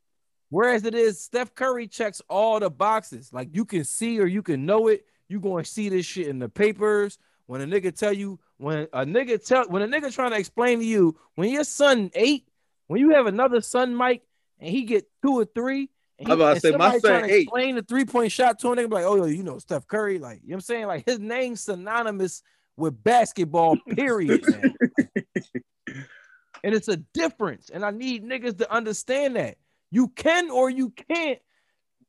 [0.50, 3.32] Whereas it is Steph Curry checks all the boxes.
[3.32, 5.06] Like you can see or you can know it.
[5.28, 7.18] You going to see this shit in the papers.
[7.46, 10.78] When a nigga tell you, when a nigga tell, when a nigga trying to explain
[10.78, 12.48] to you, when your son eight,
[12.86, 14.22] when you have another son, Mike,
[14.60, 15.88] and he get two or three,
[16.26, 17.42] I'm about to say, my son eight.
[17.42, 19.86] explain the three point shot to a nigga, be like, oh, yo, you know Steph
[19.86, 20.86] Curry, like, you know what I'm saying?
[20.86, 22.42] Like his name's synonymous
[22.76, 24.44] with basketball, period,
[25.86, 27.70] and it's a difference.
[27.70, 29.56] And I need niggas to understand that.
[29.90, 31.38] You can or you can't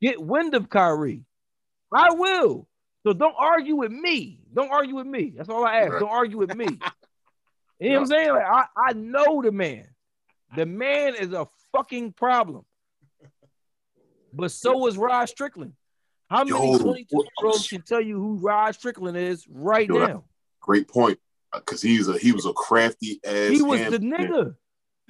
[0.02, 1.26] get wind of Kyrie.
[1.92, 2.68] I will.
[3.06, 4.40] So don't argue with me.
[4.54, 5.34] Don't argue with me.
[5.36, 6.00] That's all I ask.
[6.00, 6.68] Don't argue with me.
[7.80, 8.30] You know what I'm saying?
[8.30, 9.88] Like, I, I know the man.
[10.56, 12.64] The man is a fucking problem.
[14.34, 15.74] But so was Rod Strickland.
[16.30, 20.06] How many Yo, 22 year olds can tell you who Rod Strickland is right Yo,
[20.06, 20.24] now?
[20.62, 21.20] Great point.
[21.54, 23.52] Because he's a he was a crafty ass.
[23.52, 24.56] He was the nigga.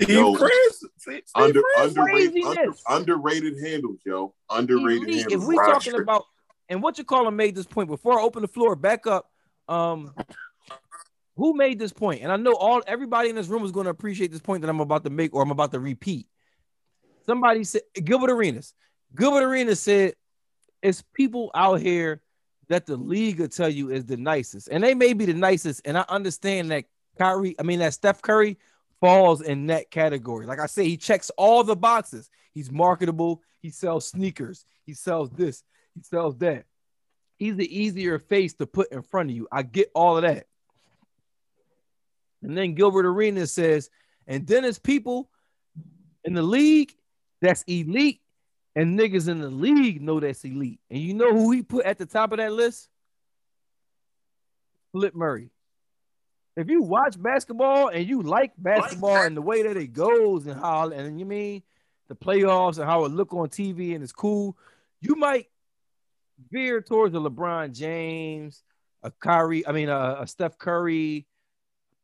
[0.02, 2.84] Steve Yo, Chris, Steve Under, underrated, under, Craziness.
[2.90, 4.34] underrated handles, yo.
[4.50, 5.20] Underrated Elite.
[5.22, 5.44] handles.
[5.44, 6.04] If we Rod talking Strickland.
[6.04, 6.26] about
[6.70, 9.30] and what you call him made this point before I open the floor back up.
[9.68, 10.14] Um,
[11.36, 12.22] who made this point?
[12.22, 14.70] And I know all everybody in this room is going to appreciate this point that
[14.70, 16.28] I'm about to make or I'm about to repeat.
[17.26, 18.74] Somebody said Gilbert Arenas.
[19.16, 20.14] Gilbert Arenas said
[20.82, 22.22] it's people out here
[22.70, 25.82] that the league will tell you is the nicest, and they may be the nicest.
[25.86, 26.86] And I understand that
[27.18, 28.58] Kyrie, I mean that Steph Curry
[29.00, 30.46] falls in that category.
[30.46, 32.30] Like I say, he checks all the boxes.
[32.54, 33.42] He's marketable.
[33.62, 34.66] He sells sneakers.
[34.86, 35.64] He sells this.
[35.94, 36.66] He sells that.
[37.38, 39.48] He's the easier face to put in front of you.
[39.52, 40.46] I get all of that.
[42.42, 43.90] And then Gilbert Arenas says,
[44.28, 45.30] and then it's people
[46.24, 46.94] in the league
[47.42, 48.22] that's elite,
[48.76, 50.80] and niggas in the league know that's elite.
[50.90, 52.90] And you know who he put at the top of that list?
[54.92, 55.50] Flip Murray.
[56.56, 60.60] If you watch basketball and you like basketball and the way that it goes and
[60.60, 61.64] how and you mean
[62.10, 64.56] the playoffs and how it look on TV and it's cool,
[65.02, 65.48] you might
[66.52, 68.64] veer towards a LeBron James,
[69.02, 71.26] a Kyrie, I mean a, a Steph Curry,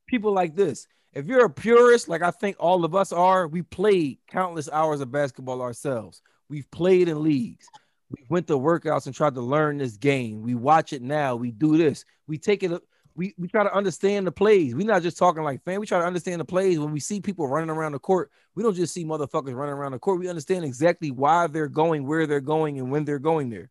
[0.08, 0.88] people like this.
[1.14, 5.02] If you're a purist, like I think all of us are, we played countless hours
[5.02, 6.22] of basketball ourselves.
[6.50, 7.68] We've played in leagues.
[8.10, 10.42] We went to workouts and tried to learn this game.
[10.42, 11.36] We watch it now.
[11.36, 12.06] We do this.
[12.28, 12.82] We take it.
[13.16, 14.74] We, we try to understand the plays.
[14.74, 15.80] We're not just talking like fan.
[15.80, 16.80] We try to understand the plays.
[16.80, 19.92] When we see people running around the court, we don't just see motherfuckers running around
[19.92, 20.20] the court.
[20.20, 23.70] We understand exactly why they're going, where they're going, and when they're going there.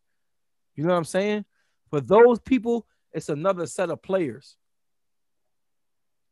[0.77, 1.45] You know what I'm saying?
[1.91, 4.57] For those people, it's another set of players.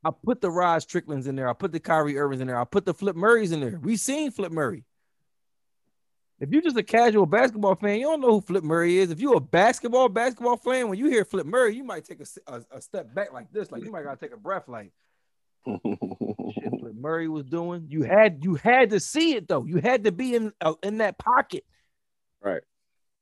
[0.05, 1.49] I put the Rod Stricklands in there.
[1.49, 2.61] I put the Kyrie Irvings in there.
[2.61, 3.81] I put the Flip Murrays in there.
[3.83, 4.85] We seen Flip Murray.
[6.39, 9.11] If you're just a casual basketball fan, you don't know who Flip Murray is.
[9.11, 12.53] If you're a basketball basketball fan, when you hear Flip Murray, you might take a,
[12.53, 14.93] a, a step back like this, like you might gotta take a breath, like
[15.67, 15.81] shit
[16.81, 17.87] Flip Murray was doing.
[17.89, 19.65] You had you had to see it though.
[19.65, 21.65] You had to be in uh, in that pocket.
[22.43, 22.63] Right.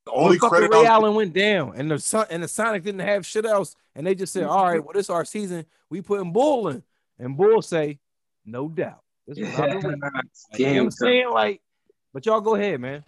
[0.07, 2.49] The only When fucking credit Ray I'll, Allen went down, and the Son- and the
[2.49, 5.65] Sonic didn't have shit else, and they just said, "All right, well, this our season.
[5.89, 6.83] We putting Bull in,"
[7.19, 8.01] and Bull say,
[8.45, 10.01] "No doubt." This was our ring.
[10.01, 11.31] Like, you know what I'm saying?
[11.31, 11.63] Like,
[12.15, 13.05] but y'all go ahead, man.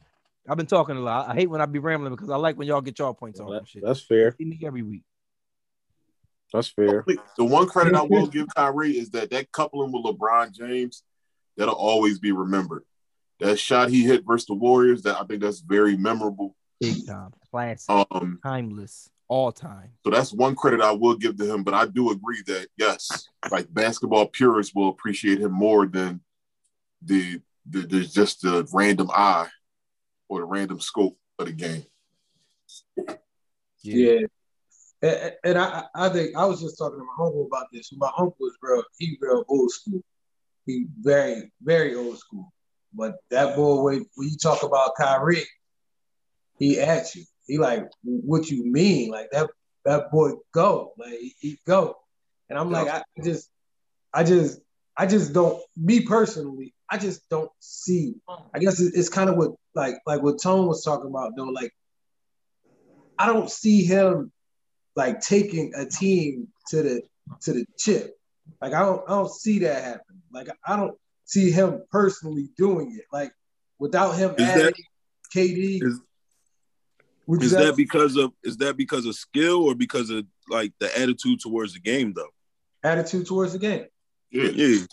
[0.49, 1.29] I've been talking a lot.
[1.29, 3.51] I hate when I be rambling because I like when y'all get y'all points off
[3.51, 3.83] and shit.
[3.85, 4.35] That's fair.
[4.37, 5.03] See me every week.
[6.53, 7.05] That's fair.
[7.37, 11.03] the one credit I will give Kyrie is that that coupling with LeBron James,
[11.57, 12.85] that'll always be remembered.
[13.41, 16.55] That shot he hit versus the Warriors, that I think that's very memorable.
[16.81, 19.91] Big time, classic, Um, timeless, all time.
[20.05, 21.65] so that's one credit I will give to him.
[21.65, 26.21] But I do agree that yes, like basketball purists will appreciate him more than
[27.03, 29.49] the the, the just the random eye
[30.29, 31.85] or the random scope of the game.
[33.83, 34.21] Yeah.
[35.03, 37.93] And, and I, I think I was just talking to my uncle about this.
[37.97, 40.03] My uncle is real, he real old school.
[40.65, 42.53] He very, very old school.
[42.93, 45.45] But that boy, when, when you talk about Kyrie,
[46.59, 49.11] he asks you, he like, what you mean?
[49.11, 49.49] Like that
[49.85, 51.97] that boy go, like he, he go.
[52.49, 53.49] And I'm like, I just,
[54.13, 54.61] I just,
[54.97, 55.63] I just don't.
[55.77, 58.15] Me personally, I just don't see.
[58.29, 58.43] Mm.
[58.55, 61.45] I guess it's kind of what like like what Tone was talking about though.
[61.45, 61.73] Like,
[63.19, 64.33] I don't see him
[64.95, 67.03] like taking a team to the
[67.43, 68.17] to the chip.
[68.61, 70.23] Like I don't I don't see that happen.
[70.33, 73.05] Like I don't see him personally doing it.
[73.13, 73.33] Like
[73.79, 74.75] without him Is adding that-
[75.35, 75.83] KD.
[75.83, 76.01] is-
[77.43, 80.97] Is say- that because of is that because of skill or because of like the
[80.99, 82.31] attitude towards the game though?
[82.85, 83.87] attitude towards the game?
[84.31, 84.85] Yeah, Yeah.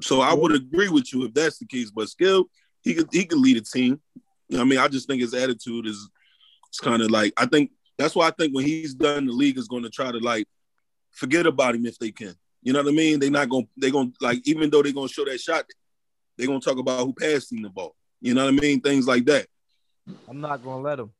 [0.00, 1.90] So I would agree with you if that's the case.
[1.90, 2.46] But skill,
[2.82, 4.00] he could he could lead a team.
[4.48, 6.08] You know what I mean, I just think his attitude is
[6.68, 9.56] it's kind of like I think that's why I think when he's done, the league
[9.58, 10.46] is going to try to like
[11.12, 12.34] forget about him if they can.
[12.62, 13.20] You know what I mean?
[13.20, 13.64] They're not going.
[13.66, 15.64] to They're going to like even though they're going to show that shot,
[16.36, 17.94] they're going to talk about who passed him the ball.
[18.20, 18.80] You know what I mean?
[18.80, 19.46] Things like that.
[20.28, 21.10] I'm not gonna let him.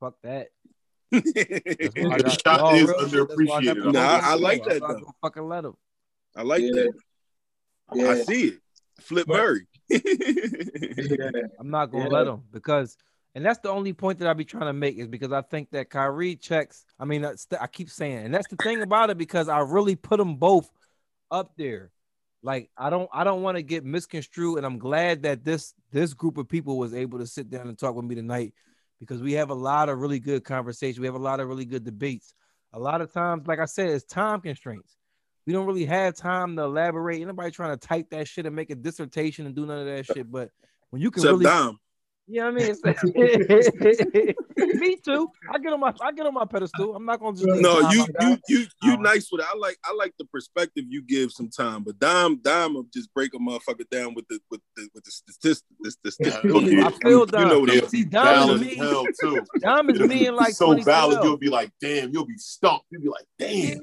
[0.00, 0.48] Fuck that.
[1.14, 3.92] I The shot is real shit, that's why I got underappreciated.
[3.92, 5.14] Nah, I- I like that, I'm not though.
[5.22, 5.74] Fucking let him.
[6.36, 6.70] I like Yeah.
[6.72, 6.92] that.
[7.94, 8.08] Yeah.
[8.10, 8.58] I see it.
[9.00, 9.66] Flip But- Murray.
[9.90, 11.30] Yeah.
[11.58, 12.10] I'm not gonna Yeah.
[12.10, 12.96] let him because,
[13.34, 15.70] and that's the only point that I be trying to make is because I think
[15.70, 16.84] that Kyrie checks.
[16.98, 19.60] I mean, that's the, I keep saying, and that's the thing about it because I
[19.60, 20.70] really put them both
[21.30, 21.90] up there.
[22.42, 26.12] Like I don't, I don't want to get misconstrued, and I'm glad that this this
[26.14, 28.52] group of people was able to sit down and talk with me tonight
[29.00, 31.00] because we have a lot of really good conversation.
[31.02, 32.34] We have a lot of really good debates.
[32.72, 34.96] A lot of times, like I said, it's time constraints.
[35.46, 37.20] We don't really have time to elaborate.
[37.20, 40.06] Anybody trying to type that shit and make a dissertation and do none of that
[40.06, 40.30] shit.
[40.30, 40.50] But
[40.90, 41.78] when you can Except really Dom.
[42.28, 44.34] you know what I mean?
[44.80, 45.28] Me too.
[45.50, 46.94] I get on my I get on my pedestal.
[46.94, 49.46] I'm not gonna just No, leave you you you you Um, nice with it.
[49.52, 51.50] I like I like the perspective you give some
[51.82, 55.10] but Dom Dom will just break a motherfucker down with the with the with the
[55.10, 55.64] statistics.
[55.80, 56.36] The statistics.
[56.44, 56.86] Yeah.
[56.86, 57.48] I feel you Dom.
[57.48, 58.76] know what I'm See, Dom is me.
[58.76, 59.44] too.
[59.58, 62.86] Dom is me in like so valid, you'll be like, damn, you'll be stumped.
[62.90, 63.80] You'll be like, damn.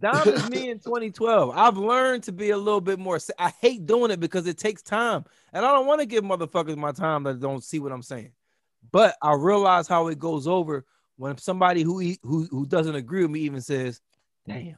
[0.00, 1.50] Dom- is me in 2012.
[1.56, 3.18] I've learned to be a little bit more.
[3.38, 6.76] I hate doing it because it takes time, and I don't want to give motherfuckers
[6.76, 8.32] my time that don't see what I'm saying.
[8.92, 10.84] But I realize how it goes over
[11.16, 14.00] when somebody who who who doesn't agree with me even says,
[14.46, 14.76] "Damn,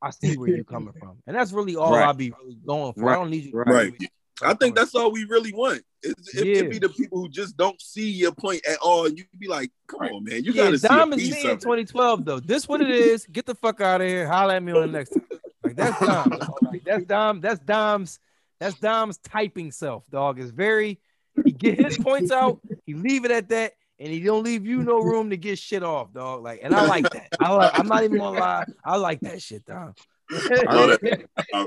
[0.00, 2.08] I see where you're coming from," and that's really all Right.
[2.08, 3.10] I be really going for.
[3.10, 3.50] I don't need you.
[3.52, 3.92] to Right.
[4.40, 4.52] Agree Right.
[4.52, 4.66] with me.
[4.66, 5.82] I think that's all we really want.
[6.02, 6.62] It, it, Yeah.
[6.62, 9.08] it be the people who just don't see your point at all.
[9.08, 11.58] You'd be like, come on, man, you Yeah, gotta see a Dom is piece in
[11.58, 12.40] 2012 though.
[12.40, 13.26] This what it is.
[13.26, 14.26] Get the fuck out of here.
[14.26, 15.28] Holla at me on the next time.
[15.62, 16.38] Like that's Dom.
[16.72, 17.40] Like, that's Dom.
[17.40, 18.18] That's Dom's.
[18.58, 20.04] That's Dom's typing self.
[20.10, 20.98] Dog is very.
[21.44, 22.60] He get his points out.
[22.86, 25.82] He leave it at that, and he don't leave you no room to get shit
[25.82, 26.42] off, dog.
[26.42, 27.28] Like, and I like that.
[27.40, 27.72] I like.
[27.78, 28.64] I'm not even gonna lie.
[28.84, 29.94] I like that shit, Dom.
[30.30, 31.26] love that.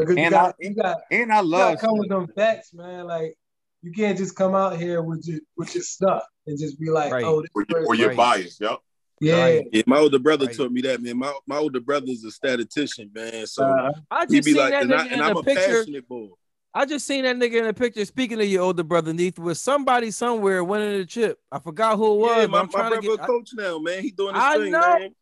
[0.00, 2.26] Because you And got, I- you got, And I you love gotta come with them
[2.34, 3.06] facts, man.
[3.06, 3.36] Like
[3.82, 7.12] you can't just come out here with your with your stuff and just be like,
[7.12, 7.24] Right.
[7.24, 8.16] oh, this Or, you- person- or you're Right.
[8.16, 8.78] biased, yep.
[9.20, 9.42] yeah.
[9.42, 9.66] Right.
[9.72, 10.56] Yeah, my older brother Right.
[10.56, 11.16] taught me that, man.
[11.18, 13.46] My my older brother's a statistician, man.
[13.46, 15.40] So Uh, I he just be seen like, that and, I, and in I'm a
[15.40, 15.60] a picture.
[15.84, 16.28] passionate boy.
[16.76, 18.04] I just seen that nigga in a picture.
[18.04, 21.38] Speaking to your older brother, Neath, with somebody somewhere winning the chip.
[21.52, 22.36] I forgot who it was.
[22.36, 23.20] Yeah, my, I'm my trying brother to get.
[23.20, 24.02] a I- coach now, man.
[24.02, 24.98] He doing his I thing, know.
[24.98, 25.14] man.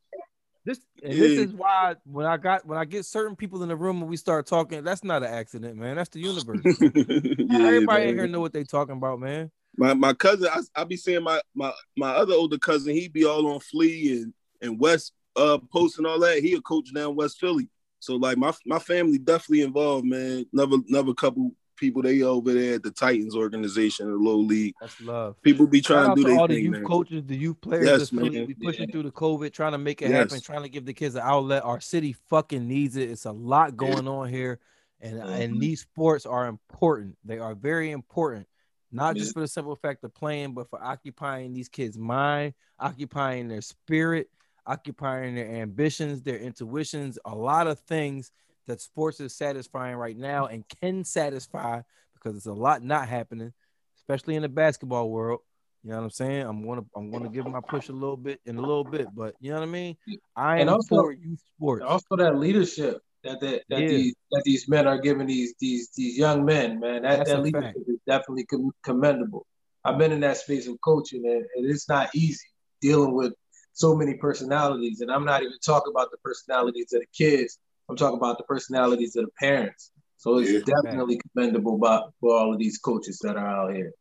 [0.64, 3.76] This and this is why when I got when I get certain people in the
[3.76, 5.96] room and we start talking, that's not an accident, man.
[5.96, 6.62] That's the universe.
[7.52, 9.50] Yeah, Everybody in here know what they talking about, man.
[9.76, 12.94] My my cousin, I, I be seeing my my my other older cousin.
[12.94, 16.38] He be all on Flea and and West uh posting all that.
[16.38, 17.68] He a coach down West Philly.
[17.98, 20.46] So like my my family definitely involved, man.
[20.52, 21.52] Another another couple
[21.82, 24.72] people they over there at the Titans organization, the low league.
[24.80, 25.34] That's love.
[25.42, 26.84] People be trying out to do to all their the youth man.
[26.84, 28.30] coaches, the youth players Yes, that's Philly.
[28.30, 28.46] man.
[28.46, 28.92] We pushing Yeah.
[28.92, 30.30] through the COVID, trying to make it Yes.
[30.30, 31.64] happen, trying to give the kids an outlet.
[31.64, 33.10] Our city fucking needs it.
[33.10, 34.60] It's a lot going on here,
[35.00, 35.60] and and Mhm.
[35.60, 37.18] these sports are important.
[37.24, 38.46] They are very important,
[38.92, 39.22] not Yeah.
[39.22, 43.60] just for the simple fact of playing, but for occupying these kids' mind, occupying their
[43.62, 44.30] spirit,
[44.66, 48.30] occupying their ambitions, their intuitions, a lot of things
[48.66, 51.80] that sports is satisfying right now and can satisfy
[52.14, 53.52] because it's a lot not happening,
[53.98, 55.40] especially in the basketball world.
[55.84, 56.42] You know what I'm saying?
[56.46, 59.34] I'm gonna I'm gonna give my push a little bit in a little bit, but
[59.40, 59.96] you know what I mean.
[60.36, 61.84] I And am also- for youth sports.
[61.84, 63.88] also that leadership that that, that Yeah.
[63.88, 67.02] these that these men are giving these these these young men, man.
[67.02, 67.88] That That's that leadership fact.
[67.88, 69.44] is definitely com- commendable.
[69.84, 72.46] I've been in that space of coaching, and, and it's not easy
[72.80, 73.32] dealing with
[73.72, 75.00] so many personalities.
[75.00, 77.58] And I'm not even talking about the personalities of the kids.
[77.92, 79.90] I'm talking about the personalities of the parents.
[80.16, 80.60] So it's Yeah.
[80.82, 83.92] definitely commendable by, for all of these coaches that are out here.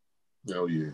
[0.48, 0.92] Hell yeah.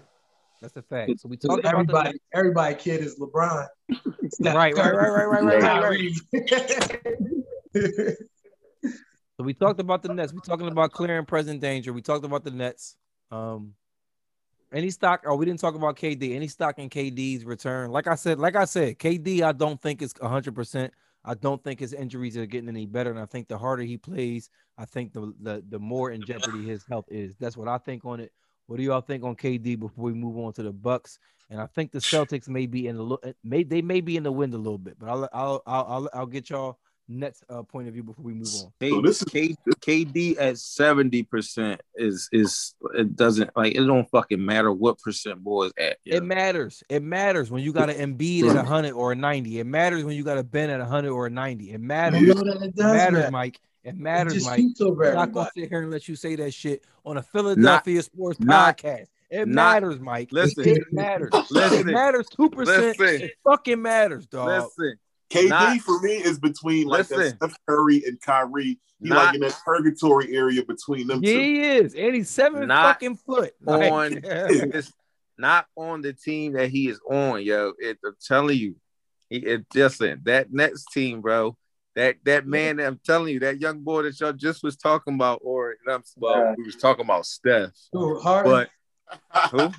[0.61, 1.21] That's a fact.
[1.21, 3.69] So we 'Cause talked about everybody, everybody kid is LeBron.
[4.41, 6.13] right, right, right, right, right, right, right, right.
[7.93, 8.17] right.
[9.37, 10.33] So we talked about the Nets.
[10.33, 11.93] We talking about clear and present danger.
[11.93, 12.97] We talked about the Nets.
[13.31, 13.75] Um,
[14.73, 15.23] any stock?
[15.25, 16.35] Oh, we didn't talk about KD.
[16.35, 17.93] Any stock in KD's return?
[17.93, 19.43] Like I said, like I said, KD.
[19.43, 20.93] I don't think it's hundred percent.
[21.25, 23.97] I don't think his injuries are getting any better, and I think the harder he
[23.97, 27.37] plays, I think the the the more in jeopardy his health is.
[27.39, 28.33] That's what I think on it.
[28.67, 31.19] What do y'all think on KD before we move on to the Bucks?
[31.51, 34.17] And I think the Celtics may be in a little, eh, may they may be
[34.17, 36.79] in the wind a little bit, but I'll I'll I'll I'll, I'll get y'all
[37.09, 38.73] Nets uh, point of view before we move on.
[38.81, 43.85] K- So this is- K- KD at seventy percent is is it doesn't like it
[43.85, 45.97] don't fucking matter what percent boys at.
[46.05, 46.17] Yeah.
[46.17, 46.83] It matters.
[46.89, 49.59] It matters when you got an Embiid at a hundred or a ninety.
[49.59, 51.73] It matters when you got a Ben at a hundred or a ninety.
[51.73, 52.21] It matters.
[52.21, 53.31] You It know that it matters, does matter.
[53.31, 53.61] Mike.
[53.85, 54.59] It It matters, just Mike.
[54.59, 57.23] speaks over I'm not gonna sit here and let you say that shit on a
[57.23, 59.07] Philadelphia sports not- podcast.
[59.31, 60.29] It not- matters, Mike.
[60.33, 61.31] listen, it matters.
[61.51, 62.97] listen, it matters two percent.
[63.01, 64.65] It fucking matters, dog.
[64.79, 64.99] listen.
[65.31, 67.37] KD Not- for me is between like that Listen.
[67.37, 68.79] Steph Curry and Kyrie.
[69.01, 71.39] He Not- like in that purgatory area between them Yeah, two.
[71.41, 73.55] he is, and he's seven Not fucking foot.
[73.67, 73.77] on
[74.23, 74.25] Like,
[74.73, 74.93] his
[75.37, 77.73] not on the team that he is on, yo.
[77.79, 78.75] It, I'm telling you,
[79.31, 81.57] he, it just that next team, bro.
[81.95, 85.15] That that man, that I'm telling you, that young boy that y'all just was talking
[85.15, 88.67] about, or I'm, well, we was talking about Steph, Who, Harden?
[89.31, 89.71] but who?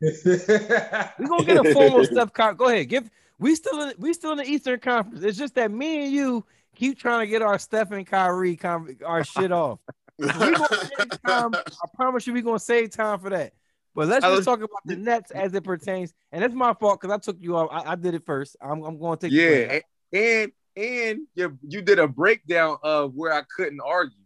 [0.00, 2.54] We gonna get a formal Steph Curry.
[2.54, 3.10] Go ahead, give.
[3.38, 5.24] We still in, we still in the Eastern Conference.
[5.24, 6.44] It's just that me and you
[6.74, 9.78] keep trying to get our Steph and Kyrie con- our shit off.
[10.20, 11.54] Time.
[11.54, 13.52] I promise you, we're gonna save time for that.
[13.94, 17.14] But let's just talk about the Nets as it pertains, and it's my fault because
[17.14, 17.68] I took you off.
[17.72, 18.56] I, I did it first.
[18.60, 19.32] I'm, I'm going to take.
[19.32, 19.80] Yeah,
[20.12, 24.16] and and you you did a breakdown of where I couldn't argue.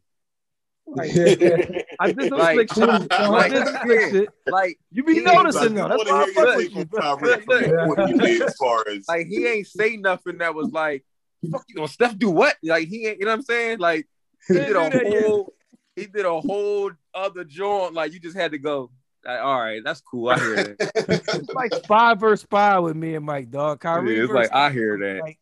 [0.98, 3.12] I did some Like- slick shit.
[3.12, 4.10] I like, did some slick yeah.
[4.10, 4.28] shit.
[4.46, 5.88] Like You be noticing I though.
[5.88, 6.80] That's want why I hear fuck with you.
[6.80, 7.16] on bro.
[7.16, 10.70] Kyrie from what you did as far as like he ain't say nothing that was
[10.72, 11.04] like,
[11.50, 12.56] fuck you, gonna Steph do what?
[12.62, 13.78] Like he ain't, you know what I'm saying?
[13.78, 14.06] Like
[14.48, 15.24] he did a do that yet.
[15.24, 15.52] whole,
[15.96, 17.94] he did a whole other joint.
[17.94, 18.90] Like you just had to go.
[19.24, 20.30] Like, all right, that's cool.
[20.30, 21.22] I hear that.
[21.34, 23.78] It's like five versus five with me and Mike, dog.
[23.78, 25.20] Kyrie Yeah, it's like I hear that.
[25.22, 25.38] Like,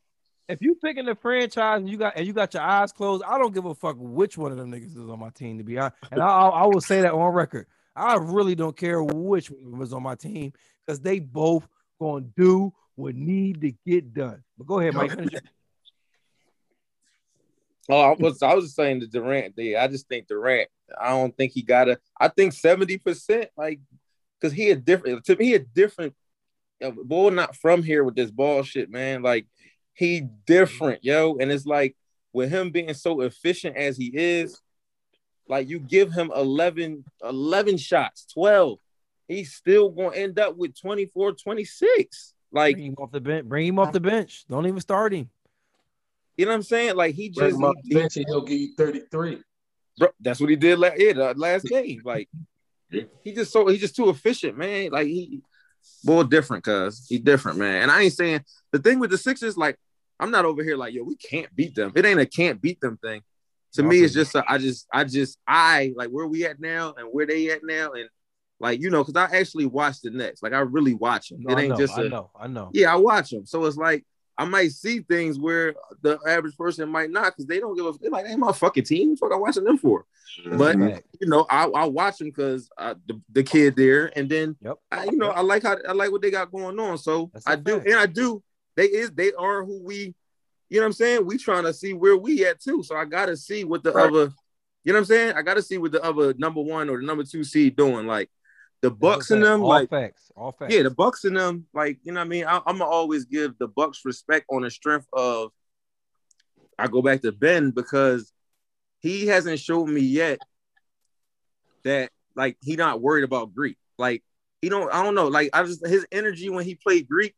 [0.51, 3.39] if you picking the franchise and you got and you got your eyes closed, I
[3.39, 5.59] don't give a fuck which one of them niggas is on my team.
[5.59, 7.66] To be honest, and I, I, will say that on record.
[7.94, 10.52] I really don't care which one was on my team
[10.85, 11.66] because they both
[12.01, 14.43] gonna do what need to get done.
[14.59, 15.12] But go ahead, Mike.
[17.89, 19.55] Oh, I was I was saying the Durant.
[19.59, 20.68] I just think Durant.
[21.01, 21.98] I don't think he got a.
[22.20, 23.81] I think seventy percent, like,
[24.40, 25.24] because he a different.
[25.24, 26.14] To me, he a different.
[26.85, 29.22] uh, Boy, not from here with this bullshit, man.
[29.22, 29.47] Like,
[29.95, 31.37] he different, yo.
[31.39, 31.97] And it's like
[32.33, 34.61] with him being so efficient as he is,
[35.49, 38.79] like you give him 11, 11 shots, twelve,
[39.29, 42.35] he's still gonna end up with 24, 26.
[42.53, 43.47] Like, Bring him off the bench.
[43.49, 44.45] Bring him off the bench.
[44.49, 45.29] Don't even start him.
[46.37, 46.97] you know what I'm saying?
[46.97, 49.43] Like he Bring just him off he- the bench and he'll give you 33.
[49.99, 52.01] Bro, that's what he did last yeah, last game.
[52.05, 52.29] Like
[53.23, 54.91] he just so he's just too efficient, man.
[54.91, 55.43] Like he
[56.05, 57.82] boy different, cuz he different, man.
[57.82, 59.78] And I ain't saying the thing with the Sixers, like
[60.19, 61.93] I'm not over here like yo, we can't beat them.
[61.94, 63.23] It ain't a can't beat them thing.
[63.74, 66.93] To me, it's just a, I just I just I like where we at now
[66.98, 68.09] and where they at now, and
[68.59, 70.43] like you know, because I actually watch the Nets.
[70.43, 71.39] Like I really watch them.
[71.43, 72.70] No, it I ain't know, just I a know, I know.
[72.73, 73.47] yeah, I watch them.
[73.47, 74.05] So it's like
[74.41, 77.93] I might see things where the average person might not because they don't give a.
[78.01, 79.11] They're like, "Ain't my fucking team.
[79.11, 80.07] What the fuck I watching them for?"
[80.57, 81.07] But Fact.
[81.21, 84.79] you know, I, I watch them because uh, the, the kid there, and then Yep.
[84.91, 86.97] I, you know, I like how I like what they got going on.
[86.97, 87.89] So That's a I do, fact.
[87.89, 88.43] and I do.
[88.77, 90.15] They is they are who we,
[90.71, 91.27] you know, what I'm saying.
[91.27, 92.83] We trying to see where we at too.
[92.83, 94.09] So I gotta see what the Right.
[94.09, 94.33] other,
[94.85, 95.35] you know, what I'm saying.
[95.35, 98.07] I gotta see what the other number one or the number two seed doing.
[98.07, 98.31] Like
[98.82, 100.74] the Bucks and them, all like facts, all facts.
[100.74, 103.27] yeah, the Bucks and them, like you know, what I mean, I, I'm gonna always
[103.27, 105.51] give the Bucks respect on the strength of.
[106.78, 108.32] I go back to Ben because
[109.01, 110.39] he hasn't shown me yet
[111.85, 113.77] that like he not worried about Greek.
[113.98, 114.23] Like
[114.62, 115.28] he don't, I don't know.
[115.28, 117.35] Like I just his energy when he played Greek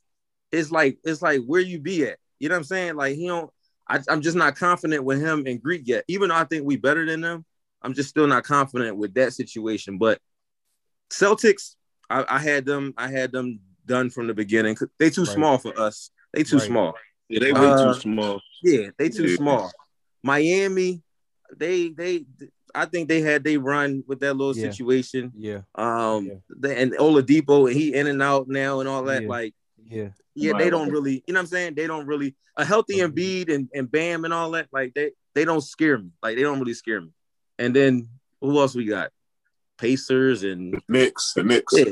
[0.53, 2.19] is like it's like where you be at.
[2.39, 2.95] You know what I'm saying?
[2.95, 3.51] Like he don't.
[3.89, 6.05] I, I'm just not confident with him in Greek yet.
[6.07, 7.45] Even though I think we better than them,
[7.83, 9.99] I'm just still not confident with that situation.
[9.99, 10.21] But
[11.13, 11.77] Celtics,
[12.11, 12.95] I, I had them.
[12.97, 14.77] I had them done from the beginning.
[14.99, 15.35] They too Right.
[15.35, 16.11] small for us.
[16.33, 16.67] They too Right.
[16.67, 16.95] small.
[17.29, 18.41] Yeah, they way Uh, too small.
[18.63, 19.37] Yeah, they too Yeah.
[19.37, 19.73] small.
[20.23, 21.03] Miami,
[21.57, 22.25] they they
[22.75, 24.71] I think they had they run with that little Yeah.
[24.71, 25.33] situation.
[25.37, 26.35] Yeah, Um Yeah.
[26.49, 29.25] they, and Oladipo and he in and out now and all that.
[29.25, 29.29] Yeah.
[29.29, 30.09] Like, yeah.
[30.35, 31.75] yeah, they don't really, you know what I'm saying?
[31.75, 32.99] They don't really a healthy.
[32.99, 36.11] Embiid and, and Bam and all that, like they they don't scare me.
[36.23, 37.11] Like they don't really scare me.
[37.59, 38.09] And then
[38.41, 39.11] who else we got?
[39.79, 41.73] Pacers and Knicks, the Knicks.
[41.77, 41.85] yeah.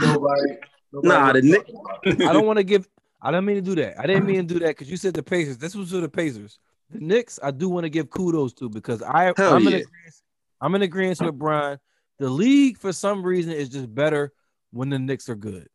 [0.00, 0.58] Nobody.
[0.92, 2.88] nobody Nah, the Nick- I don't want to give.
[3.20, 3.98] I don't mean to do that.
[3.98, 5.58] I didn't mean to do that because you said the Pacers.
[5.58, 6.58] This was for the Pacers.
[6.90, 9.78] The Knicks, I do want to give kudos to because I Hell I'm in yeah.
[9.78, 10.14] agreement.
[10.60, 11.78] I'm in agreement with Brian.
[12.18, 14.32] The league, for some reason, is just better
[14.70, 15.68] when the Knicks are good.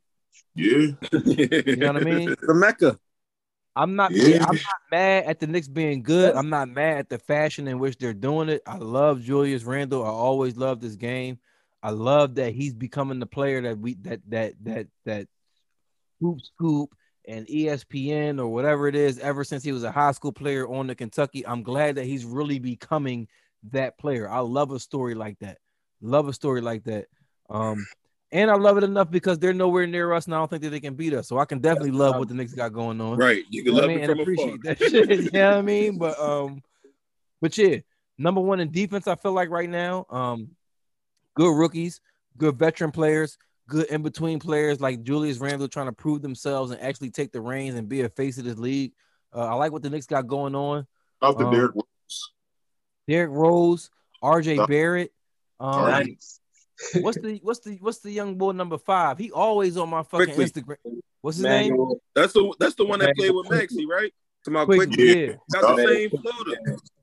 [0.56, 0.88] Yeah.
[1.12, 2.36] You know what I mean?
[2.42, 3.00] the Mecca.
[3.76, 4.12] I'm not.
[4.12, 4.46] Yeah.
[4.48, 6.36] I'm not mad at the Knicks being good.
[6.36, 8.62] I'm not mad at the fashion in which they're doing it.
[8.68, 10.04] I love Julius Randle.
[10.04, 11.40] I always love this game.
[11.82, 15.28] I love that he's becoming the player that we that that that that
[16.22, 16.96] Hoop Scoop
[17.28, 19.20] and ESPN or whatever it is.
[19.20, 22.26] Ever since he was a high school player on the Kentucky, I'm glad that he's
[22.26, 23.28] really becoming
[23.72, 24.30] that player.
[24.30, 25.58] I love a story like that.
[26.02, 27.06] Love a story like that.
[27.50, 27.86] Um,
[28.34, 30.72] and I love it enough because they're nowhere near us, and I don't think that
[30.72, 31.28] they can beat us.
[31.30, 33.18] So I can definitely love what the Knicks got going on.
[33.18, 33.46] Right.
[33.50, 34.04] You You can know what love I mean?
[34.04, 34.50] it And from afar.
[34.50, 35.10] appreciate that shit.
[35.34, 35.98] You know what I mean?
[35.98, 36.62] But um,
[37.42, 37.78] but yeah,
[38.18, 40.50] number one in defense, I feel like right now, um,
[41.36, 42.02] good rookies,
[42.38, 43.38] good veteran players,
[43.68, 47.40] good in between players like Julius Randle trying to prove themselves and actually take the
[47.42, 48.94] reins and be a face of this league.
[49.34, 50.86] Uh, I like what the Knicks got going on.
[51.22, 52.32] Off the Um, Derrick Rose.
[53.08, 53.90] Derrick Rose,
[54.24, 54.68] RJ Yep.
[54.70, 55.12] Barrett,
[55.60, 56.18] um, Alright.
[57.02, 59.18] What's the what's the what's the young boy number five?
[59.18, 60.46] He always on my fucking Quickly.
[60.62, 60.78] Instagram.
[61.22, 61.78] What's his name?
[62.16, 64.14] That's the that's the one that played with Maxey, right?
[64.46, 64.88] To my Quickly.
[64.88, 65.18] quick,
[65.54, 65.62] Yeah.
[65.62, 66.10] Got the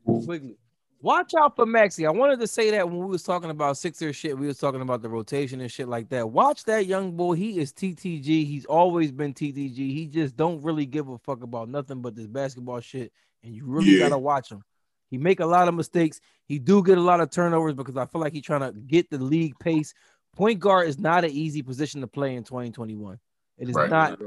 [0.04, 0.22] same.
[0.24, 0.56] Quickly.
[1.02, 2.04] Watch out for Maxey.
[2.04, 4.82] I wanted to say that when we was talking about Sixer shit, we was talking
[4.82, 6.28] about the rotation and shit like that.
[6.28, 7.32] Watch that young boy.
[7.34, 8.44] He is TTG.
[8.44, 9.76] He's always been TTG.
[9.76, 13.12] He just don't really give a fuck about nothing but this basketball shit.
[13.42, 14.00] And you really Yeah.
[14.10, 14.62] gotta watch him.
[15.10, 16.20] He make a lot of mistakes.
[16.46, 19.10] He do get a lot of turnovers because I feel like he's trying to get
[19.10, 19.92] the league pace.
[20.36, 23.18] Point guard is not an easy position to play in 2021.
[23.58, 23.90] It is Right.
[23.90, 24.18] not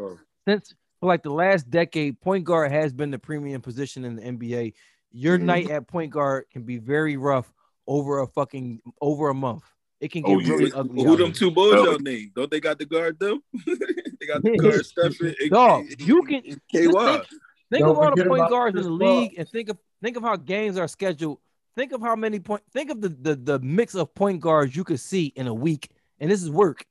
[0.47, 4.23] since for like the last decade, point guard has been the premium position in the
[4.23, 4.73] NBA.
[5.11, 5.43] Your Mhm.
[5.43, 7.51] night at point guard can be very rough
[7.87, 9.63] over a fucking over a month.
[10.01, 10.53] It can get Oh, yeah.
[10.53, 11.03] really ugly.
[11.03, 11.85] Who them two boys Oh.
[11.91, 12.31] y'all name?
[12.35, 13.41] Don't they got the guard them?
[13.65, 15.33] they got the guard Stephen.
[15.39, 17.17] and- Dog, you can- and Just KY.
[17.17, 17.27] think,
[17.71, 18.97] think of all the point guards in the Paul.
[19.21, 21.39] league and think of think of how games are scheduled.
[21.75, 24.83] Think of how many point think of the, the the mix of point guards you
[24.83, 25.89] could see in a week,
[26.19, 26.85] and this is work.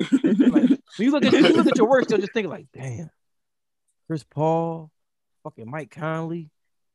[0.00, 3.10] Like, when you look at you look at your work, so just think like, damn,
[4.08, 4.90] Chris Paul,
[5.44, 6.50] fucking Mike Conley,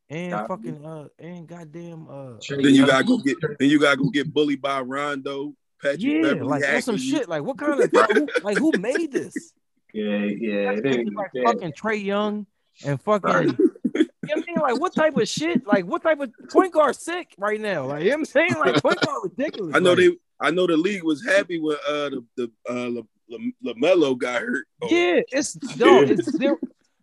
[0.10, 0.48] and Conley.
[0.48, 3.38] fucking uh and goddamn uh Then you gotta go get.
[3.58, 7.30] Then you gotta go get bullied by Rondo, Patrick yeah, Beverley, like that's some shit.
[7.30, 9.54] Like what kind of who, like who made this?
[9.92, 12.46] Yeah, yeah, it That's ain't like fucking Trae Young
[12.86, 13.58] and fucking.
[13.96, 14.62] You know what I mean?
[14.62, 15.66] Like, what type of shit?
[15.66, 17.86] Like, what type of point guard sick right now?
[17.86, 18.56] Like, you know what I'm saying?
[18.60, 19.74] Like, point guard ridiculous.
[19.76, 20.18] I know like, they.
[20.42, 24.42] I know the league was happy when uh the the uh La, La, Lamelo got
[24.42, 24.68] hurt.
[24.82, 26.58] Oh, Yeah, it's no, it's zero.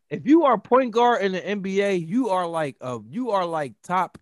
[0.08, 3.74] If you are point guard in the NBA, you are like uh you are like
[3.82, 4.18] top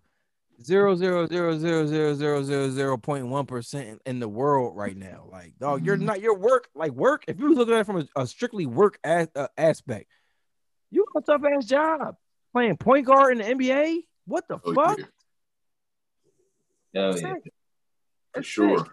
[0.61, 4.97] zero zero zero zero zero zero zero zero point one percent in the world right
[4.97, 5.27] now.
[5.31, 7.23] Like, dog, you're not your work like work.
[7.27, 10.11] If you look at it from a, a strictly work as, uh, aspect,
[10.91, 12.15] you got a tough ass job
[12.55, 13.97] playing point guard in the NBA.
[14.25, 14.97] What the Oh, fuck?
[14.97, 15.05] yeah,
[16.95, 17.33] Hell It's yeah.
[17.33, 17.53] sick.
[18.33, 18.77] for It's sure.
[18.79, 18.87] sick.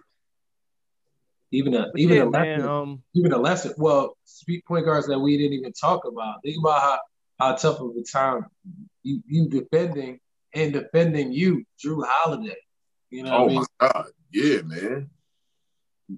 [1.52, 2.62] Even a But even yeah, a man.
[2.62, 3.72] Um, even a lesson.
[3.76, 6.42] Well, speak point guards that we didn't even talk about.
[6.42, 6.98] Think about how
[7.38, 8.46] how tough of a time
[9.04, 10.18] you you defending
[10.54, 12.56] and defending you, Jrue Holiday.
[13.10, 13.64] You know Oh what I mean?
[13.80, 14.06] my God.
[14.32, 15.10] Yeah, man.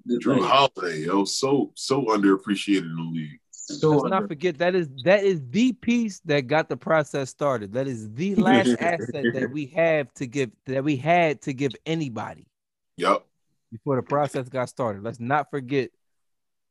[0.09, 3.39] Jrue Like, Holiday, yo, so so underappreciated in the league.
[3.65, 7.73] So let's not forget that is that is the piece that got the process started.
[7.73, 11.71] That is the last asset that we have to give that we had to give
[11.85, 12.45] anybody
[12.97, 13.25] Yep.
[13.71, 15.03] before the process got started.
[15.03, 15.89] Let's not forget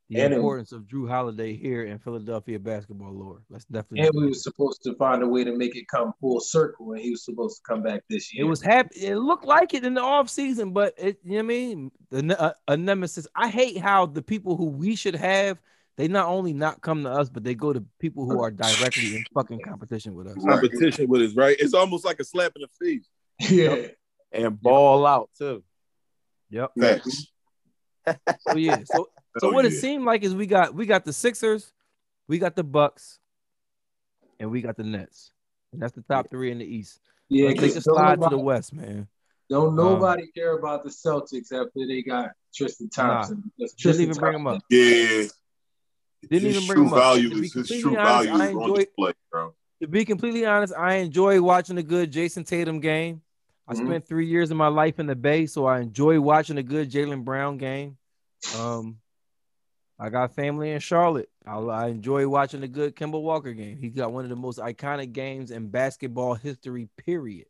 [0.09, 3.43] the And it- importance of Jrue Holiday here in Philadelphia basketball lore.
[3.51, 4.07] Let's definitely.
[4.07, 7.01] and we were supposed to find a way to make it come full circle, and
[7.01, 8.45] he was supposed to come back this year.
[8.45, 9.01] It was happy.
[9.01, 11.91] It looked like it in the off season, but it, you know what I mean?
[12.11, 13.27] The, a, uh, a nemesis.
[13.35, 15.59] I hate how the people who we should have,
[15.97, 19.17] they not only not come to us, but they go to people who are directly
[19.17, 20.37] in fucking competition with us.
[20.39, 20.61] Right.
[20.61, 21.57] competition with us, right?
[21.59, 23.09] It's almost like a slap in the face.
[23.51, 23.89] yeah.
[24.33, 25.63] and ball out too.
[26.51, 26.73] Yep.
[26.79, 27.27] Facts.
[28.47, 28.83] So yeah.
[28.85, 29.09] So
[29.39, 31.73] so Hell what it seemed like is we got we got the Sixers,
[32.29, 33.19] we got the Bucks,
[34.39, 35.33] and we got the Nets.
[35.73, 37.01] And that's the top three in the East.
[37.31, 39.09] Yeah, Let's take a because slide to the West, man.
[39.49, 43.51] don't um, nobody care about the Celtics after they got Tristan Thompson.
[43.57, 44.63] because Didn't Tristan even bring him up.
[44.69, 45.25] Yeah.
[46.29, 48.31] Didn't his even true bring him value To be is his completely true honest, value
[48.31, 49.55] I is on enjoy- display, bro.
[49.83, 53.23] To be completely honest, I enjoy watching a good Jayson Tatum game.
[53.67, 53.87] I Mhm.
[53.87, 56.91] spent three years of my life in the Bay, so I enjoy watching a good
[56.91, 57.97] Jaylen Brown game.
[58.59, 58.99] Um,
[59.99, 61.31] I got family in Charlotte.
[61.47, 63.79] I, I enjoy watching a good Kemba Walker game.
[63.79, 66.89] He's got one of the most iconic games in basketball history.
[66.97, 67.47] Period.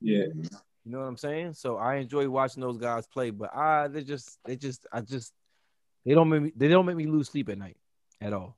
[0.00, 0.26] Yeah.
[0.34, 1.54] You know what I'm saying?
[1.54, 5.32] So I enjoy watching those guys play, but I they just they just I just
[6.04, 7.76] they don't make me they don't make me lose sleep at night
[8.20, 8.56] at all.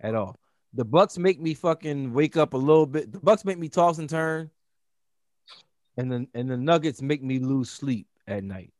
[0.00, 0.36] At all.
[0.74, 3.12] The Bucks make me fucking wake up a little bit.
[3.12, 4.50] The Bucks make me toss and turn.
[5.96, 8.72] And then and the Nuggets make me lose sleep at night.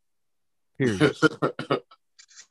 [0.78, 1.16] Period.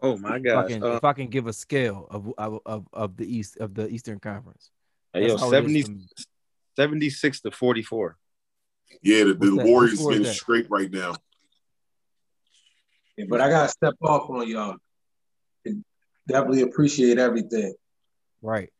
[0.01, 0.69] Oh my if, I gosh.
[0.69, 3.73] can, Uh, if I can give a scale of, of of of the East of
[3.73, 4.69] the Eastern Conference.
[5.13, 6.26] yo, That's all it is 70, to
[6.76, 8.17] 76 to 44.
[9.01, 9.55] Yeah, the, the What's that?
[9.57, 10.35] What Warriors score is getting that?
[10.35, 11.15] straight right now.
[13.17, 14.76] Yeah, but I gotta step off on y'all.
[16.27, 17.73] Definitely appreciate everything.
[18.41, 18.72] Right.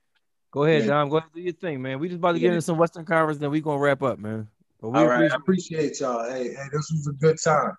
[0.52, 0.88] Go ahead, Yeah.
[0.88, 1.10] Dom.
[1.10, 2.00] Go ahead and do your thing, man.
[2.00, 2.52] We just about to get Yeah.
[2.54, 4.48] into some Western Conference, then we gonna wrap up, man.
[4.82, 5.40] But we All right, I appreciate
[5.92, 6.30] appreciate y'all.
[6.30, 7.74] Hey, hey, this was a good time.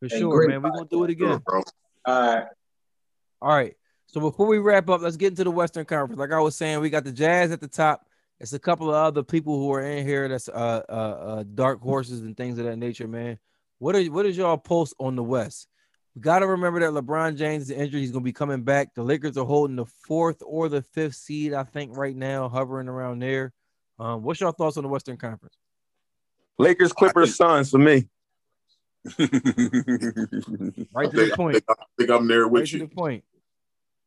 [0.00, 0.62] for Hey, sure, man.
[0.62, 1.42] We're gonna do it Sure, again.
[1.44, 1.62] bro.
[2.04, 2.46] All right.
[3.42, 3.76] All right.
[4.06, 6.18] So before we wrap up, let's get into the Western Conference.
[6.18, 8.06] Like I was saying, we got the Jazz at the top.
[8.40, 11.80] It's a couple of other people who are in here that's uh uh, uh dark
[11.80, 13.38] horses and things of that nature, man.
[13.78, 15.68] What are what is y'all pulse on the West?
[16.16, 18.00] We got to remember that LeBron James is injured.
[18.00, 18.94] He's gonna be coming back.
[18.94, 22.88] The Lakers are holding the fourth or the fifth seed, I think, right now, hovering
[22.88, 23.52] around there.
[23.98, 25.54] Um, what's your thoughts on the Western Conference?
[26.58, 28.08] Lakers, Clippers, Suns for me.
[29.18, 31.54] Right I to the think, I, point.
[31.54, 32.88] think, I think I'm there Right with to the you.
[32.88, 33.24] point.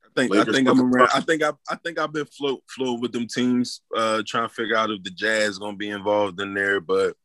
[0.04, 1.10] I think I think I'm around.
[1.14, 4.54] I think I I think I've been float float with them teams, uh, trying to
[4.54, 6.82] figure out if the Jazz gonna be involved in there.
[6.82, 7.16] But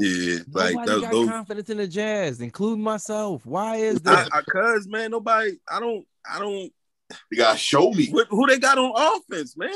[0.00, 3.44] yeah, like Nobody those, got those confidence in the Jazz, including myself.
[3.46, 4.28] Why is that?
[4.32, 5.52] I, I, cause man, nobody.
[5.70, 6.06] I don't.
[6.30, 6.72] I don't.
[7.30, 8.08] You gotta show me.
[8.10, 9.70] What, who they got on offense, man?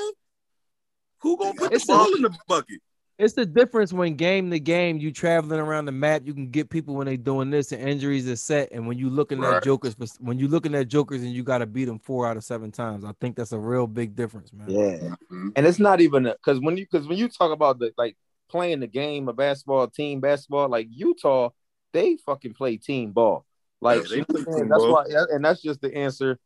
[1.22, 2.80] Who gonna put the It's ball a- in the bucket?
[3.16, 6.22] It's the difference when game to game you traveling around the map.
[6.24, 8.72] You can get people when they doing this and injuries are set.
[8.72, 9.58] And when you looking Right.
[9.58, 12.36] at jokers, when you looking at jokers and you got to beat them four out
[12.36, 14.68] of seven times, I think that's a real big difference, man.
[14.68, 15.14] Yeah.
[15.30, 15.52] Mhm.
[15.54, 18.16] And it's not even because when you because when you talk about the like
[18.54, 21.50] playing the game of basketball, team basketball, like Utah,
[21.92, 23.44] they fucking play team ball.
[23.80, 24.58] Like Yeah, they play what I'm saying?
[24.58, 24.92] team that's ball.
[24.92, 26.38] why, and that's just the answer.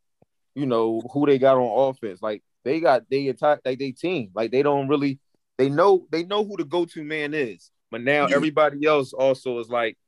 [0.55, 2.23] You know who they got on offense.
[2.23, 4.31] Like they got they attack like they team.
[4.35, 5.21] Like they don't really
[5.59, 7.71] they know they know who the go to man is.
[7.91, 9.99] But now everybody else also is like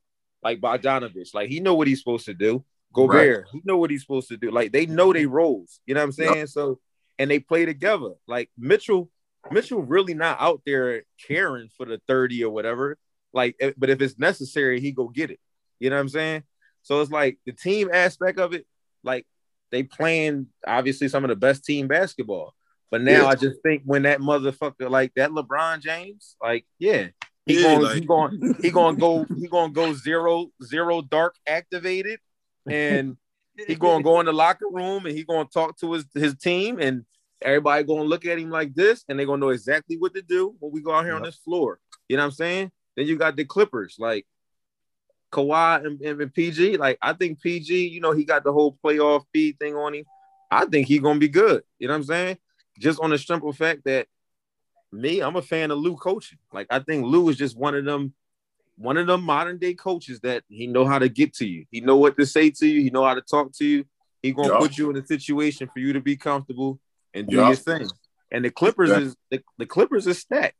[0.41, 1.35] like Bogdanovich.
[1.35, 2.65] Like he know what he's supposed to do.
[2.93, 4.49] Gobert, he know what he's supposed to do.
[4.49, 5.33] Like they know they mm-hmm.
[5.33, 5.79] roles.
[5.85, 6.47] You know what I'm saying?
[6.47, 6.79] So
[7.19, 8.13] and they play together.
[8.27, 9.11] Like Mitchell,
[9.49, 12.97] Mitchell really not out there caring for the 30 or whatever.
[13.33, 15.39] Like, eh, but if it's necessary, he go get it.
[15.79, 16.43] You know what I'm saying?
[16.83, 18.65] So it's like the team aspect of it,
[19.03, 19.25] like
[19.71, 22.53] they playing obviously some of the best team basketball.
[22.91, 23.27] But now Yeah.
[23.27, 27.07] I just think when that motherfucker like that LeBron James, like, yeah,
[27.45, 30.47] he Yeah, going like- he going he going to go he going to go zero
[30.63, 32.19] zero dark activated
[32.69, 33.17] and
[33.67, 36.05] he going to go in the locker room and he going to talk to his
[36.13, 37.05] his team and
[37.41, 40.55] everybody to look at him like this and they're to know exactly what to do
[40.59, 41.79] when we go out here on this floor.
[42.07, 42.71] You know what I'm saying?
[42.95, 44.25] Then you got the Clippers like
[45.31, 46.77] Kawhi and, and, and PG.
[46.77, 50.05] Like I think PG, you know, he got the whole playoff feed thing on him.
[50.49, 51.63] I think he gonna be good.
[51.79, 52.37] You know what I'm saying?
[52.79, 54.07] Just on the simple fact that
[54.91, 56.39] me, I'm a fan of Lue coaching.
[56.51, 58.13] Like I think Lue is just one of them,
[58.77, 61.65] one of them modern day coaches that he know how to get to you.
[61.71, 62.81] He know what to say to you.
[62.81, 63.85] He know how to talk to you.
[64.21, 64.59] He gonna Yeah.
[64.59, 66.79] put you in a situation for you to be comfortable
[67.13, 67.47] and do Yeah.
[67.47, 67.89] your thing.
[68.31, 68.99] And the Clippers Yeah.
[68.99, 70.55] is the, the Clippers is stacked.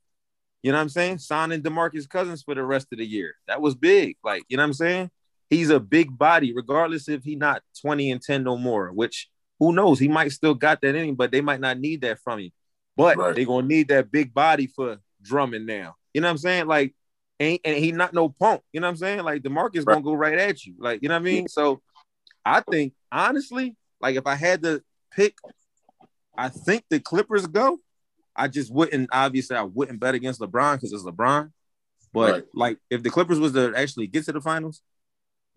[0.63, 1.17] You know what I'm saying?
[1.19, 3.33] Signing DeMarcus Cousins for the rest of the year.
[3.47, 4.17] That was big.
[4.23, 5.11] Like, you know what I'm saying?
[5.49, 9.29] He's a big body, regardless if he not 20 and 10 no more, which
[9.59, 9.99] who knows?
[9.99, 12.51] He might still got that in him, but they might not need that from him.
[12.95, 13.35] But Right.
[13.35, 15.95] they're gonna need that big body for drumming now.
[16.13, 16.67] You know what I'm saying?
[16.67, 16.93] Like,
[17.39, 18.61] ain't and he not no punk.
[18.71, 19.23] You know what I'm saying?
[19.23, 20.75] Like DeMarcus is gonna go right at you.
[20.77, 21.47] Like, you know what I mean?
[21.47, 21.81] So
[22.45, 25.35] I think honestly, like if I had to pick,
[26.37, 27.79] I think the Clippers go.
[28.35, 31.51] I just wouldn't obviously I wouldn't bet against LeBron because it's LeBron.
[32.13, 32.43] But Right.
[32.53, 34.81] like if the Clippers was to actually get to the finals,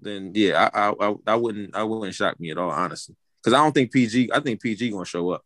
[0.01, 3.15] then yeah, I I, I, I wouldn't I wouldn't shock me at all, honestly.
[3.43, 5.43] Because I don't think PG, I think PG gonna show up.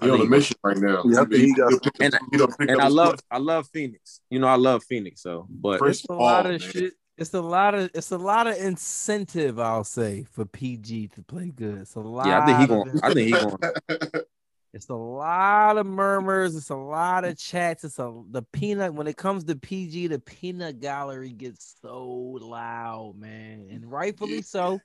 [0.00, 1.02] I He on a mission right now.
[1.04, 3.18] Yeah, I think he got- He'll and up- and I love.
[3.30, 4.20] I love Phoenix.
[4.30, 5.22] You know, I love Phoenix.
[5.22, 6.70] So, but Chris It's a lot Paul, of man.
[6.70, 6.94] shit.
[7.18, 11.50] It's a lot of it's a lot of incentive, I'll say, for PG to play
[11.54, 11.78] good.
[11.78, 12.26] It's a lot.
[12.26, 13.00] yeah, I think he of going.
[13.02, 14.24] I think he going.
[14.72, 16.54] It's a lot of murmurs.
[16.54, 17.82] It's a lot of chats.
[17.82, 18.94] It's a the peanut.
[18.94, 24.80] When it comes to PG, the peanut gallery gets so loud, man, and rightfully so.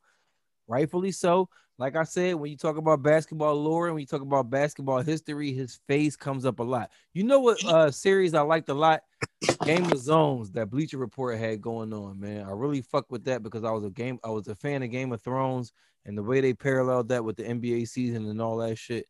[0.68, 1.50] Rightfully so.
[1.78, 5.02] Like I said, when you talk about basketball lore and when you talk about basketball
[5.02, 6.90] history, his face comes up a lot.
[7.14, 9.04] You know what uh series I liked a lot?
[9.66, 12.46] Game of Zones that Bleacher Report had going on, man.
[12.48, 14.90] I really fuck with that because I was a game, I was a fan of
[14.90, 15.74] Game of Thrones
[16.06, 19.06] and the way they paralleled that with the NBA season and all that shit.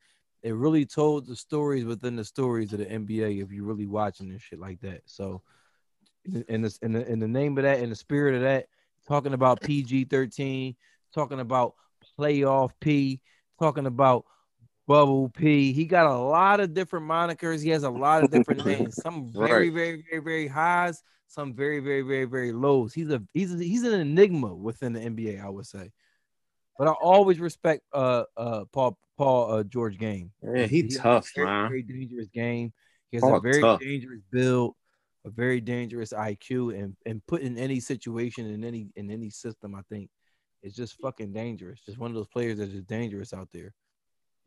[0.45, 4.29] It really told the stories within the stories of the NBA if you're really watching
[4.29, 5.01] this shit like that.
[5.05, 5.41] So,
[6.47, 8.67] in the in the, in the name of that, in the spirit of that,
[9.07, 10.75] talking about PG 13,
[11.15, 11.73] talking about
[12.19, 13.21] playoff P,
[13.59, 14.25] talking about
[14.87, 15.73] bubble P.
[15.73, 17.63] He got a lot of different monikers.
[17.63, 18.99] He has a lot of different names.
[19.01, 19.73] Some very, Right.
[19.73, 21.01] very, very, very highs.
[21.27, 22.93] Some very, very, very, very lows.
[22.93, 25.91] He's a he's a, he's an enigma within the NBA, I would say.
[26.77, 30.31] But I always respect uh uh Paul Paul uh, George game.
[30.43, 31.69] Man, he has a tough, very, man.
[31.69, 32.73] Very dangerous game.
[33.11, 33.79] He has Paul a very tough.
[33.79, 34.75] dangerous build,
[35.25, 39.75] a very dangerous IQ, and and put in any situation in any in any system.
[39.75, 40.09] I think
[40.61, 41.79] it's just fucking dangerous.
[41.85, 43.73] Just one of those players that is dangerous out there.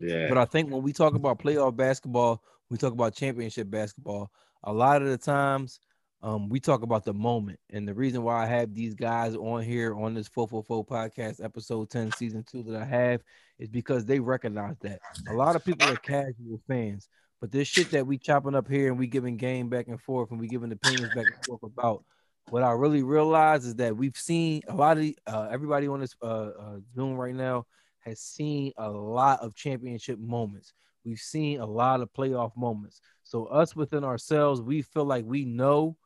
[0.00, 0.28] Yeah.
[0.28, 4.30] But I think when we talk about playoff basketball, we talk about championship basketball.
[4.64, 5.80] A lot of the times,
[6.22, 9.62] um, we talk about the moment, and the reason why I have these guys on
[9.62, 13.22] here on this 444 podcast, episode 10, season two, that I have
[13.60, 17.08] is because they recognize that a lot of people are casual fans,
[17.40, 20.32] but this shit that we chopping up here and we giving game back and forth
[20.32, 22.04] and we giving opinions back and forth about.
[22.50, 26.16] What I really realize is that we've seen a lot of uh, everybody on this
[26.22, 27.66] uh, uh, Zoom right now
[28.00, 30.72] has seen a lot of championship moments.
[31.04, 33.02] We've seen a lot of playoff moments.
[33.22, 35.96] So us within ourselves, we feel like we know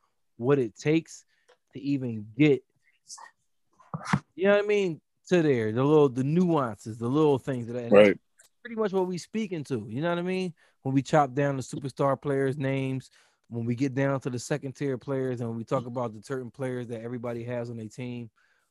[0.43, 1.25] what it takes
[1.73, 2.63] to even get
[4.35, 5.01] You know what I mean?
[5.29, 8.19] To there, the little the nuances, the little things that Right.
[8.63, 9.87] pretty much what we speaking to.
[9.89, 10.53] You know what I mean?
[10.83, 13.11] When we chop down the superstar players' names,
[13.49, 16.23] when we get down to the second tier players, and when we talk about the
[16.23, 18.31] certain players that everybody has on their team.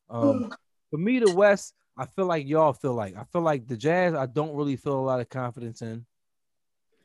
[0.10, 0.52] Um,
[0.90, 3.16] for me, the West, I feel like y'all feel like.
[3.16, 6.06] I feel like the Jazz, I don't really feel a lot of confidence in.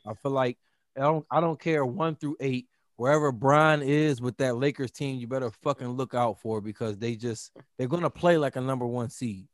[0.07, 0.59] I feel like
[0.97, 2.69] I don't I don't care one through eight.
[2.97, 7.15] Wherever Bron is with that Lakers team, you better fucking look out for because they
[7.17, 9.47] just they're gonna play like a number one seed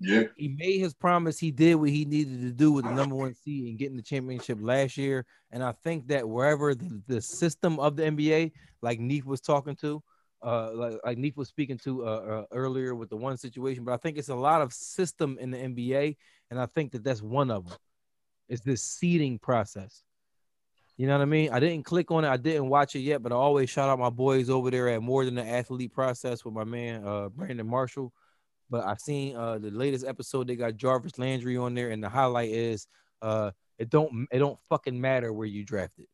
[0.00, 0.24] Yeah.
[0.36, 1.38] he made his promise.
[1.38, 4.02] He did what he needed to do with the number one seed and getting the
[4.02, 5.26] championship last year.
[5.52, 8.52] And I think that wherever the, the system of the NBA,
[8.82, 10.02] like Neef was talking to,
[10.42, 13.92] uh, like, like Neef was speaking to uh, uh, earlier with the one situation, but
[13.92, 16.16] I think it's a lot of system in the NBA,
[16.50, 17.76] and I think that that's one of them.
[18.48, 20.02] Is this seeding process?
[21.00, 21.50] You know what I mean?
[21.50, 22.28] I didn't click on it.
[22.28, 25.00] I didn't watch it yet, but I always shout out my boys over there at
[25.00, 28.12] More Than the Athlete Process with my man uh, Brandon Marshall
[28.70, 32.08] but I've seen uh the latest episode they got Jarvis Landry on there, and the
[32.08, 32.86] highlight is
[33.20, 36.06] uh it don't it don't fucking matter where you drafted.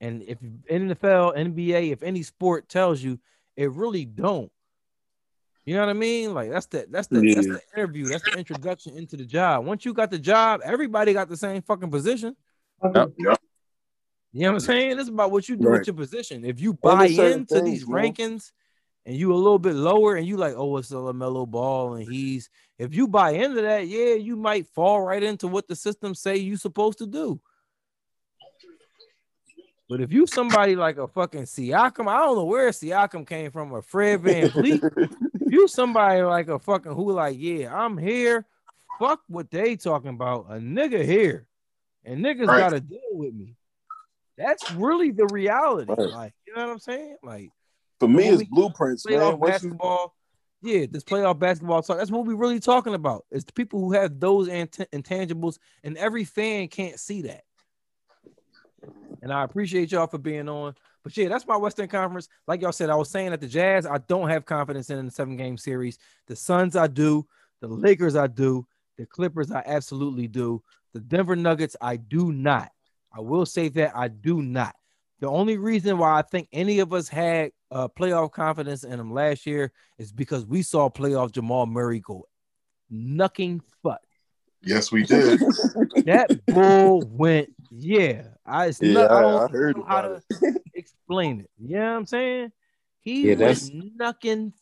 [0.00, 3.20] And if NFL, NBA, if any sport tells you,
[3.56, 4.50] it really don't.
[5.66, 6.34] You know what I mean?
[6.34, 9.64] Like that's the that's the that's the interview, that's the introduction into the job.
[9.64, 12.34] Once you got the job, everybody got the same fucking position.
[12.82, 13.12] Yep.
[13.18, 13.39] Yep.
[14.32, 14.98] You know what I'm saying?
[14.98, 15.78] It's about what you do Right.
[15.78, 16.44] with your position.
[16.44, 18.52] If you buy into things, these rankings
[19.04, 22.04] and you a little bit lower and you like, oh, it's a LaMelo ball and
[22.06, 22.48] he's
[22.78, 26.36] if you buy into that, yeah, you might fall right into what the system say
[26.36, 27.40] you supposed to do.
[29.88, 33.72] But if you somebody like a fucking Siakam, I don't know where Siakam came from,
[33.72, 34.80] or Fred VanVleet.
[35.40, 38.46] if you somebody like a fucking who like, yeah, I'm here.
[39.00, 40.46] Fuck what they talking about.
[40.48, 41.46] A nigga here.
[42.04, 42.60] And niggas Right.
[42.60, 43.56] gotta deal with me.
[44.40, 45.92] That's really the reality.
[45.92, 46.08] Right.
[46.08, 47.16] Like, you know what I'm saying?
[47.22, 47.50] Like
[47.98, 49.38] For me, it's blueprints, man.
[49.38, 50.14] Once you- basketball.
[50.62, 51.96] Yeah, this playoff basketball talk.
[51.96, 53.24] That's what we're really talking about.
[53.30, 57.44] It's the people who have those int- intangibles, and every fan can't see that.
[59.22, 60.74] And I appreciate y'all for being on.
[61.02, 62.28] But yeah, that's my Western Conference.
[62.46, 65.06] Like y'all said, I was saying that the Jazz, I don't have confidence in, in
[65.06, 65.98] the seven game series.
[66.26, 67.26] The Suns, I do.
[67.62, 68.66] The Lakers, I do.
[68.98, 70.62] The Clippers, I absolutely do.
[70.92, 72.70] The Denver Nuggets, I do not.
[73.12, 74.74] I will say that I do not.
[75.20, 79.12] The only reason why I think any of us had uh, playoff confidence in them
[79.12, 82.26] last year is because we saw playoff Jamal Murray go
[82.90, 84.00] knucking fuck.
[84.62, 85.40] Yes, we did.
[86.04, 88.24] That bull went, yeah.
[88.44, 91.50] I, it's Yeah, not, I I- don't I heard know how about to explain it.
[91.58, 92.52] You know what I'm saying?
[93.00, 93.38] He Yeah, was
[93.70, 94.52] that's- knucking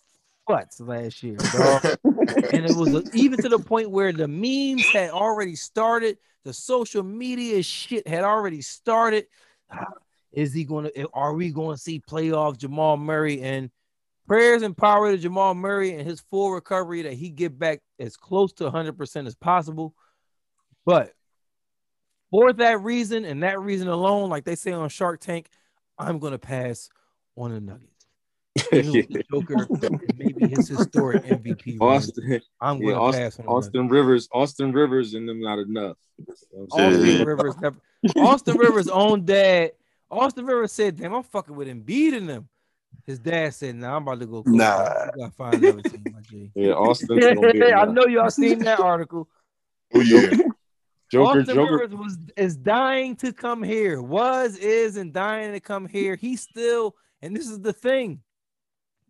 [0.49, 1.85] butts last year, dog.
[2.05, 7.03] and it was even to the point where the memes had already started, the social
[7.03, 9.27] media shit had already started.
[10.33, 11.09] Is he to?
[11.15, 13.41] Are we going to see playoff Jamal Murray?
[13.41, 13.71] And
[14.27, 18.17] prayers and power to Jamal Murray and his full recovery that he get back as
[18.17, 19.95] close to 100% as possible.
[20.85, 21.13] But
[22.31, 25.49] for that reason and that reason alone, like they say on Shark Tank,
[25.99, 26.91] I'm going to pass
[27.37, 27.98] on the Nuggets.
[28.73, 29.67] Even with the Joker
[30.17, 31.79] maybe his historic MVP.
[31.81, 33.67] run, Austin, I'm yeah, going to Austin, pass on the Nuggets.
[33.67, 35.97] Austin Rivers, Austin Rivers, and them not enough.
[36.19, 37.25] You know what I'm Austin saying?
[37.25, 37.77] Rivers never.
[38.17, 39.73] Austin Rivers' own dad.
[40.11, 42.49] Austin Rivers said, "Damn, I'm fucking with Embiid in them."
[43.05, 44.43] His dad said, "Nah, I'm about to go.
[44.43, 44.55] coach.
[44.55, 45.07] Nah.
[45.17, 49.29] you gotta find another team, my G." Yeah, Austin's I know y'all seen that article.
[49.95, 50.31] oh yeah.
[51.11, 54.03] Joker, Austin Joker, Rivers was is dying to come here.
[54.03, 56.17] Was is and dying to come here.
[56.17, 58.21] He still, and this is the thing.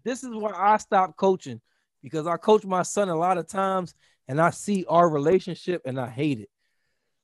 [0.04, 1.60] This is why I stopped coaching
[2.02, 3.94] because I coach my son a lot of times,
[4.28, 6.48] and I see our relationship and I hate it.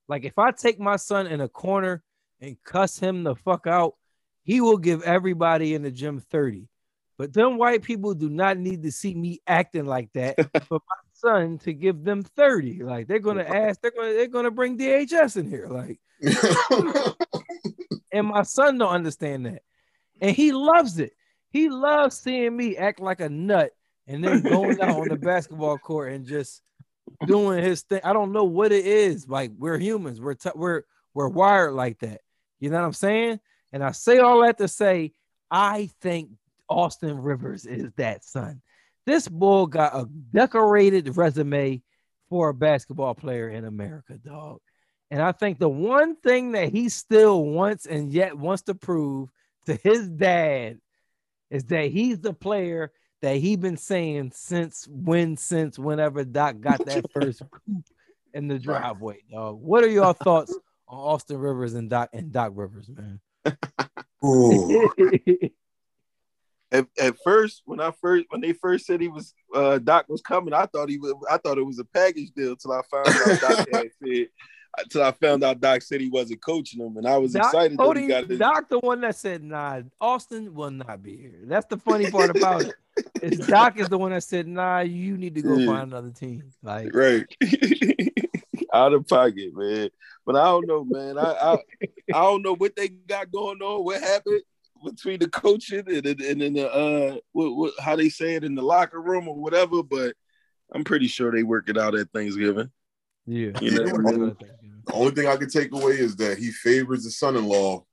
[0.09, 2.02] Like if I take my son in a corner
[2.40, 3.94] and cuss him the fuck out,
[4.42, 6.68] he will give everybody in the gym 30.
[7.16, 10.36] But them white people do not need to see me acting like that
[10.66, 12.82] for my son to give them 30.
[12.82, 15.68] Like they're gonna ask, they're gonna they're gonna bring DHS in here.
[15.68, 16.01] Like,
[18.12, 19.62] and my son don't understand that.
[20.20, 21.12] And he loves it.
[21.55, 23.70] He loves seeing me act like a nut
[24.09, 26.60] and then going out on the basketball court and just
[27.28, 28.01] doing his thing.
[28.02, 29.28] I don't know what it is.
[29.28, 30.20] Like we're humans.
[30.20, 30.82] We're t- we're
[31.14, 32.22] we're wired like that.
[32.59, 33.39] You know what I'm saying?
[33.72, 35.12] And I say all that to say,
[35.48, 36.31] I think
[36.68, 38.60] Austin Rivers is that son.
[39.06, 41.82] This bull got a decorated resume
[42.31, 44.59] for a basketball player in America, dog.
[45.12, 49.28] And I think the one thing that he still wants and yet wants to prove
[49.66, 50.81] to his dad
[51.51, 52.93] is that he's the player
[53.23, 57.43] that he been saying since when, since whenever Doc got that first
[58.33, 59.61] in the driveway, dog.
[59.61, 60.57] What are your thoughts
[60.89, 63.21] on Austin Rivers and Doc and Doc Rivers, man?
[66.73, 70.23] At, at first, when I first when they first said he was uh, Doc was
[70.23, 71.15] coming, I thought he was.
[71.31, 74.27] I thought it was a package deal till I found out Doc had said.
[74.78, 77.78] Until I found out Doc said he wasn't coaching him, and I was Doc, excited
[77.78, 78.38] that he got his.
[78.38, 82.30] Doc, the one that said, "Nah, Austin will not be here." That's the funny part
[82.30, 82.74] about it.
[83.22, 85.66] Is Doc is the one that said, "Nah, you need to go Yeah.
[85.66, 87.24] find another team." Like, right
[88.72, 89.90] out of pocket, man.
[90.26, 91.18] But I don't know, man.
[91.18, 91.52] I I,
[92.12, 93.84] I don't know what they got going on.
[93.84, 94.42] What happened
[94.84, 98.44] between the coaching and and, and in the uh what, what how they say it
[98.44, 99.82] in the locker room or whatever.
[99.82, 100.14] But
[100.74, 102.70] I'm pretty sure they work it out at Thanksgiving.
[103.26, 104.34] yeah, You know,
[104.86, 105.06] They work man.
[105.09, 105.15] on that thing, you know.
[105.15, 107.85] The only thing I can take away is that he favors his son-in-law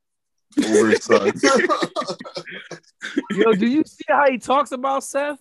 [0.65, 1.33] over his son.
[3.31, 5.39] Yo, do you see how he talks about Seth?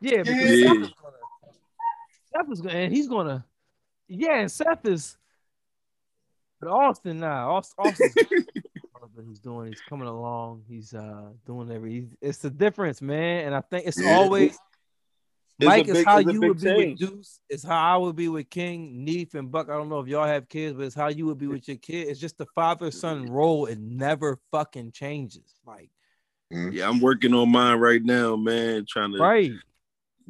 [0.00, 0.68] Yeah, because Yeah.
[0.68, 1.16] Seth is gonna,
[2.34, 3.44] Seth is gonna, and he's gonna,
[4.08, 5.16] yeah, and Seth is,
[6.60, 8.16] but Austin now, Austin, Austin's
[9.28, 9.68] he's doing.
[9.68, 10.62] He's coming along.
[10.68, 12.08] He's uh doing every.
[12.20, 13.46] It's the difference, man.
[13.46, 14.14] And I think it's Yeah.
[14.16, 14.58] always.
[15.58, 17.00] It's a Mike is big- how it's a you big would be change.
[17.00, 17.40] with Deuce.
[17.48, 19.68] It's how I would be with King, Neef, and Buck.
[19.68, 21.78] I don't know if y'all have kids, but it's how you would be with your
[21.78, 22.08] kid.
[22.08, 23.66] It's just the father son role.
[23.66, 25.58] It never fucking changes.
[25.66, 25.90] Like
[26.52, 26.72] mm-hmm.
[26.72, 28.86] Yeah, I'm working on mine right now, man.
[28.88, 29.50] Trying to right.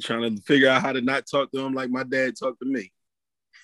[0.00, 2.66] trying to figure out how to not talk to him like my dad talked to
[2.66, 2.90] me.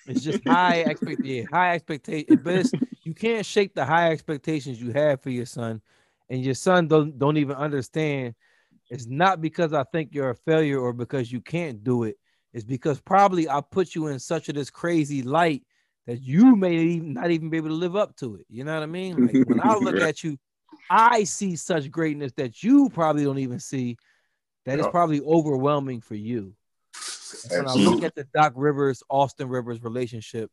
[0.05, 2.41] It's just high expect yeah, high expectation.
[2.43, 2.71] But it's,
[3.03, 5.81] you can't shake the high expectations you have for your son,
[6.29, 8.35] and your son don't don't even understand.
[8.89, 12.17] It's not because I think you're a failure or because you can't do it.
[12.53, 15.63] It's because probably I put you in such a this crazy light
[16.07, 18.45] that you may even not even be able to live up to it.
[18.49, 19.25] You know what I mean?
[19.25, 20.37] Like when I look at you,
[20.89, 23.97] I see such greatness that you probably don't even see.
[24.65, 24.91] That is Yeah.
[24.91, 26.55] probably overwhelming for you
[27.51, 30.49] when I look at the Doc Rivers, Austin Rivers relationship,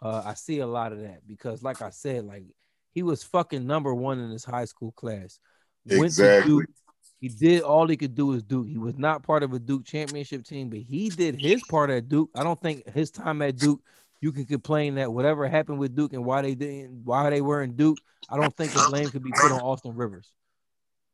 [0.00, 2.44] uh, I see a lot of that because, like I said, like
[2.92, 5.38] he was fucking number one in his high school class.
[5.86, 6.50] Went to Exactly.
[6.50, 6.70] Duke.
[7.22, 8.66] He did all he could do is Duke.
[8.66, 12.08] He was not part of a Duke championship team, but he did his part at
[12.08, 12.30] Duke.
[12.34, 13.80] I don't think his time at Duke,
[14.20, 17.62] you can complain that whatever happened with Duke and why they didn't, why they were
[17.62, 17.98] in Duke.
[18.28, 20.32] I don't think the blame could be put on Austin Rivers.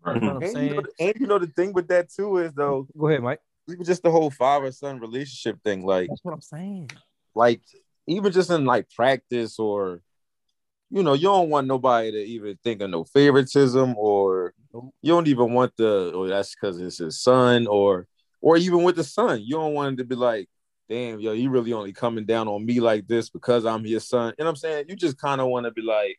[0.06, 0.26] You know mm-hmm.
[0.28, 0.74] what I'm And you, saying?
[0.76, 3.40] know, the- and you know the thing with that too is though, Go ahead, Mike.
[3.68, 6.90] even just the whole father son relationship thing, like That's what I'm saying.
[7.34, 7.60] like
[8.06, 10.00] even just in like practice or
[10.90, 15.28] you know, you don't want nobody to even think of no favoritism or you don't
[15.28, 18.06] even want the or that's because it's his son or
[18.40, 20.48] or even with the son, you don't want it to be like,
[20.88, 24.32] damn, yo, you really only coming down on me like this because I'm his son.
[24.38, 24.84] You know what I'm saying?
[24.88, 26.18] You just kind of want to be like,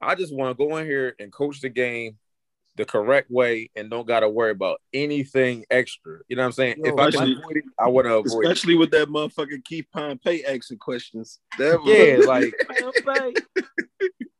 [0.00, 2.18] I just want to go in here and coach the game
[2.76, 6.18] the correct way and don't gotta worry about anything extra.
[6.28, 6.76] You know what I'm saying?
[6.84, 8.50] Yo, if I especially- can avoid it, I want to avoid it.
[8.50, 11.38] Especially with that motherfucking Keith Pompey asking questions.
[11.58, 12.52] That was- Yeah, like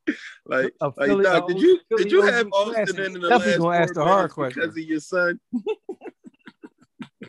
[0.47, 2.99] like, A like Philly- Doc, did you Philly did you have Austin classic.
[2.99, 4.61] in, in the Definitely last gonna ask the hard question.
[4.63, 5.41] because of your son?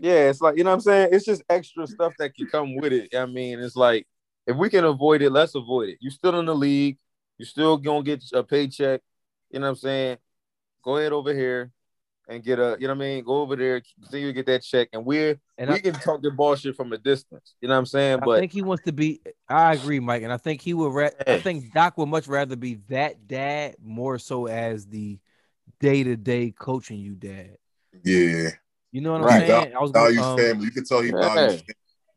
[0.01, 1.09] Yeah, it's like you know what I'm saying.
[1.13, 3.15] It's just extra stuff that can come with it.
[3.15, 4.05] I mean, it's like
[4.45, 5.97] if we can avoid it, let's avoid it.
[6.01, 6.97] You're still in the league,
[7.37, 9.01] You're still gonna get a paycheck.
[9.51, 10.17] You know what I'm saying?
[10.83, 11.71] Go ahead over here
[12.27, 12.75] and get a.
[12.79, 13.23] You know what I mean?
[13.23, 16.21] Go over there, continue to get that check, and we're And we I- can talk
[16.21, 17.55] the bullshit from a distance.
[17.61, 18.19] You know what I'm saying?
[18.21, 19.21] I But I think he wants to be.
[19.47, 20.93] I agree, Mike, and I think he would.
[20.93, 25.19] Ra- I think Doc would much rather be that dad more so as the
[25.79, 27.57] day to day coaching you dad.
[28.03, 28.49] Yeah.
[28.91, 29.41] You know what Right.
[29.43, 29.75] I'm saying?
[29.75, 30.65] I was Values gonna, um, family.
[30.65, 31.33] You can tell he Yeah.
[31.35, 31.63] values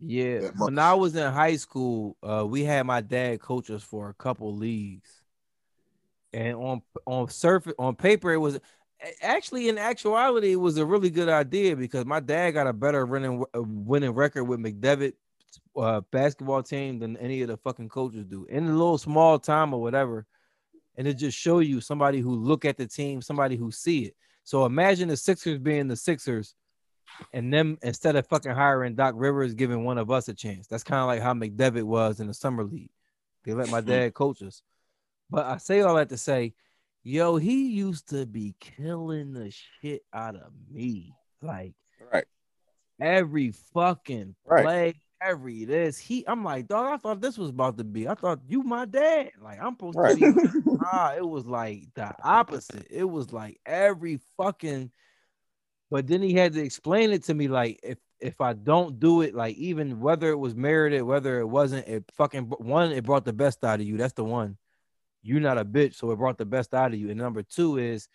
[0.00, 0.38] yeah.
[0.40, 0.78] that When.
[0.78, 4.54] I was in high school, uh, we had my dad coach us for a couple
[4.54, 5.10] leagues,
[6.32, 8.60] and on on surface on paper it was
[9.22, 13.06] actually in actuality it was a really good idea because my dad got a better
[13.06, 15.12] winning uh, winning record with McDevitt
[15.76, 19.72] uh, basketball team than any of the fucking coaches do in a little small time
[19.72, 20.26] or whatever,
[20.96, 24.16] and it just show you somebody who look at the team, somebody who see it.
[24.44, 26.54] So imagine the Sixers being the Sixers,
[27.32, 30.66] and them instead of fucking hiring Doc Rivers, giving one of us a chance.
[30.66, 32.90] That's kind of like how McDevitt was in the summer league.
[33.44, 34.62] They let my dad coach us.
[35.30, 36.54] But I say all that to say,
[37.08, 41.14] yo, he used to be killing the shit out of me.
[41.40, 41.74] Like
[42.12, 42.24] right,
[43.00, 44.62] every fucking Right.
[44.62, 45.98] play, every this.
[45.98, 48.08] He I'm like, dog, I thought this was about to be.
[48.08, 49.30] I thought you my dad.
[49.40, 50.18] Like I'm supposed Right.
[50.18, 52.86] to be nah, it was like the opposite.
[52.90, 54.90] It was like every fucking
[55.90, 59.22] but then he had to explain it to me like if if I don't do
[59.22, 63.24] it, like even whether it was merited, whether it wasn't, it fucking one, it brought
[63.24, 63.96] the best out of you.
[63.96, 64.58] That's the one.
[65.28, 67.10] You're not a bitch, so it brought the best out of you.
[67.10, 68.08] And number two is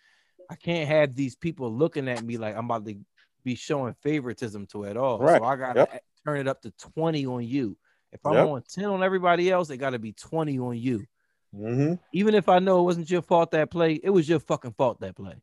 [0.50, 2.96] I can't have these people looking at me like I'm about to
[3.44, 5.20] be showing favoritism to at all.
[5.20, 5.38] Right.
[5.38, 6.02] So I gotta Yep.
[6.24, 7.76] turn it up to 20 on you.
[8.10, 8.46] If I'm Yep.
[8.48, 11.06] on 10 on everybody else, it gotta be 20 on you.
[11.54, 11.94] mm-hmm.
[12.12, 14.98] Even if I know it wasn't your fault that play, it was your fucking fault
[15.00, 15.36] that play.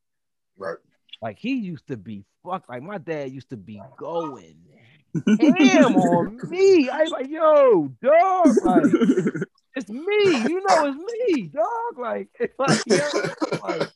[0.58, 0.78] Right.
[1.22, 4.58] Like he used to be fuck like my dad used to be going
[5.40, 6.90] ham on me.
[6.90, 8.86] I like, yo, dog, like
[9.76, 10.38] it's me.
[10.48, 11.98] You know, it's me, dog.
[11.98, 12.82] Like, it's like,
[13.62, 13.90] like,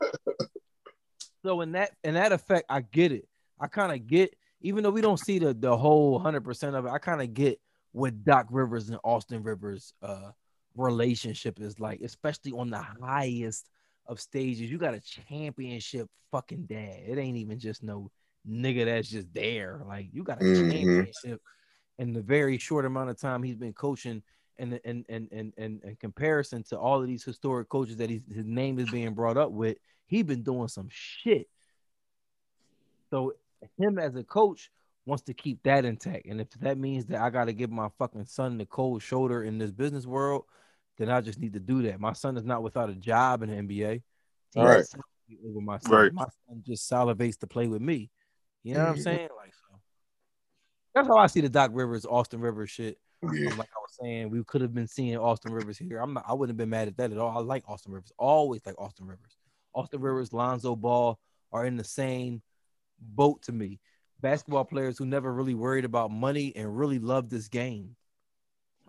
[1.43, 3.27] so in that in that effect, I get it.
[3.60, 6.85] I kind of get, even though we don't see the the whole hundred percent of
[6.85, 7.60] it, I kind of get
[7.91, 10.31] what Doc Rivers and Austin Rivers uh
[10.76, 13.69] relationship is like, especially on the highest
[14.07, 14.69] of stages.
[14.69, 17.03] You got a championship fucking dad.
[17.07, 18.11] It ain't even just no
[18.47, 19.81] nigga that's just there.
[19.88, 20.72] Like you got a Mhm.
[20.72, 21.41] championship
[21.97, 24.22] in the very short amount of time he's been coaching.
[24.57, 28.22] And in in in in in comparison to all of these historic coaches that he's,
[28.34, 29.77] his name is being brought up with,
[30.07, 31.48] he been doing some shit.
[33.10, 33.34] So
[33.77, 34.72] him as a coach
[35.06, 36.26] wants to keep that intact.
[36.26, 39.44] And if that means that I got to give my fucking son the cold shoulder
[39.44, 40.45] in this business world,
[40.98, 41.99] then I just need to do that.
[41.99, 44.02] My son is not without a job in the NBA.
[44.53, 44.86] He All right.
[45.49, 45.91] Over my son.
[45.91, 46.14] Right.
[46.14, 48.10] My son just salivates to play with me.
[48.64, 49.03] You know what I'm Mhm.
[49.03, 49.30] saying?
[49.36, 49.80] Like so.
[50.94, 52.99] That's how I see the Doc Rivers, Austin Rivers shit.
[53.22, 53.53] Yeah.
[53.56, 53.69] Like
[54.01, 55.99] saying, we could have been seeing Austin Rivers here.
[55.99, 56.26] I'm not.
[56.27, 57.38] I wouldn't have been mad at that at all.
[57.38, 58.11] I like Austin Rivers.
[58.17, 59.38] Always like Austin Rivers.
[59.73, 61.19] Austin Rivers, Lonzo Ball
[61.51, 62.41] are in the same
[62.99, 63.80] boat to me.
[64.22, 67.95] Basketball players who never really worried about money and really loved this game.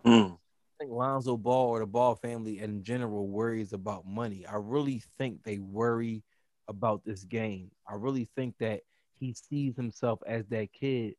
[0.05, 0.33] Mm.
[0.33, 4.45] I think Lonzo Ball or the Ball family in general worries about money.
[4.45, 6.23] I really think they worry
[6.67, 7.71] about this game.
[7.87, 8.81] I really think that
[9.13, 11.15] he sees himself as that kid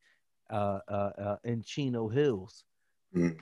[0.51, 2.65] uh, uh, uh, in Chino Hills.
[3.15, 3.39] Mhm.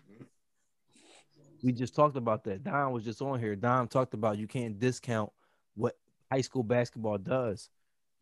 [1.67, 2.63] We just talked about that.
[2.63, 3.57] Don was just on here.
[3.57, 5.33] Don talked about you can't discount
[5.75, 5.97] what
[6.31, 7.71] high school basketball does.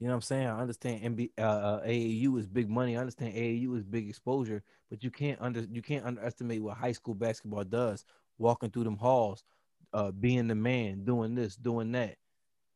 [0.01, 0.47] You know what I'm saying?
[0.47, 2.97] I understand MB, uh, uh, AAU is big money.
[2.97, 6.93] I understand AAU is big exposure, but you can't under you can't underestimate what high
[6.93, 8.07] school basketball does.
[8.39, 9.45] Walking through them halls,
[9.93, 12.17] uh, being the man, doing this, doing that.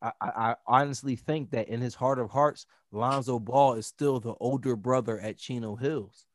[0.03, 4.21] I, I, I honestly think that in his heart of hearts, Lonzo Ball is still
[4.21, 6.27] the older brother at Chino Hills.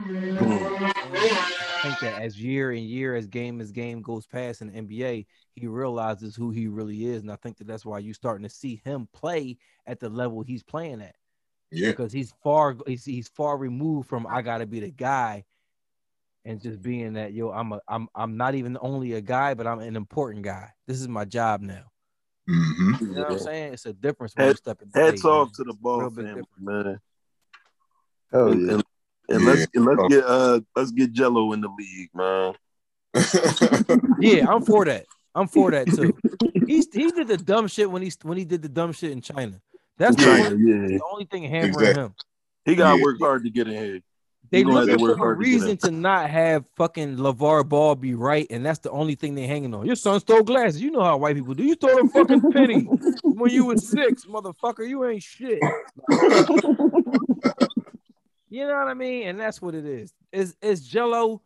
[0.00, 4.80] I think that as year and year, as game as game goes past in the
[4.80, 8.46] NBA, he realizes who he really is, and I think that that's why you're starting
[8.46, 9.56] to see him play
[9.86, 11.16] at the level he's playing at
[11.70, 11.90] Yeah.
[11.90, 15.44] because he's far he's, he's far removed from I gotta be the guy,
[16.44, 19.66] and just being that yo I'm a I'm I'm not even only a guy, but
[19.66, 20.70] I'm an important guy.
[20.86, 21.84] This is my job now.
[22.46, 23.72] hmm You know what I'm saying?
[23.74, 24.90] It's a difference when you Head- step in.
[24.92, 26.86] the Hats stage, off to the ball Real big family, difference.
[26.86, 27.00] man.
[28.32, 28.74] Hell And, yeah.
[28.74, 28.84] and,
[29.28, 29.46] and Yeah.
[29.48, 32.54] let's and let's get uh let's get Gelo in the league, man.
[34.20, 35.06] Yeah, I'm for that.
[35.34, 36.12] I'm for that too.
[36.66, 39.20] He's he did the dumb shit when he when he did the dumb shit in
[39.20, 39.60] China.
[39.96, 40.86] That's the, China, only, yeah.
[40.98, 42.02] the only thing hampering Exactly.
[42.02, 42.14] him.
[42.64, 43.04] He gotta Yeah.
[43.04, 44.02] work hard to get ahead.
[44.50, 47.68] They He gonna looking for a hard to get reason to not have fucking LeVar
[47.68, 49.84] Ball be right, and that's the only thing they're hanging on.
[49.86, 50.80] Your son stole glasses.
[50.80, 51.64] You know how white people do.
[51.64, 52.82] You stole a fucking penny
[53.22, 54.88] when you was six, motherfucker.
[54.88, 55.60] You ain't shit.
[58.48, 59.28] You know what I mean?
[59.28, 60.12] And that's what it is.
[60.32, 61.40] Is is Gelo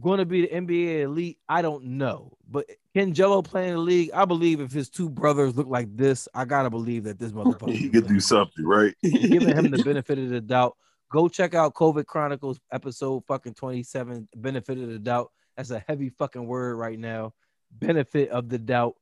[0.00, 1.38] going to be the NBA elite?
[1.48, 4.10] I don't know, but can Gelo play in the league?
[4.12, 7.72] I believe if his two brothers look like this, I gotta believe that this motherfucker
[7.72, 8.94] He can could do something, right?
[9.02, 10.76] giving him the benefit of the doubt.
[11.10, 14.28] Go check out COVID Chronicles episode fucking 27.
[14.36, 15.32] Benefit of the doubt.
[15.56, 17.32] That's a heavy fucking word right now.
[17.72, 18.94] Benefit of the doubt.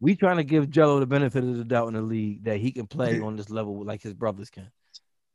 [0.00, 2.72] We trying to give Gelo the benefit of the doubt in the league that he
[2.72, 3.24] can play Yeah.
[3.24, 4.70] on this level like his brothers can.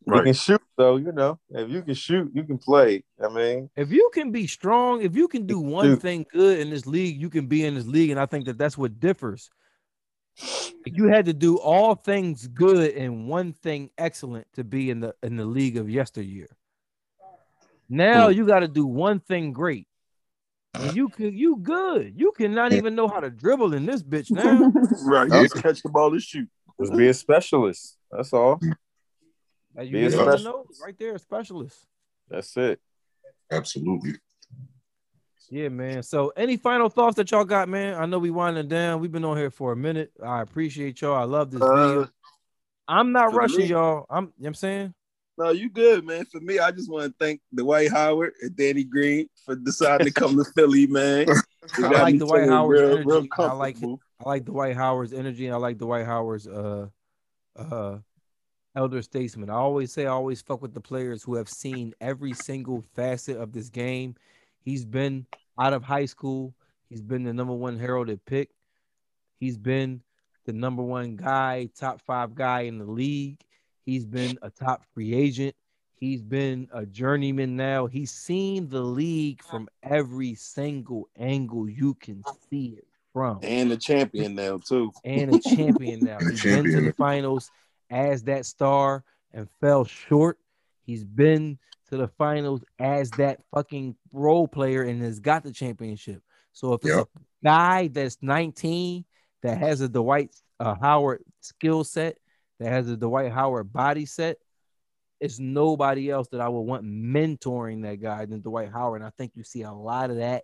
[0.07, 1.39] You can shoot though, you know.
[1.49, 3.03] If you can shoot, you can play.
[3.23, 6.01] I mean, If you can be strong, if you can do one Dude.
[6.01, 8.57] thing good in this league, you can be in this league, and I think that
[8.57, 9.49] that's what differs.
[10.37, 14.99] If you had to do all things good and one thing excellent to be in
[14.99, 16.49] the in the league of yesteryear.
[17.89, 18.37] Now hmm.
[18.37, 19.87] you got to do one thing great.
[20.73, 22.13] And you can you good.
[22.17, 24.71] You cannot even know how to dribble in this bitch now.
[25.05, 25.29] Right.
[25.31, 25.61] Yeah.
[25.61, 26.49] Catch the ball and shoot.
[26.79, 27.97] just be a specialist.
[28.11, 28.57] That's all.
[28.57, 28.71] Hmm.
[29.75, 31.77] Like, you a hit on the nose right there, a specialist.
[32.29, 32.79] That's it.
[33.51, 34.13] Absolutely.
[35.49, 36.01] Yeah, man.
[36.01, 37.93] So, any final thoughts that y'all got, man?
[37.95, 38.99] I know we winding down.
[38.99, 40.11] We've been on here for a minute.
[40.23, 41.15] I appreciate y'all.
[41.15, 42.03] I love this video.
[42.03, 42.07] Uh,
[42.87, 44.05] I'm not rushing me- y'all.
[44.09, 44.23] I'm.
[44.23, 44.93] You know what I'm saying.
[45.37, 46.25] no, you good, man.
[46.25, 50.13] For me, I just want to thank Dwight Howard and Danny Green for deciding to
[50.13, 51.27] come to Philly, man.
[51.77, 53.07] I like me Dwight feeling Howard's real, energy.
[53.07, 54.01] real I like comfortable.
[54.25, 55.45] I like Dwight Howard's energy.
[55.45, 56.87] And I like Dwight Howard's uh
[57.55, 57.97] uh
[58.75, 59.49] elder statesman.
[59.49, 63.37] I always say I always fuck with the players who have seen every single facet
[63.37, 64.15] of this game.
[64.63, 65.25] He's been
[65.59, 66.53] out of high school.
[66.89, 68.49] He's been the number one heralded pick.
[69.39, 70.01] He's been
[70.45, 73.39] the number one guy, top five guy in the league.
[73.85, 75.55] He's been a top free agent.
[75.97, 77.85] He's been a journeyman now.
[77.87, 83.77] He's seen the league from every single angle you can see it from And the
[83.77, 84.91] champion now, too.
[85.05, 86.17] and a champion now.
[86.21, 86.85] A He's been to champion.
[86.85, 87.49] the finals
[87.89, 89.03] as that star
[89.33, 90.39] and fell short.
[90.83, 91.57] He's been
[91.89, 96.21] to the finals as that fucking role player and has got the championship.
[96.53, 97.07] So if it's Yep.
[97.15, 99.05] a guy that's 19
[99.43, 102.17] that has a Dwight uh, Howard skill set,
[102.59, 104.37] that has a Dwight Howard body set,
[105.19, 109.01] it's nobody else that I would want mentoring that guy than Dwight Howard.
[109.01, 110.43] And I think you see a lot of that.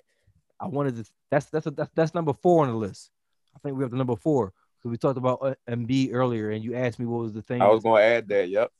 [0.59, 1.11] I wanted to.
[1.29, 3.09] That's that's a, that's, that's number four on the list.
[3.55, 4.53] I think we have the number four
[4.89, 7.61] we talked about uh, Embiid earlier, and you asked me what was the thing.
[7.61, 8.49] I was gonna add that.
[8.49, 8.71] Yep.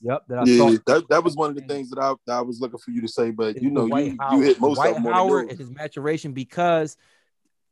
[0.00, 2.40] Yep, that I Yeah, that, that was one of the things that I, that I
[2.40, 4.44] was looking for you to say, but you know, Dwight you, you Howard.
[4.44, 6.96] hit most Dwight of them Howard and his maturation because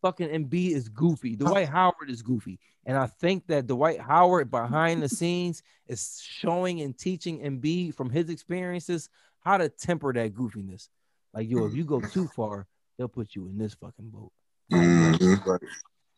[0.03, 1.37] fucking Embiid is goofy.
[1.37, 6.81] Dwight Howard is goofy, and I think that Dwight Howard behind the scenes is showing
[6.81, 9.09] and teaching Embiid from his experiences
[9.41, 10.89] how to temper that goofiness.
[11.33, 12.67] Like yo, if you go too far,
[12.99, 14.33] they'll put you in this fucking boat.
[14.73, 15.47] Mhm.
[15.47, 15.61] Right.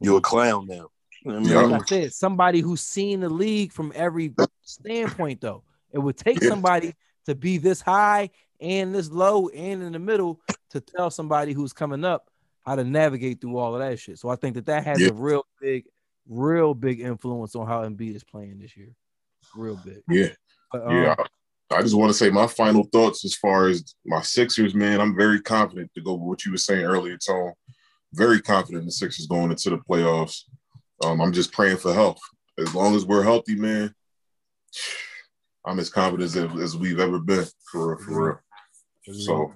[0.00, 0.88] You a clown now.
[1.24, 1.52] You know what I mean?
[1.70, 1.76] Yeah.
[1.76, 5.62] Like I said, somebody who's seen the league from every standpoint, though.
[5.92, 6.48] It would take Yeah.
[6.48, 6.94] somebody
[7.26, 8.30] to be this high
[8.60, 10.40] and this low and in the middle
[10.70, 12.30] to tell somebody who's coming up
[12.64, 14.18] how to navigate through all of that shit.
[14.18, 15.08] So I think that that has Yeah.
[15.08, 15.86] a real big,
[16.28, 18.94] real big influence on how Embiid is playing this year.
[19.56, 20.02] Real big.
[20.08, 20.34] Yeah.
[20.70, 21.14] But, um, Yeah.
[21.70, 25.00] I just want to say my final thoughts as far as my Sixers, man.
[25.00, 27.52] I'm very confident to go with what you were saying earlier, Tone.
[28.14, 30.44] Very confident the Sixers going into the playoffs.
[31.04, 32.20] Um, I'm just praying for health.
[32.58, 33.94] As long as we're healthy, man,
[35.64, 38.38] I'm as confident as, as we've ever been for real, for real.
[39.14, 39.54] So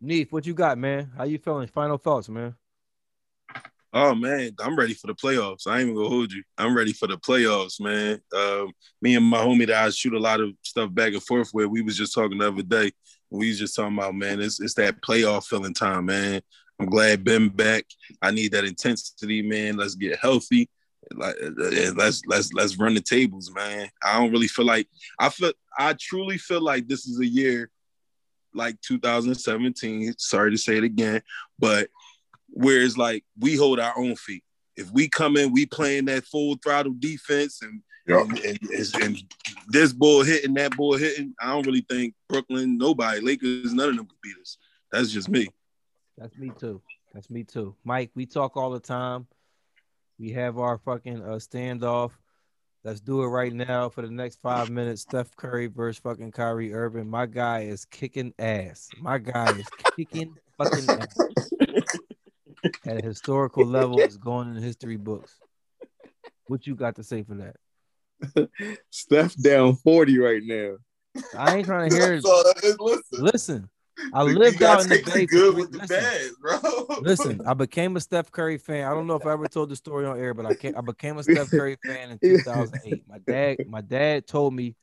[0.00, 1.10] Neef, what you got, man?
[1.16, 1.66] How you feeling?
[1.66, 2.54] Final thoughts, man.
[3.96, 5.66] Oh man, I'm ready for the playoffs.
[5.66, 6.42] I ain't even gonna hold you.
[6.58, 8.20] I'm ready for the playoffs, man.
[8.36, 11.50] Um, me and my homie that I shoot a lot of stuff back and forth
[11.54, 12.90] with, we was just talking the other day.
[13.30, 16.42] We was just talking about, man, it's it's that playoff feeling time, man.
[16.78, 17.84] I'm glad Ben back.
[18.20, 19.76] I need that intensity, man.
[19.76, 20.68] Let's get healthy.
[21.12, 23.90] Like, uh, let's let's let's run the tables, man.
[24.02, 24.88] I don't really feel like
[25.18, 25.52] I feel.
[25.78, 27.70] I truly feel like this is a year
[28.54, 30.14] like 2017.
[30.18, 31.22] Sorry to say it again,
[31.58, 31.88] but
[32.48, 34.44] where it's like we hold our own feet.
[34.76, 38.20] If we come in, we playing that full throttle defense, and yeah.
[38.20, 39.22] and, and, and
[39.68, 41.34] this ball hitting, that ball hitting.
[41.40, 44.58] I don't really think Brooklyn, nobody, Lakers, none of them could beat us.
[44.90, 45.48] That's just me.
[46.16, 46.80] That's me too.
[47.12, 47.74] That's me too.
[47.84, 49.26] Mike, we talk all the time.
[50.18, 52.12] We have our fucking uh, standoff.
[52.84, 55.02] Let's do it right now for the next five minutes.
[55.02, 57.08] Steph Curry versus fucking Kyrie Irving.
[57.08, 58.90] My guy is kicking ass.
[59.00, 59.66] My guy is
[59.96, 61.18] kicking fucking ass.
[62.86, 65.40] At a historical level, is going in the history books.
[66.46, 68.50] What you got to say for that?
[68.90, 70.76] Steph down 40 right now.
[71.36, 72.22] I ain't trying to hear it.
[72.24, 73.70] So, uh, listen, Listen,
[74.12, 75.20] I lived out in the Bay.
[75.20, 77.00] the good with the listen, bad, bro.
[77.00, 78.86] Listen, I became a Steph Curry fan.
[78.86, 80.80] I don't know if I ever told the story on air, but I can I
[80.80, 83.04] became a Steph Curry fan in 2008.
[83.08, 84.74] My dad, my dad told me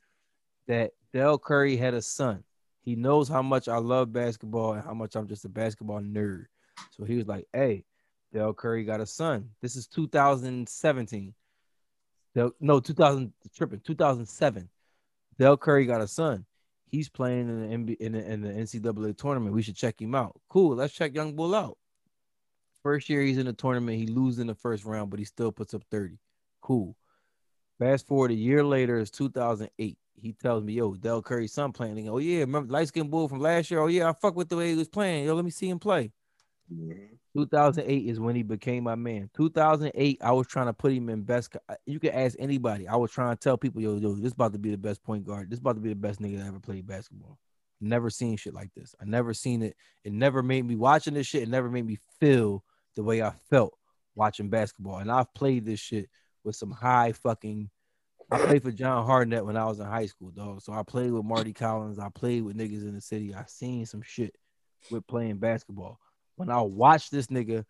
[0.66, 2.42] that Dell Curry had a son.
[2.82, 6.46] He knows how much I love basketball and how much I'm just a basketball nerd.
[6.90, 7.84] So he was like, "Hey,
[8.32, 9.50] Dell Curry got a son.
[9.60, 11.34] This is 2017.
[12.34, 14.68] Dell, no, 2000 tripping 2007.
[15.38, 16.46] Dell Curry got a son.
[16.92, 19.54] He's playing in the in the, in the NCAA tournament.
[19.54, 20.38] We should check him out.
[20.48, 20.76] Cool.
[20.76, 21.76] Let's check Young Bull out.
[22.82, 25.52] First year he's in the tournament, he loses in the first round, but he still
[25.52, 26.18] puts up 30.
[26.60, 26.96] Cool.
[27.78, 29.96] Fast forward a year later, it's 2008.
[30.20, 32.06] He tells me, yo, Dell Curry's son playing.
[32.06, 33.80] Go, oh, yeah, remember light skinned bull from last year?
[33.80, 35.24] Oh, yeah, I fuck with the way he was playing.
[35.24, 36.12] Yo, let me see him play.
[37.34, 39.30] 2008 is when he became my man.
[39.34, 41.56] 2008, I was trying to put him in best.
[41.86, 42.86] You can ask anybody.
[42.86, 45.24] I was trying to tell people, yo, yo, this about to be the best point
[45.24, 45.50] guard.
[45.50, 47.38] This about to be the best nigga that ever played basketball.
[47.80, 48.94] Never seen shit like this.
[49.00, 49.76] I never seen it.
[50.04, 51.42] It never made me watching this shit.
[51.42, 52.64] It never made me feel
[52.94, 53.76] the way I felt
[54.14, 54.98] watching basketball.
[54.98, 56.10] And I've played this shit
[56.44, 57.70] with some high fucking.
[58.30, 60.62] I played for John Hardnett when I was in high school, dog.
[60.62, 61.98] So I played with Marty Collins.
[61.98, 63.34] I played with niggas in the city.
[63.34, 64.36] I seen some shit
[64.90, 65.98] with playing basketball.
[66.36, 67.64] When I watched this nigga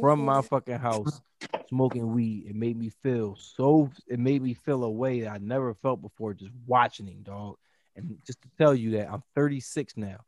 [0.00, 0.46] from my mm-hmm.
[0.46, 1.20] fucking house
[1.68, 3.90] smoking weed, it made me feel so.
[4.06, 7.56] It made me feel a way that I never felt before just watching him, dog.
[7.96, 10.18] And just to tell you that I'm 36 now.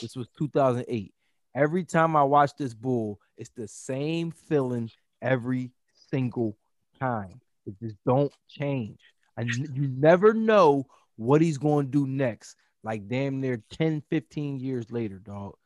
[0.00, 1.12] This was 2008.
[1.54, 4.90] Every time I watch this bull, it's the same feeling
[5.22, 5.70] every
[6.10, 6.56] single
[7.00, 7.40] time.
[7.66, 9.00] It just don't change.
[9.36, 10.86] And you never know
[11.16, 12.56] what he's going to do next.
[12.82, 15.56] Like damn near 10, 15 years later, dog.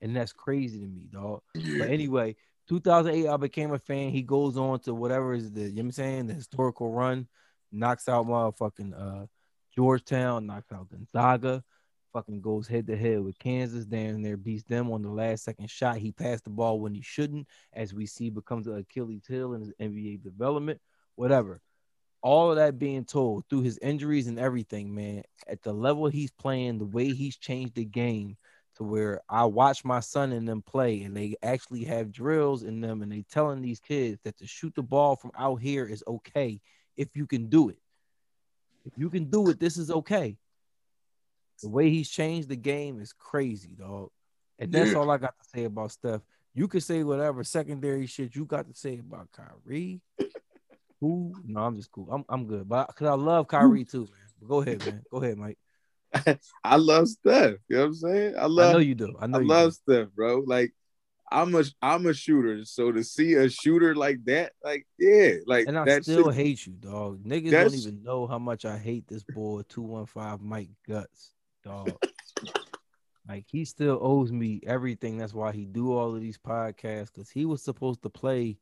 [0.00, 1.42] And that's crazy to me, dog.
[1.78, 2.36] But anyway,
[2.68, 4.10] 2008, I became a fan.
[4.10, 7.26] He goes on to whatever is the, you know what I'm saying, the historical run,
[7.72, 9.26] knocks out motherfucking uh,
[9.74, 11.64] Georgetown, knocks out Gonzaga,
[12.12, 15.70] fucking goes head to head with Kansas down there, beats them on the last second
[15.70, 15.96] shot.
[15.98, 19.60] He passed the ball when he shouldn't, as we see, becomes an Achilles heel in
[19.62, 20.80] his NBA development,
[21.16, 21.60] whatever.
[22.22, 26.32] all of that being told through his injuries and everything, man, at the level he's
[26.32, 28.36] playing, the way he's changed the game
[28.78, 32.80] to where I watch my son and them play and they actually have drills in
[32.80, 36.02] them and they telling these kids that to shoot the ball from out here is
[36.06, 36.60] okay
[36.96, 37.78] if you can do it.
[38.84, 40.36] If you can do it, this is okay.
[41.62, 44.10] The way he's changed the game is crazy, dog.
[44.58, 46.22] And that's all I got to say about Steph.
[46.54, 50.00] You can say whatever secondary shit you got to say about Kyrie.
[51.00, 51.34] Who?
[51.44, 52.08] No, I'm just cool.
[52.10, 52.68] I'm I'm good.
[52.68, 54.28] But because I love Kyrie too, man.
[54.40, 55.02] But go ahead, man.
[55.10, 55.58] Go ahead, Mike.
[56.64, 57.54] I love Steph.
[57.68, 58.34] You know what I'm saying?
[58.36, 59.16] I I love know you do.
[59.20, 59.94] I know I love do.
[59.94, 60.42] Steph, bro.
[60.46, 60.72] Like
[61.30, 65.66] I'm a I'm a shooter, so to see a shooter like that, like yeah, like
[65.68, 67.22] And I that still shit- hate you, dog.
[67.24, 71.98] Niggas don't even know how much I hate this boy 215 Mike Guts, dog.
[73.28, 75.18] like he still owes me everything.
[75.18, 78.56] That's why he do all of these podcasts because he was supposed to play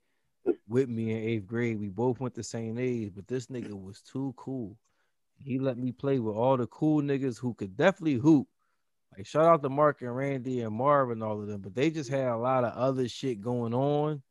[0.68, 1.78] with me in eighth grade.
[1.78, 4.77] We both went the same age, but this nigga was too cool.
[5.39, 8.49] He let me play with all the cool niggas who could definitely hoop.
[9.17, 11.91] Like shout out to Mark and Randy and Marv and all of them, but they
[11.91, 14.23] just had a lot of other shit going on.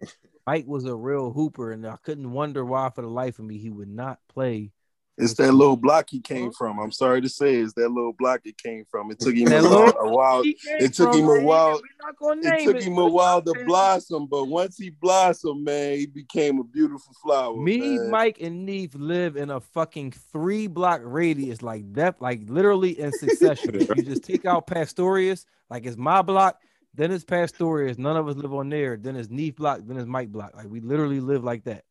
[0.46, 3.58] Mike was a real hooper, and I couldn't wonder why for the life of me
[3.58, 4.72] he would not play.
[5.20, 5.56] It's that mm-hmm.
[5.56, 6.78] little block he came from.
[6.78, 9.10] I'm sorry to say, it's that little block it came from.
[9.10, 10.42] It took him a, while- little- a while.
[10.44, 11.80] It took him a while.
[12.20, 16.58] We're It took him a while to blossom, but once he blossomed, man, he became
[16.58, 17.56] a beautiful flower.
[17.56, 18.10] Me, man.
[18.10, 23.12] Mike, and Neve live in a fucking three block radius, like depth, like literally in
[23.12, 23.74] succession.
[23.74, 26.60] You just take out Pastorius, like it's my block,
[26.94, 27.98] then it's Pastorius.
[27.98, 28.96] None of us live on there.
[28.96, 30.56] Then it's Neve block, then it's Mike block.
[30.56, 31.84] Like we literally live like that.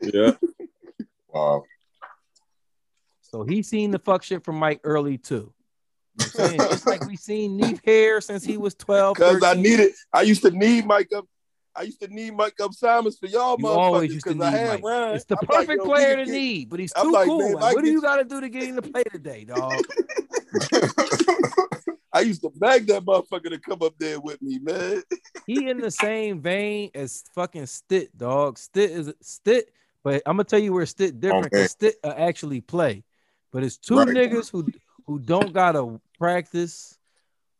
[0.00, 0.32] Yeah.
[1.28, 1.64] Wow.
[3.36, 5.52] So he seen the fuck shit from Mike early too.
[6.18, 6.58] You know I'm saying?
[6.70, 9.14] Just like we seen Neve hair since he was 12.
[9.16, 9.62] Because I 13.
[9.62, 11.26] needed, I used to need Mike up.
[11.74, 14.56] I used to need Mike up Simons for y'all You always used to because need
[14.56, 14.84] I had Mike.
[14.84, 15.16] Ryan.
[15.16, 17.38] It's the I'm perfect yo, we player to get- need, but he's too like, cool.
[17.40, 19.74] man, Like, what do you got to do to get him to play today, dog?
[22.14, 25.02] I used to beg that motherfucker to come up there with me, man.
[25.46, 28.56] he in the same vein as fucking Stitt, dog.
[28.56, 29.70] Stitt is Stitt,
[30.02, 31.46] but I'm gonna tell you where Stitt different.
[31.48, 31.62] Okay.
[31.64, 33.04] Cause Stitt uh, actually play,
[33.52, 34.08] but it's two Right.
[34.08, 34.66] niggas who
[35.06, 36.98] who don't gotta practice,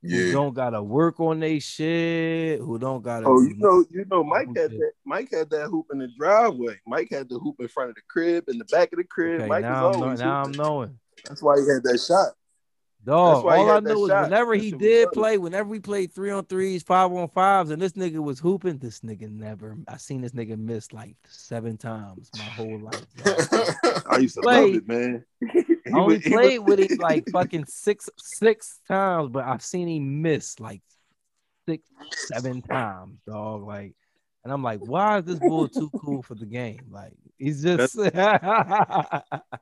[0.02, 3.26] who don't gotta work on they shit, who don't gotta.
[3.26, 4.80] Oh, you know, you know, Mike had shit.
[4.80, 4.92] that.
[5.04, 6.78] Mike had that hoop in the driveway.
[6.86, 9.40] Mike had the hoop in front of the crib, in the back of the crib.
[9.42, 10.98] Okay, Mike now, was I'm know, always now I'm knowing.
[11.28, 12.34] That's why he had that shot.
[13.04, 14.24] Dog, all I know is shot.
[14.24, 17.92] whenever he did play, whenever we played three on threes, five on fives, and this
[17.92, 19.76] nigga was hooping, this nigga never.
[19.86, 23.06] I seen this nigga miss like seven times my whole life.
[24.10, 24.60] I used to Play.
[24.60, 25.24] love it, man.
[25.86, 29.44] He I only was- he played was- with him like fucking six six times, but
[29.44, 30.82] I've seen him miss like
[31.68, 33.66] six, seven times, dog.
[33.66, 33.94] Like,
[34.44, 36.86] and I'm like, why is this bull too cool for the game?
[36.90, 37.96] Like, he's just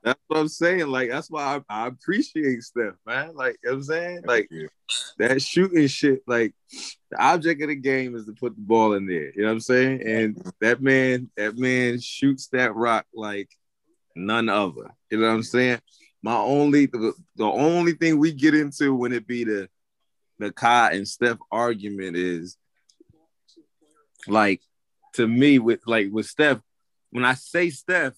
[0.03, 0.87] That's what I'm saying.
[0.87, 3.33] Like that's why I, I appreciate Steph, man.
[3.35, 4.49] Like you know what I'm saying, like
[5.17, 6.21] that shooting shit.
[6.27, 6.53] Like
[7.11, 9.31] the object of the game is to put the ball in there.
[9.35, 10.01] You know what I'm saying?
[10.05, 13.49] And that man, that man shoots that rock like
[14.15, 14.91] none other.
[15.09, 15.79] You know what I'm saying?
[16.25, 19.69] My only the, the only thing we get into when it be the
[20.39, 22.57] the Kai and Steph argument is
[24.27, 24.63] like
[25.13, 26.61] to me with like with Steph.
[27.11, 28.13] When I say Steph,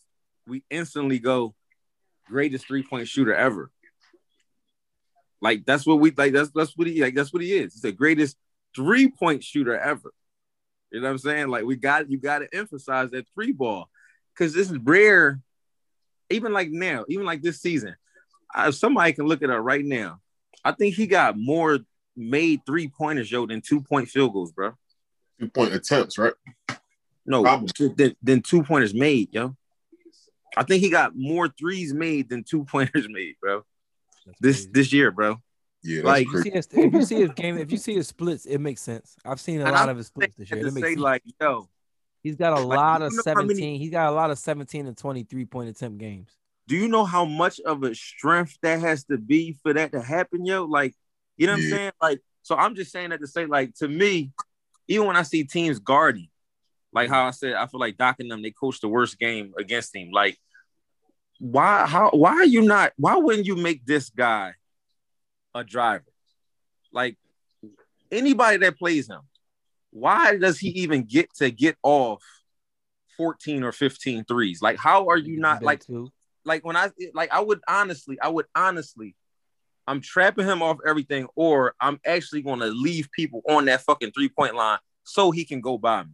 [0.48, 1.54] we instantly go
[2.30, 3.70] greatest three point shooter ever.
[5.42, 6.32] Like that's what we like.
[6.32, 7.14] That's that's what he like.
[7.14, 7.74] That's what he is.
[7.74, 8.38] He's the greatest
[8.74, 10.14] three point shooter ever.
[10.94, 11.50] You know what I'm saying?
[11.50, 13.90] Like we got you got to emphasize that three ball
[14.34, 15.42] because this is rare.
[16.30, 17.96] Even like now, even like this season,
[18.54, 20.20] I, somebody can look at it right now.
[20.64, 21.80] I think he got more
[22.16, 24.74] made three pointers, yo, than two point field goals, bro.
[25.40, 26.34] Two point attempts, right?
[27.26, 27.90] No, Probably.
[27.96, 29.56] than, than two pointers made, yo.
[30.56, 33.64] I think he got more threes made than two pointers made, bro.
[34.42, 35.38] This this year, bro.
[35.84, 38.08] Yeah, Like, If you, see his, if you see his game, if you see his
[38.08, 39.16] splits, it makes sense.
[39.24, 40.64] I've seen a And lot I'm of his splits this Had year.
[40.64, 41.02] to It makes say sense.
[41.02, 41.70] like, yo,
[42.28, 43.80] He's got a like, lot you of know how many- 17.
[43.80, 46.30] He's got a lot of 17 and 23 point attempt games.
[46.68, 50.02] do you know how much of a strength that has to be for that to
[50.02, 50.66] happen, yo?
[50.66, 50.94] Like,
[51.38, 51.92] you know what I'm saying?
[52.02, 54.32] Like, so I'm just saying that to say, like, to me,
[54.90, 56.28] even when I see teams guarding,
[56.92, 59.96] like how I said, I feel like docking them, they coach the worst game against
[59.96, 60.12] him.
[60.12, 60.38] Like,
[61.40, 64.54] why, how, why are you not, why wouldn't you make this guy
[65.56, 66.04] a driver?
[66.92, 67.18] Like,
[68.12, 69.22] anybody that plays him,
[70.00, 72.24] why does he even get to get off
[73.18, 74.62] 14 or 15 threes?
[74.62, 75.84] Like, how are you not like
[76.46, 79.16] like when I like I would honestly, I would honestly,
[79.88, 84.30] I'm trapping him off everything, or I'm actually gonna leave people on that fucking three
[84.30, 86.12] point line so he can go by me.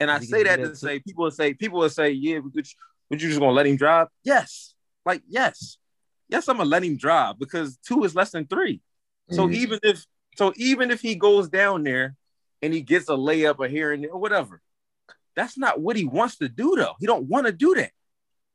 [0.00, 0.74] And I say that that to too.
[0.76, 2.66] say people will say people will say, yeah, we could
[3.10, 4.08] But you just gonna let him drive?
[4.22, 4.74] Yes.
[5.04, 5.78] Like, yes.
[6.28, 8.80] Yes, I'm gonna let him drive because two is less than three.
[9.30, 9.54] So Mhm.
[9.54, 10.04] even if
[10.36, 12.16] so even if he goes down there
[12.62, 14.60] and he gets a layup or here and there whatever,
[15.36, 16.94] that's not what he wants to do though.
[17.00, 17.90] He don't want to do that.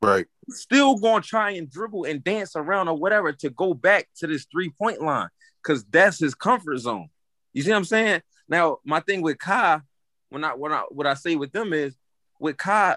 [0.01, 0.26] Right.
[0.45, 4.27] He's still gonna try and dribble and dance around or whatever to go back to
[4.27, 5.27] this three-point line
[5.61, 7.09] because that's his comfort zone.
[7.53, 8.21] You see what I'm saying?
[8.47, 9.81] Now, my thing with Kai,
[10.30, 11.95] when I when I what I say with them is
[12.39, 12.95] with Kai,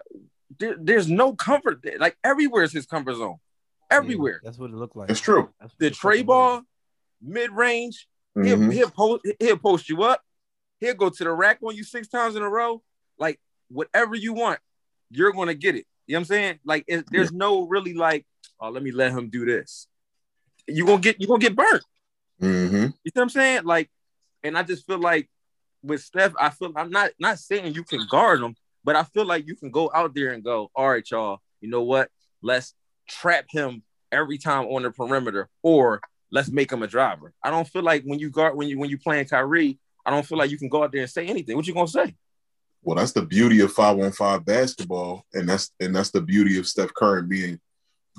[0.59, 1.99] there- there's no comfort there.
[1.99, 3.37] Like everywhere is his comfort zone.
[3.91, 4.41] Everywhere.
[4.45, 5.11] That's what it looked like.
[5.11, 5.51] It's true.
[5.79, 6.63] The it tray ball,
[7.21, 8.73] mid range, he'll, Mhm.
[8.73, 10.23] he'll post he'll post you up.
[10.83, 12.83] He'll go to the rack on you six times in a row.
[13.17, 13.39] Like
[13.69, 14.59] whatever you want,
[15.11, 15.87] you're gonna get it.
[16.09, 16.59] You know what I'm saying?
[16.65, 18.27] Like it, there's no really like,
[18.59, 19.87] oh, let me let him do this.
[20.67, 21.85] You gonna get you gonna get burnt.
[22.41, 22.95] Mhm.
[23.05, 23.63] You see what I'm saying?
[23.63, 23.91] Like,
[24.43, 25.31] and I just feel like
[25.85, 29.25] with Steph, I feel I'm not not saying you can guard him, but I feel
[29.25, 31.39] like you can go out there and go, all right, y'all.
[31.61, 32.11] You know what?
[32.43, 32.75] Let's
[33.09, 36.01] trap him every time on the perimeter, or
[36.33, 37.33] let's make him a driver.
[37.41, 40.27] I don't feel like when you guard when you when you playing Kyrie, I don't
[40.27, 41.57] feel like you can go out there and say anything.
[41.57, 42.15] What you gonna say?
[42.83, 46.59] Well, that's the beauty of five on five basketball, and that's and that's the beauty
[46.59, 47.61] of Steph Curry being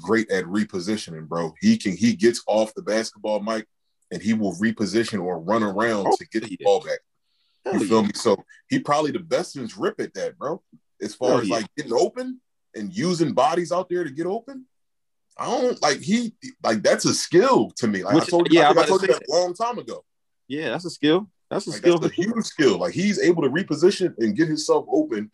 [0.02, 1.54] great at repositioning, bro.
[1.60, 3.68] He can he gets off the basketball, Mike,
[4.12, 6.64] and he will reposition or run around Oh, to get the yeah.
[6.64, 7.00] ball back.
[7.66, 7.88] Hell You yeah.
[7.88, 8.12] feel me?
[8.16, 10.62] So he probably the best in his rip at that, bro.
[11.02, 11.56] As far Hell as yeah.
[11.56, 12.40] like getting open
[12.76, 14.66] and using bodies out there to get open.
[15.38, 18.04] I don't like he like that's a skill to me.
[18.04, 19.78] Like Which- I told you, yeah, I, I told to you that a long time
[19.78, 20.06] ago.
[20.48, 21.30] Yeah, that's a skill.
[21.54, 21.98] That's a Like skill.
[22.00, 22.78] that's a huge skill.
[22.80, 25.32] Like he's able to reposition and get himself open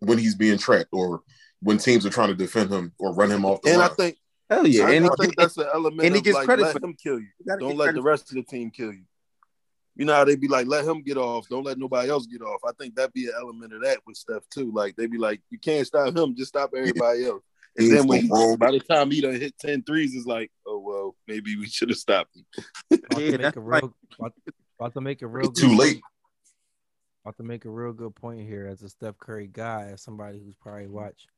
[0.00, 1.22] when he's being tracked or
[1.60, 4.16] when teams are trying to defend him or run him off the And I think
[4.48, 6.62] Hell yeah, I, and I he- think that's an element and he gets like credit
[6.62, 7.26] let for- him kill you.
[7.46, 9.02] gotta Don't let the rest of the team kill you.
[9.96, 11.48] You know how they'd be like, let him get off.
[11.48, 12.60] Don't let nobody else get off.
[12.64, 14.70] I think that'd be an element of that with Steph too.
[14.72, 17.42] Like they'd be like, you can't stop him, just stop everybody else.
[17.78, 18.56] And then when so wrong.
[18.56, 21.88] by the time he done hit 10 threes, it's like, oh well, maybe we should
[21.88, 22.44] have stopped him.
[23.16, 23.94] Yeah, make that's a real,
[24.78, 26.00] about, to make a real It's too late.
[27.24, 30.38] About to make a real good point here as a Steph Curry guy, as somebody
[30.38, 31.28] who's probably watched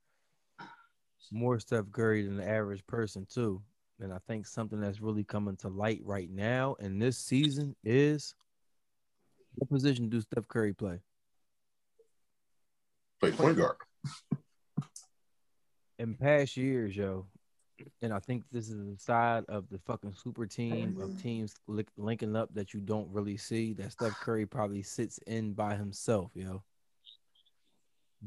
[1.33, 3.63] more Steph Curry than the average person too.
[4.01, 8.35] And I think something that's really coming to light right now in this season is
[9.57, 11.01] what position do Steph Curry play?
[13.21, 13.77] Play point guard.
[15.99, 17.27] in past years, yo,
[18.03, 21.19] and I think this is the side of the fucking super team of mm-hmm.
[21.19, 23.73] teams li- linking up that you don't really see.
[23.75, 26.63] That Steph Curry probably sits in by himself, yo.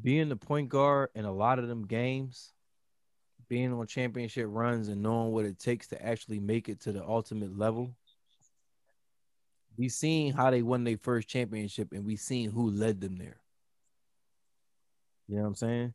[0.02, 2.53] Being the point guard in a lot of them games,
[3.49, 7.03] being on championship runs and knowing what it takes to actually make it to the
[7.03, 7.94] ultimate level.
[9.78, 13.41] We've seen how they won their first championship, and we've seen who led them there.
[15.28, 15.94] You know what I'm saying?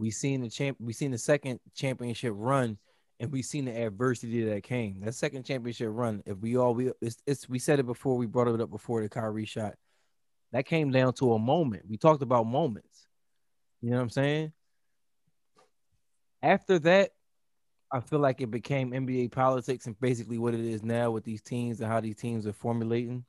[0.00, 2.78] We seen the champ we seen the second championship run
[3.20, 5.02] and we seen the adversity that came.
[5.04, 8.24] That second championship run if we all we it's, it's we said it before we
[8.26, 9.74] brought it up before the Kyrie shot.
[10.52, 11.84] That came down to a moment.
[11.86, 13.06] We talked about moments.
[13.82, 14.52] You know what i'm saying?
[16.42, 17.10] After that
[17.92, 21.42] i feel like it became nba politics and basically what it is now with these
[21.42, 23.24] teams and how these teams are formulating.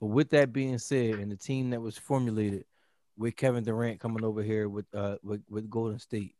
[0.00, 2.64] But with that being said and the team that was formulated
[3.16, 6.34] with Kevin Durant coming over here with uh with, with Golden State.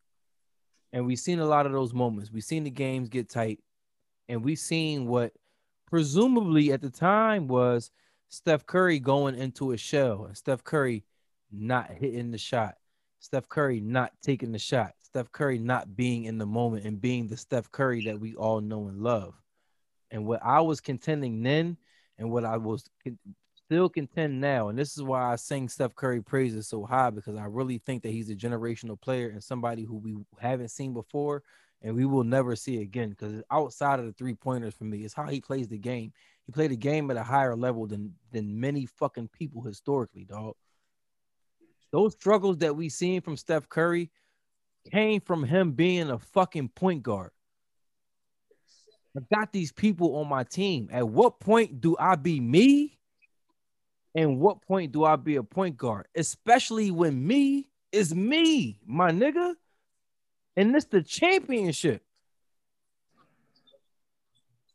[0.92, 2.30] And we've seen a lot of those moments.
[2.30, 3.60] We've seen the games get tight,
[4.28, 5.32] and we've seen what
[5.88, 7.90] presumably at the time was
[8.28, 11.04] Steph Curry going into a shell and Steph Curry
[11.50, 12.76] not hitting the shot.
[13.20, 14.94] Steph Curry not taking the shot.
[15.02, 18.62] Steph Curry not being in the moment and being the Steph Curry that we all
[18.62, 19.34] know and love.
[20.10, 21.76] And what I was contending then
[22.18, 22.88] and what I was
[23.66, 27.36] still contend now, and this is why I sing Steph Curry praises so high because
[27.36, 31.42] I really think that he's a generational player and somebody who we haven't seen before
[31.82, 33.10] and we will never see again.
[33.10, 36.12] Because outside of the three pointers for me, it's how he plays the game.
[36.46, 40.54] He played the game at a higher level than than many fucking people historically, dog.
[41.90, 44.10] Those struggles that we seen from Steph Curry
[44.90, 47.30] came from him being a fucking point guard.
[49.16, 50.88] I got these people on my team.
[50.90, 52.98] At what point do I be me?
[54.14, 56.06] And what point do I be a point guard?
[56.14, 59.54] Especially when me is me, my nigga.
[60.56, 62.02] And this the championship.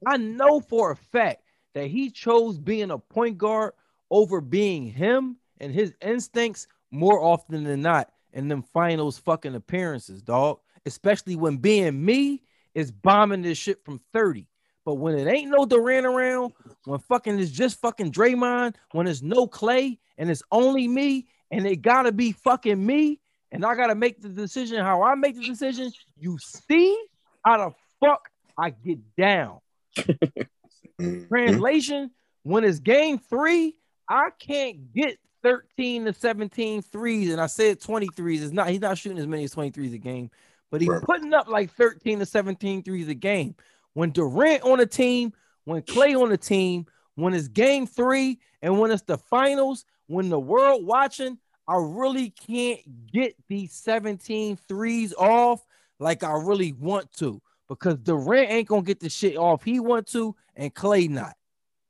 [0.05, 1.43] I know for a fact
[1.73, 3.73] that he chose being a point guard
[4.09, 10.21] over being him and his instincts more often than not in them finals fucking appearances,
[10.21, 10.59] dog.
[10.85, 12.41] Especially when being me
[12.73, 14.47] is bombing this shit from 30.
[14.87, 16.53] But when it ain't no Durant around,
[16.85, 21.67] when fucking it's just fucking Draymond, when it's no Clay and it's only me, and
[21.67, 23.19] it gotta be fucking me,
[23.51, 25.91] and I gotta make the decision how I make the decision.
[26.17, 26.97] You see
[27.43, 29.59] how the fuck I get down.
[31.27, 32.11] Translation:
[32.43, 33.75] When it's game three,
[34.07, 38.41] I can't get 13 to 17 threes, and I said 23s.
[38.41, 40.31] It's not he's not shooting as many as 23s a game,
[40.71, 43.53] but he's putting up like 13 to 17 threes a game.
[43.97, 45.33] When Durant on the team,
[45.63, 50.29] when Clay on the team, when it's game three, and when it's the finals, when
[50.29, 52.79] the world watching, I really can't
[53.11, 55.65] get these 17 threes off
[55.97, 60.05] like I really want to because Durant ain't gonna get the shit off he want
[60.09, 61.33] to, and Clay not.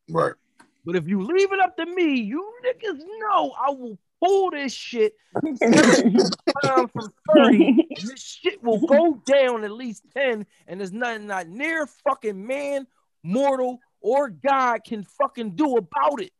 [0.10, 0.32] Right.
[0.86, 4.73] But if you leave it up to me, you niggas know I will pull this
[4.73, 6.89] shit from
[7.35, 7.88] 30.
[8.02, 12.88] this shit will go down at least 10, and there's nothing not near fucking man,
[13.23, 16.31] mortal, or God can fucking do about it.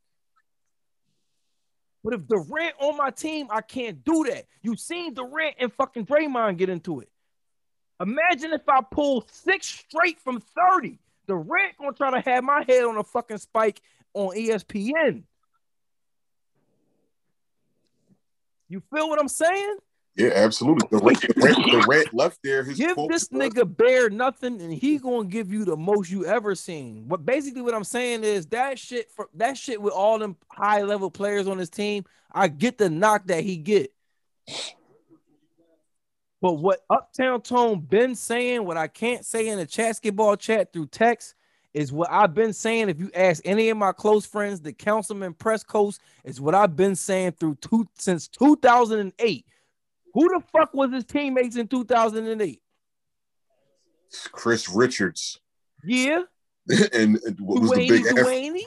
[2.04, 4.46] But if Durant on my team, I can't do that.
[4.62, 7.10] You've seen Durant and fucking Draymond get into it.
[8.00, 11.00] Imagine if I pull six straight from 30.
[11.28, 13.82] Durant gonna try to have my head on a fucking spike
[14.14, 15.24] on ESPN.
[18.70, 19.78] You feel what I'm saying?
[20.16, 20.88] Yeah, absolutely.
[20.90, 22.64] The rent, the the left there.
[22.64, 26.56] His Give this nigga Bear nothing, and he gonna give you the most you ever
[26.56, 27.06] seen.
[27.08, 30.82] But basically, what I'm saying is that shit for that shit with all them high
[30.82, 32.04] level players on his team.
[32.32, 33.94] I get the knock that he get.
[36.42, 40.88] But what Uptown Tone been saying, what I can't say in the basketball chat through
[40.88, 41.36] text,
[41.78, 42.90] is what I've been saying.
[42.90, 46.76] If you ask any of my close friends, the councilman press coast, is what I've
[46.76, 49.46] been saying through two since 2008.
[50.16, 52.62] Who the fuck was his teammates in 2008?
[54.32, 55.40] Chris Richards.
[55.84, 56.24] Yeah,
[56.94, 58.14] and and what was the Dwayne big F?
[58.26, 58.60] Dwayne,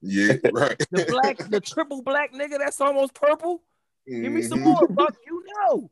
[0.00, 0.78] Yeah, right.
[0.90, 3.62] the black, the triple black nigga that's almost purple.
[4.08, 4.64] Give me some Mhm.
[4.64, 5.14] more, Buck.
[5.26, 5.90] You know.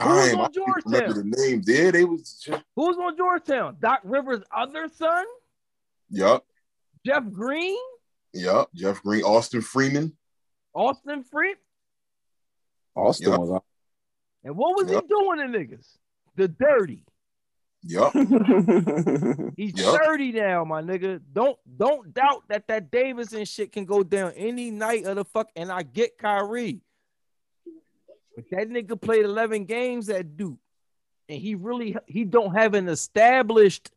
[0.00, 1.30] Who was Damn, on I can't remember Georgetown?
[1.30, 1.68] the names.
[1.68, 2.48] Yeah, they was.
[2.76, 3.76] Who's on Georgetown?
[3.80, 5.24] Doc Rivers' other son,
[6.10, 6.44] Yup,
[7.04, 7.76] Jeff Green,
[8.32, 8.70] yup.
[8.74, 10.16] Jeff Green, Austin Freeman.
[10.74, 11.56] Austin Freed.
[12.94, 13.40] Austin Yup.
[13.40, 13.60] was on.
[14.44, 15.02] And what was Yep.
[15.02, 15.86] he doing to niggas?
[16.36, 17.04] The dirty.
[17.82, 18.12] Yup.
[19.56, 20.00] He's Yup.
[20.04, 21.20] 30 now, my nigga.
[21.32, 25.48] Don't don't doubt that that Davidson shit can go down any night of the fuck.
[25.56, 26.80] And I get Kyrie,
[28.38, 30.60] but that nigga played 11 games at Duke,
[31.28, 33.90] and he really he don't have an established.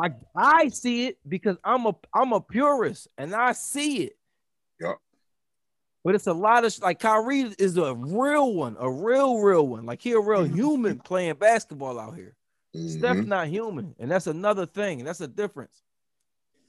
[0.00, 4.16] I I see it because I'm a I'm a purist and I see it.
[4.80, 4.98] Yup.
[6.02, 9.84] But it's a lot of like Kyrie is a real one, a real real one.
[9.84, 12.34] Like he a real human playing basketball out here.
[12.74, 13.26] Steph Mhm.
[13.26, 15.82] not human, and that's another thing, and that's a difference.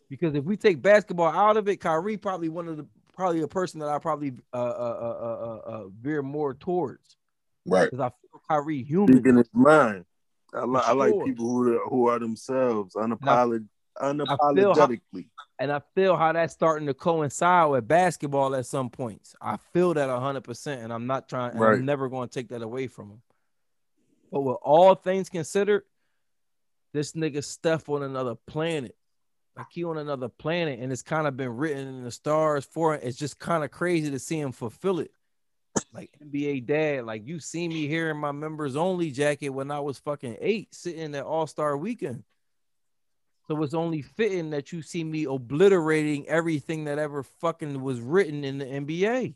[0.09, 2.85] Because if we take basketball out of it, Kyrie probably one of the
[3.15, 7.17] probably a person that I probably uh uh uh uh, uh, uh veer more towards
[7.65, 7.89] Right.
[7.89, 9.15] because I feel Kyrie human.
[9.15, 10.05] Speaking his mind.
[10.53, 13.67] I, li- I like people who are, who are themselves, unapolog-
[13.99, 15.27] unapologetically.
[15.59, 19.35] And I feel how that's starting to coincide with basketball at some points.
[19.41, 21.51] I feel that hundred percent, and I'm not trying.
[21.51, 21.73] and Right.
[21.73, 23.21] I'm never going to take that away from him.
[24.31, 25.83] But with all things considered,
[26.93, 28.95] this nigga Steph on another planet,
[29.57, 32.95] like he on another planet, and it's kind of been written in the stars for
[32.95, 33.03] it.
[33.03, 35.11] It's just kind of crazy to see him fulfill it.
[35.93, 39.79] Like NBA dad, like you see me here in my members only jacket when I
[39.79, 42.23] was fucking eight, sitting at All Star Weekend.
[43.47, 48.43] So it's only fitting that you see me obliterating everything that ever fucking was written
[48.43, 49.35] in the NBA.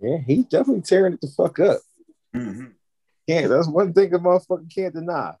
[0.00, 1.80] Yeah, he's definitely tearing it the fuck up.
[2.34, 2.72] Mhm.
[3.28, 5.36] Can't that's one thing a motherfucker can't deny.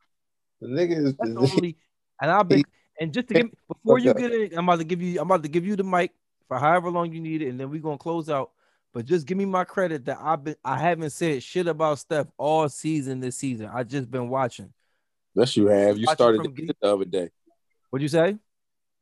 [0.60, 1.76] The nigga is That's the only,
[2.20, 2.62] and I've been,
[3.02, 5.42] and just to give before you get in, I'm about to give you, I'm about
[5.42, 6.12] to give you the mic
[6.48, 8.52] for however long you need it, and then we're gonna close out.
[8.94, 12.26] But just give me my credit that I've been, I haven't said shit about Steph
[12.36, 13.70] all season this season.
[13.72, 14.72] I just been watching.
[15.34, 15.98] Yes, you have.
[15.98, 17.30] You started from the other day.
[17.90, 18.36] What'd you say?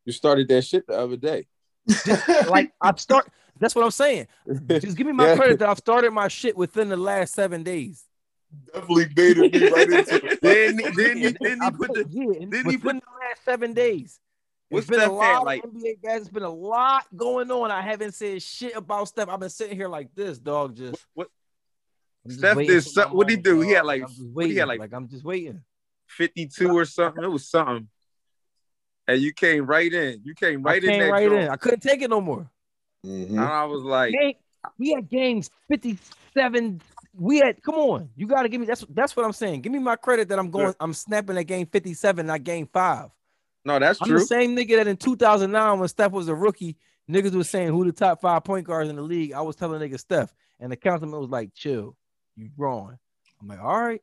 [0.05, 1.47] You started that shit the other day.
[2.47, 3.29] Like I've start.
[3.59, 4.29] That's what I'm saying.
[4.69, 5.37] Just give me my Yeah.
[5.37, 8.05] credit that I've started my shit within the last seven days.
[8.73, 10.41] Definitely baited me right into it.
[10.41, 13.73] Then then he then he put the yeah, and didn't he within the last seven
[13.75, 14.19] days.
[14.69, 16.21] What's It's been a lot at, of like- NBA guys.
[16.23, 17.71] It's been a lot going on.
[17.73, 19.29] I haven't said shit about Steph.
[19.29, 20.77] I've been sitting here like this, dog.
[20.77, 21.29] Just what
[22.25, 23.61] I'm just Steph waiting did for some- my what'd he moment, do?
[23.69, 24.57] He had, like- I'm just he waiting.
[24.59, 25.63] have, like, like- I'm just waiting.
[26.07, 27.25] 52 or something.
[27.25, 27.89] It was something.
[29.09, 30.21] And you came right in.
[30.25, 31.43] You came right I in came that right joint.
[31.45, 31.49] in.
[31.49, 32.49] I couldn't take it no more.
[33.05, 33.31] Mhm.
[33.31, 34.35] And I was like, Game,
[34.79, 36.81] we had games 57.
[37.13, 38.11] We had come on.
[38.17, 39.63] You got to give me that's that's what I'm saying.
[39.63, 40.67] Give me my credit that I'm going.
[40.67, 40.77] Sure.
[40.81, 43.11] I'm snapping at game 57, not game five.
[43.65, 44.19] no, that's I'm true.
[44.19, 46.77] the same nigga that in 2009 when Steph was a rookie,
[47.11, 49.33] niggas was saying who the top five point guards in the league.
[49.33, 51.97] I was telling niggas Steph, and the councilman was like, "Chill,
[52.37, 52.97] you wrong."
[53.41, 54.03] I'm like, "All right,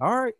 [0.00, 0.34] all right."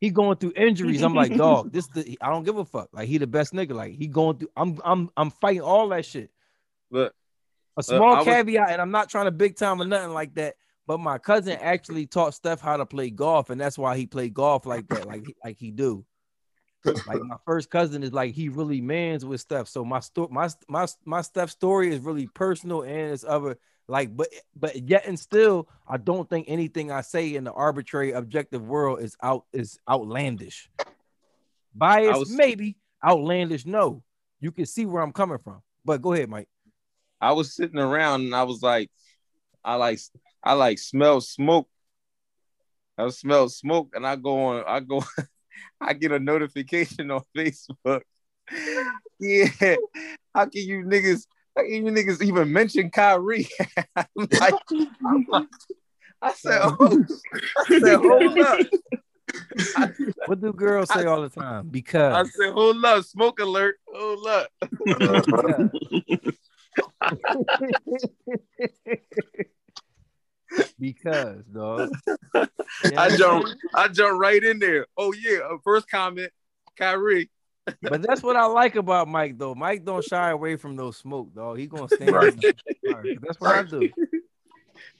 [0.00, 1.00] He going through injuries.
[1.02, 2.88] I'm like, dog, this the I don't give a fuck.
[2.92, 3.72] Like he the best nigga.
[3.74, 4.50] Like he going through.
[4.56, 6.30] I'm I'm I'm fighting all that shit.
[6.90, 7.14] Look,
[7.76, 10.12] A uh, small I was- caveat, and I'm not trying to big time or nothing
[10.12, 10.54] like that.
[10.86, 14.34] But my cousin actually taught Steph how to play golf, and that's why he played
[14.34, 16.04] golf like that, like like he do.
[16.84, 19.68] Like my first cousin is like he really mans with Steph.
[19.68, 23.56] So my story, my my my Steph story is really personal and it's other
[23.88, 28.12] like, but but yet and still, I don't think anything I say in the arbitrary
[28.12, 30.68] objective world is out is outlandish.
[31.74, 33.64] Bias, was- maybe outlandish.
[33.64, 34.02] No,
[34.40, 35.62] you can see where I'm coming from.
[35.86, 36.48] But go ahead, Mike.
[37.20, 38.90] I was sitting around and I was like,
[39.64, 39.98] I like
[40.42, 41.68] I like smell smoke.
[42.98, 45.02] I smell smoke and I go on, I go,
[45.80, 48.02] I get a notification on Facebook.
[49.20, 49.48] yeah.
[50.34, 51.26] How can you niggas,
[51.56, 53.48] how can you niggas even mention Kyrie?
[53.96, 54.06] I'm
[54.40, 54.54] like,
[55.06, 55.48] I'm like,
[56.22, 57.04] I said, oh,
[57.58, 58.58] I said, hold up.
[60.26, 61.68] What do girls say all the time?
[61.68, 64.48] Because I said, hold up, smoke alert, hold up.
[70.78, 71.90] Because dog.
[72.96, 74.86] I jump, I jump right in there.
[74.96, 76.32] Oh yeah, uh, first comment,
[76.76, 77.30] Kyrie.
[77.82, 79.54] But that's what I like about Mike though.
[79.54, 81.58] Mike don't shy away from no smoke, dog.
[81.58, 82.12] He gonna stand.
[82.12, 83.18] Right.
[83.22, 83.88] That's what I do.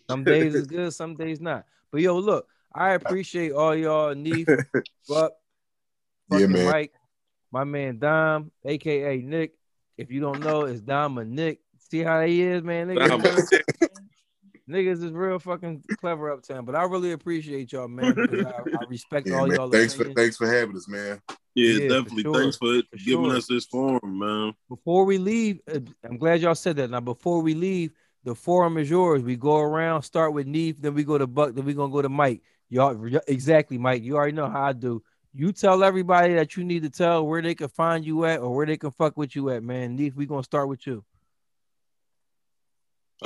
[0.09, 1.65] Some days is good, some days not.
[1.91, 4.49] But yo, look, I appreciate all y'all, Neef,
[5.09, 5.33] Buck,
[6.31, 6.71] Yeah, man.
[6.71, 6.93] Mike,
[7.53, 9.53] my man Dom, aka Nick.
[9.97, 11.61] If you don't know, it's Dom or Nick.
[11.95, 12.89] See how he is, man.
[12.89, 13.49] Niggas,
[14.69, 16.65] niggas is real fucking clever uptown.
[16.65, 18.17] But I really appreciate y'all, man.
[18.17, 19.57] Because I, I respect Yeah, all man.
[19.57, 19.71] y'all.
[19.71, 21.23] Thanks for thanks for having us, man.
[21.55, 22.23] Yeah, Yeah, for definitely.
[22.25, 22.41] sure.
[22.41, 23.37] Thanks for, For giving sure.
[23.37, 24.55] us this forum, man.
[24.69, 26.91] before we leave, uh, I'm glad y'all said that.
[26.91, 27.93] Now, before we leave,
[28.25, 29.23] the forum is yours.
[29.23, 32.03] We go around, start with Neef, then we go to Buck, then we gonna go
[32.03, 32.43] to Mike.
[32.71, 34.03] Y'all exactly, Mike.
[34.03, 35.01] You already know how I do.
[35.33, 38.53] You tell everybody that you need to tell where they can find you at or
[38.53, 39.95] where they can fuck with you at, man.
[39.95, 41.05] Neef, we gonna start with you.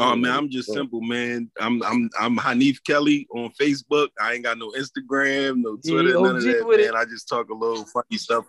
[0.01, 1.51] Oh man, I'm just simple, man.
[1.61, 4.09] I'm I'm I'm Hanif Kelly on Facebook.
[4.21, 6.97] I ain't got no Instagram, no Yeah, Twitter, none of that, man.
[6.97, 8.47] I just talk a little funny stuff.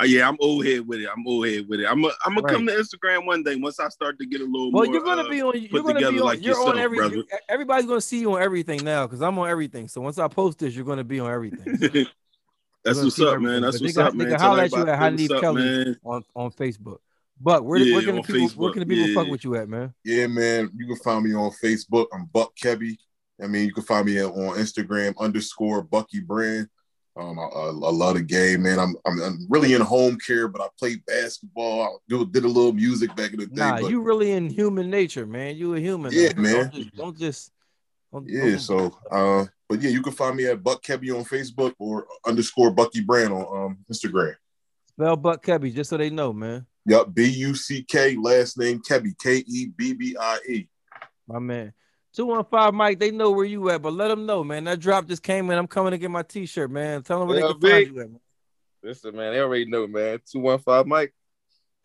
[0.00, 1.08] Uh, yeah, I'm old head with it.
[1.16, 1.86] I'm old head with it.
[1.88, 4.44] I'm a, I'm gonna come to Instagram one day once I start to get a
[4.44, 4.94] little Well, more.
[4.94, 5.52] you're gonna uh, be on.
[5.56, 6.26] You're gonna together be on.
[6.26, 6.98] like you're on yourself, every.
[6.98, 7.22] brother.
[7.48, 9.86] Everybody's gonna see you on everything now because I'm on everything.
[9.86, 11.78] So once I post this, you're gonna be on everything.
[12.84, 13.42] That's what's up, everything.
[13.52, 13.62] man.
[13.62, 14.28] That's But they what's up, they man.
[14.32, 15.96] can holler at you at Hanif Kelly man.
[16.04, 16.98] on on Facebook.
[17.40, 19.92] But where, Yeah, where can people where can the people fuck with you at, man?
[20.04, 20.70] Yeah, man.
[20.76, 22.06] You can find me on Facebook.
[22.12, 22.96] I'm Buck Kebby.
[23.42, 26.68] I mean, you can find me on Instagram underscore Bucky Brand.
[27.16, 28.78] Um, I, I, I love the game, man.
[28.80, 31.82] I'm, I'm I'm really in home care, but I played basketball.
[31.82, 33.54] I do, did a little music back in the day.
[33.54, 35.56] Nah, but you really in human nature, man.
[35.56, 36.12] You a human.
[36.12, 36.42] Yeah, now.
[36.42, 36.54] man.
[36.54, 37.52] Don't just don't just
[38.12, 41.24] don't- yeah, don't- so uh, but yeah, you can find me at Buck Kebby on
[41.24, 44.34] Facebook or underscore Bucky Brand on um, Instagram.
[44.96, 46.66] Spell Buck Kebby just so they know, man.
[46.86, 50.68] Yup, B U C K, last name Kebby, K E B B I E.
[51.26, 51.72] My man.
[52.14, 54.64] 215 Mike, they know where you at, but let them know, man.
[54.64, 55.58] That drop just came in.
[55.58, 57.02] I'm coming to get my t-shirt, man.
[57.02, 58.20] Tell them where they Yeah, can find you at, man.
[58.84, 60.20] Listen, man, they already know, man.
[60.30, 61.12] Two one five Mike.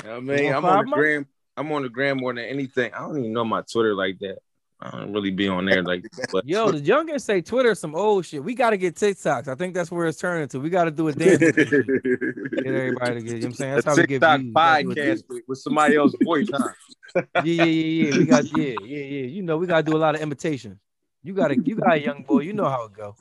[0.03, 0.99] You know what I mean, I'm on the Mike?
[0.99, 1.27] gram.
[1.57, 2.93] I'm on the gram more than anything.
[2.93, 4.37] I don't even know my Twitter like that.
[4.81, 6.05] I don't really be on there like.
[6.31, 8.41] But Yo, the youngins say Twitter some old shit.
[8.41, 9.49] We got to get TikToks.
[9.49, 10.59] I think that's where it's turning to.
[10.59, 11.37] We got to do a dance.
[11.39, 13.25] get everybody to get.
[13.25, 13.75] You know what I'm saying?
[13.75, 14.53] That's a how we get TikTok views.
[14.85, 16.69] We do a podcast with, with somebody else's voice, huh?
[17.35, 18.17] yeah, yeah, yeah, yeah.
[18.17, 19.25] We got yeah, yeah, yeah.
[19.25, 20.79] You know, we gotta do a lot of imitation.
[21.23, 22.41] You got to you got a young boy.
[22.41, 23.15] You know how it go.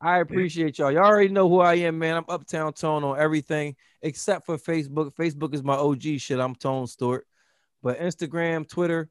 [0.00, 0.92] I appreciate y'all.
[0.92, 2.16] Y'all already know who I am, man.
[2.16, 5.14] I'm Uptown Tone on everything except for Facebook.
[5.14, 6.38] Facebook is my OG shit.
[6.38, 7.26] I'm Tone Stewart.
[7.82, 9.08] But Instagram, Twitter,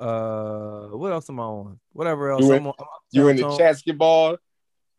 [0.00, 1.80] uh, what else am I on?
[1.92, 2.42] Whatever else.
[2.42, 4.36] You I'm on, I'm You in the basketball?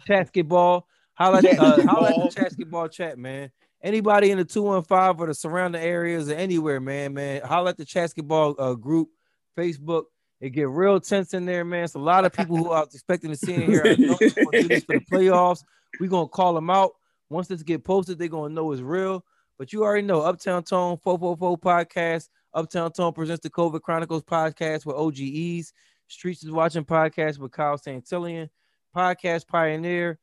[0.07, 0.87] Basketball.
[1.13, 3.51] Holla, at- uh, holla at the basketball chat, man.
[3.81, 7.85] Anybody in the 215 or the surrounding areas or anywhere, man, man, holla at the
[7.93, 9.09] basketball uh, group,
[9.57, 10.05] Facebook.
[10.41, 11.85] It get real tense in there, man.
[11.85, 13.83] It's a lot of people who I was expecting to see in here.
[13.85, 15.63] I know gonna do this for the playoffs.
[15.99, 16.91] We're gonna call them out.
[17.29, 19.23] Once this get posted, they're gonna know it's real.
[19.57, 22.27] But you already know Uptown Tone 444 podcast.
[22.55, 25.73] Uptown Tone presents the COVID Chronicles podcast with OGEs.
[26.07, 28.49] Streets is watching podcast with Kyle Santillian.
[28.95, 30.17] Podcast Pioneer.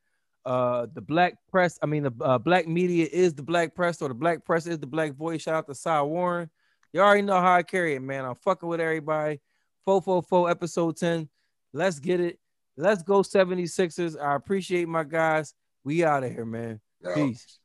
[0.47, 1.79] Uh, the Black Press.
[1.83, 4.79] I mean, the uh, Black Media is the Black Press, or the Black Press is
[4.79, 5.43] the Black Voice.
[5.43, 6.51] Shout out to Cy Warren.
[6.93, 8.25] You already know how I carry it, man.
[8.25, 9.41] I'm fucking with everybody.
[9.85, 11.29] 444 episode 10.
[11.75, 12.39] Let's get it.
[12.77, 14.21] Let's go 76ers.
[14.21, 15.55] I appreciate my guys.
[15.85, 16.81] We out of here, man.
[17.03, 17.15] Yeah.
[17.15, 17.59] Peace.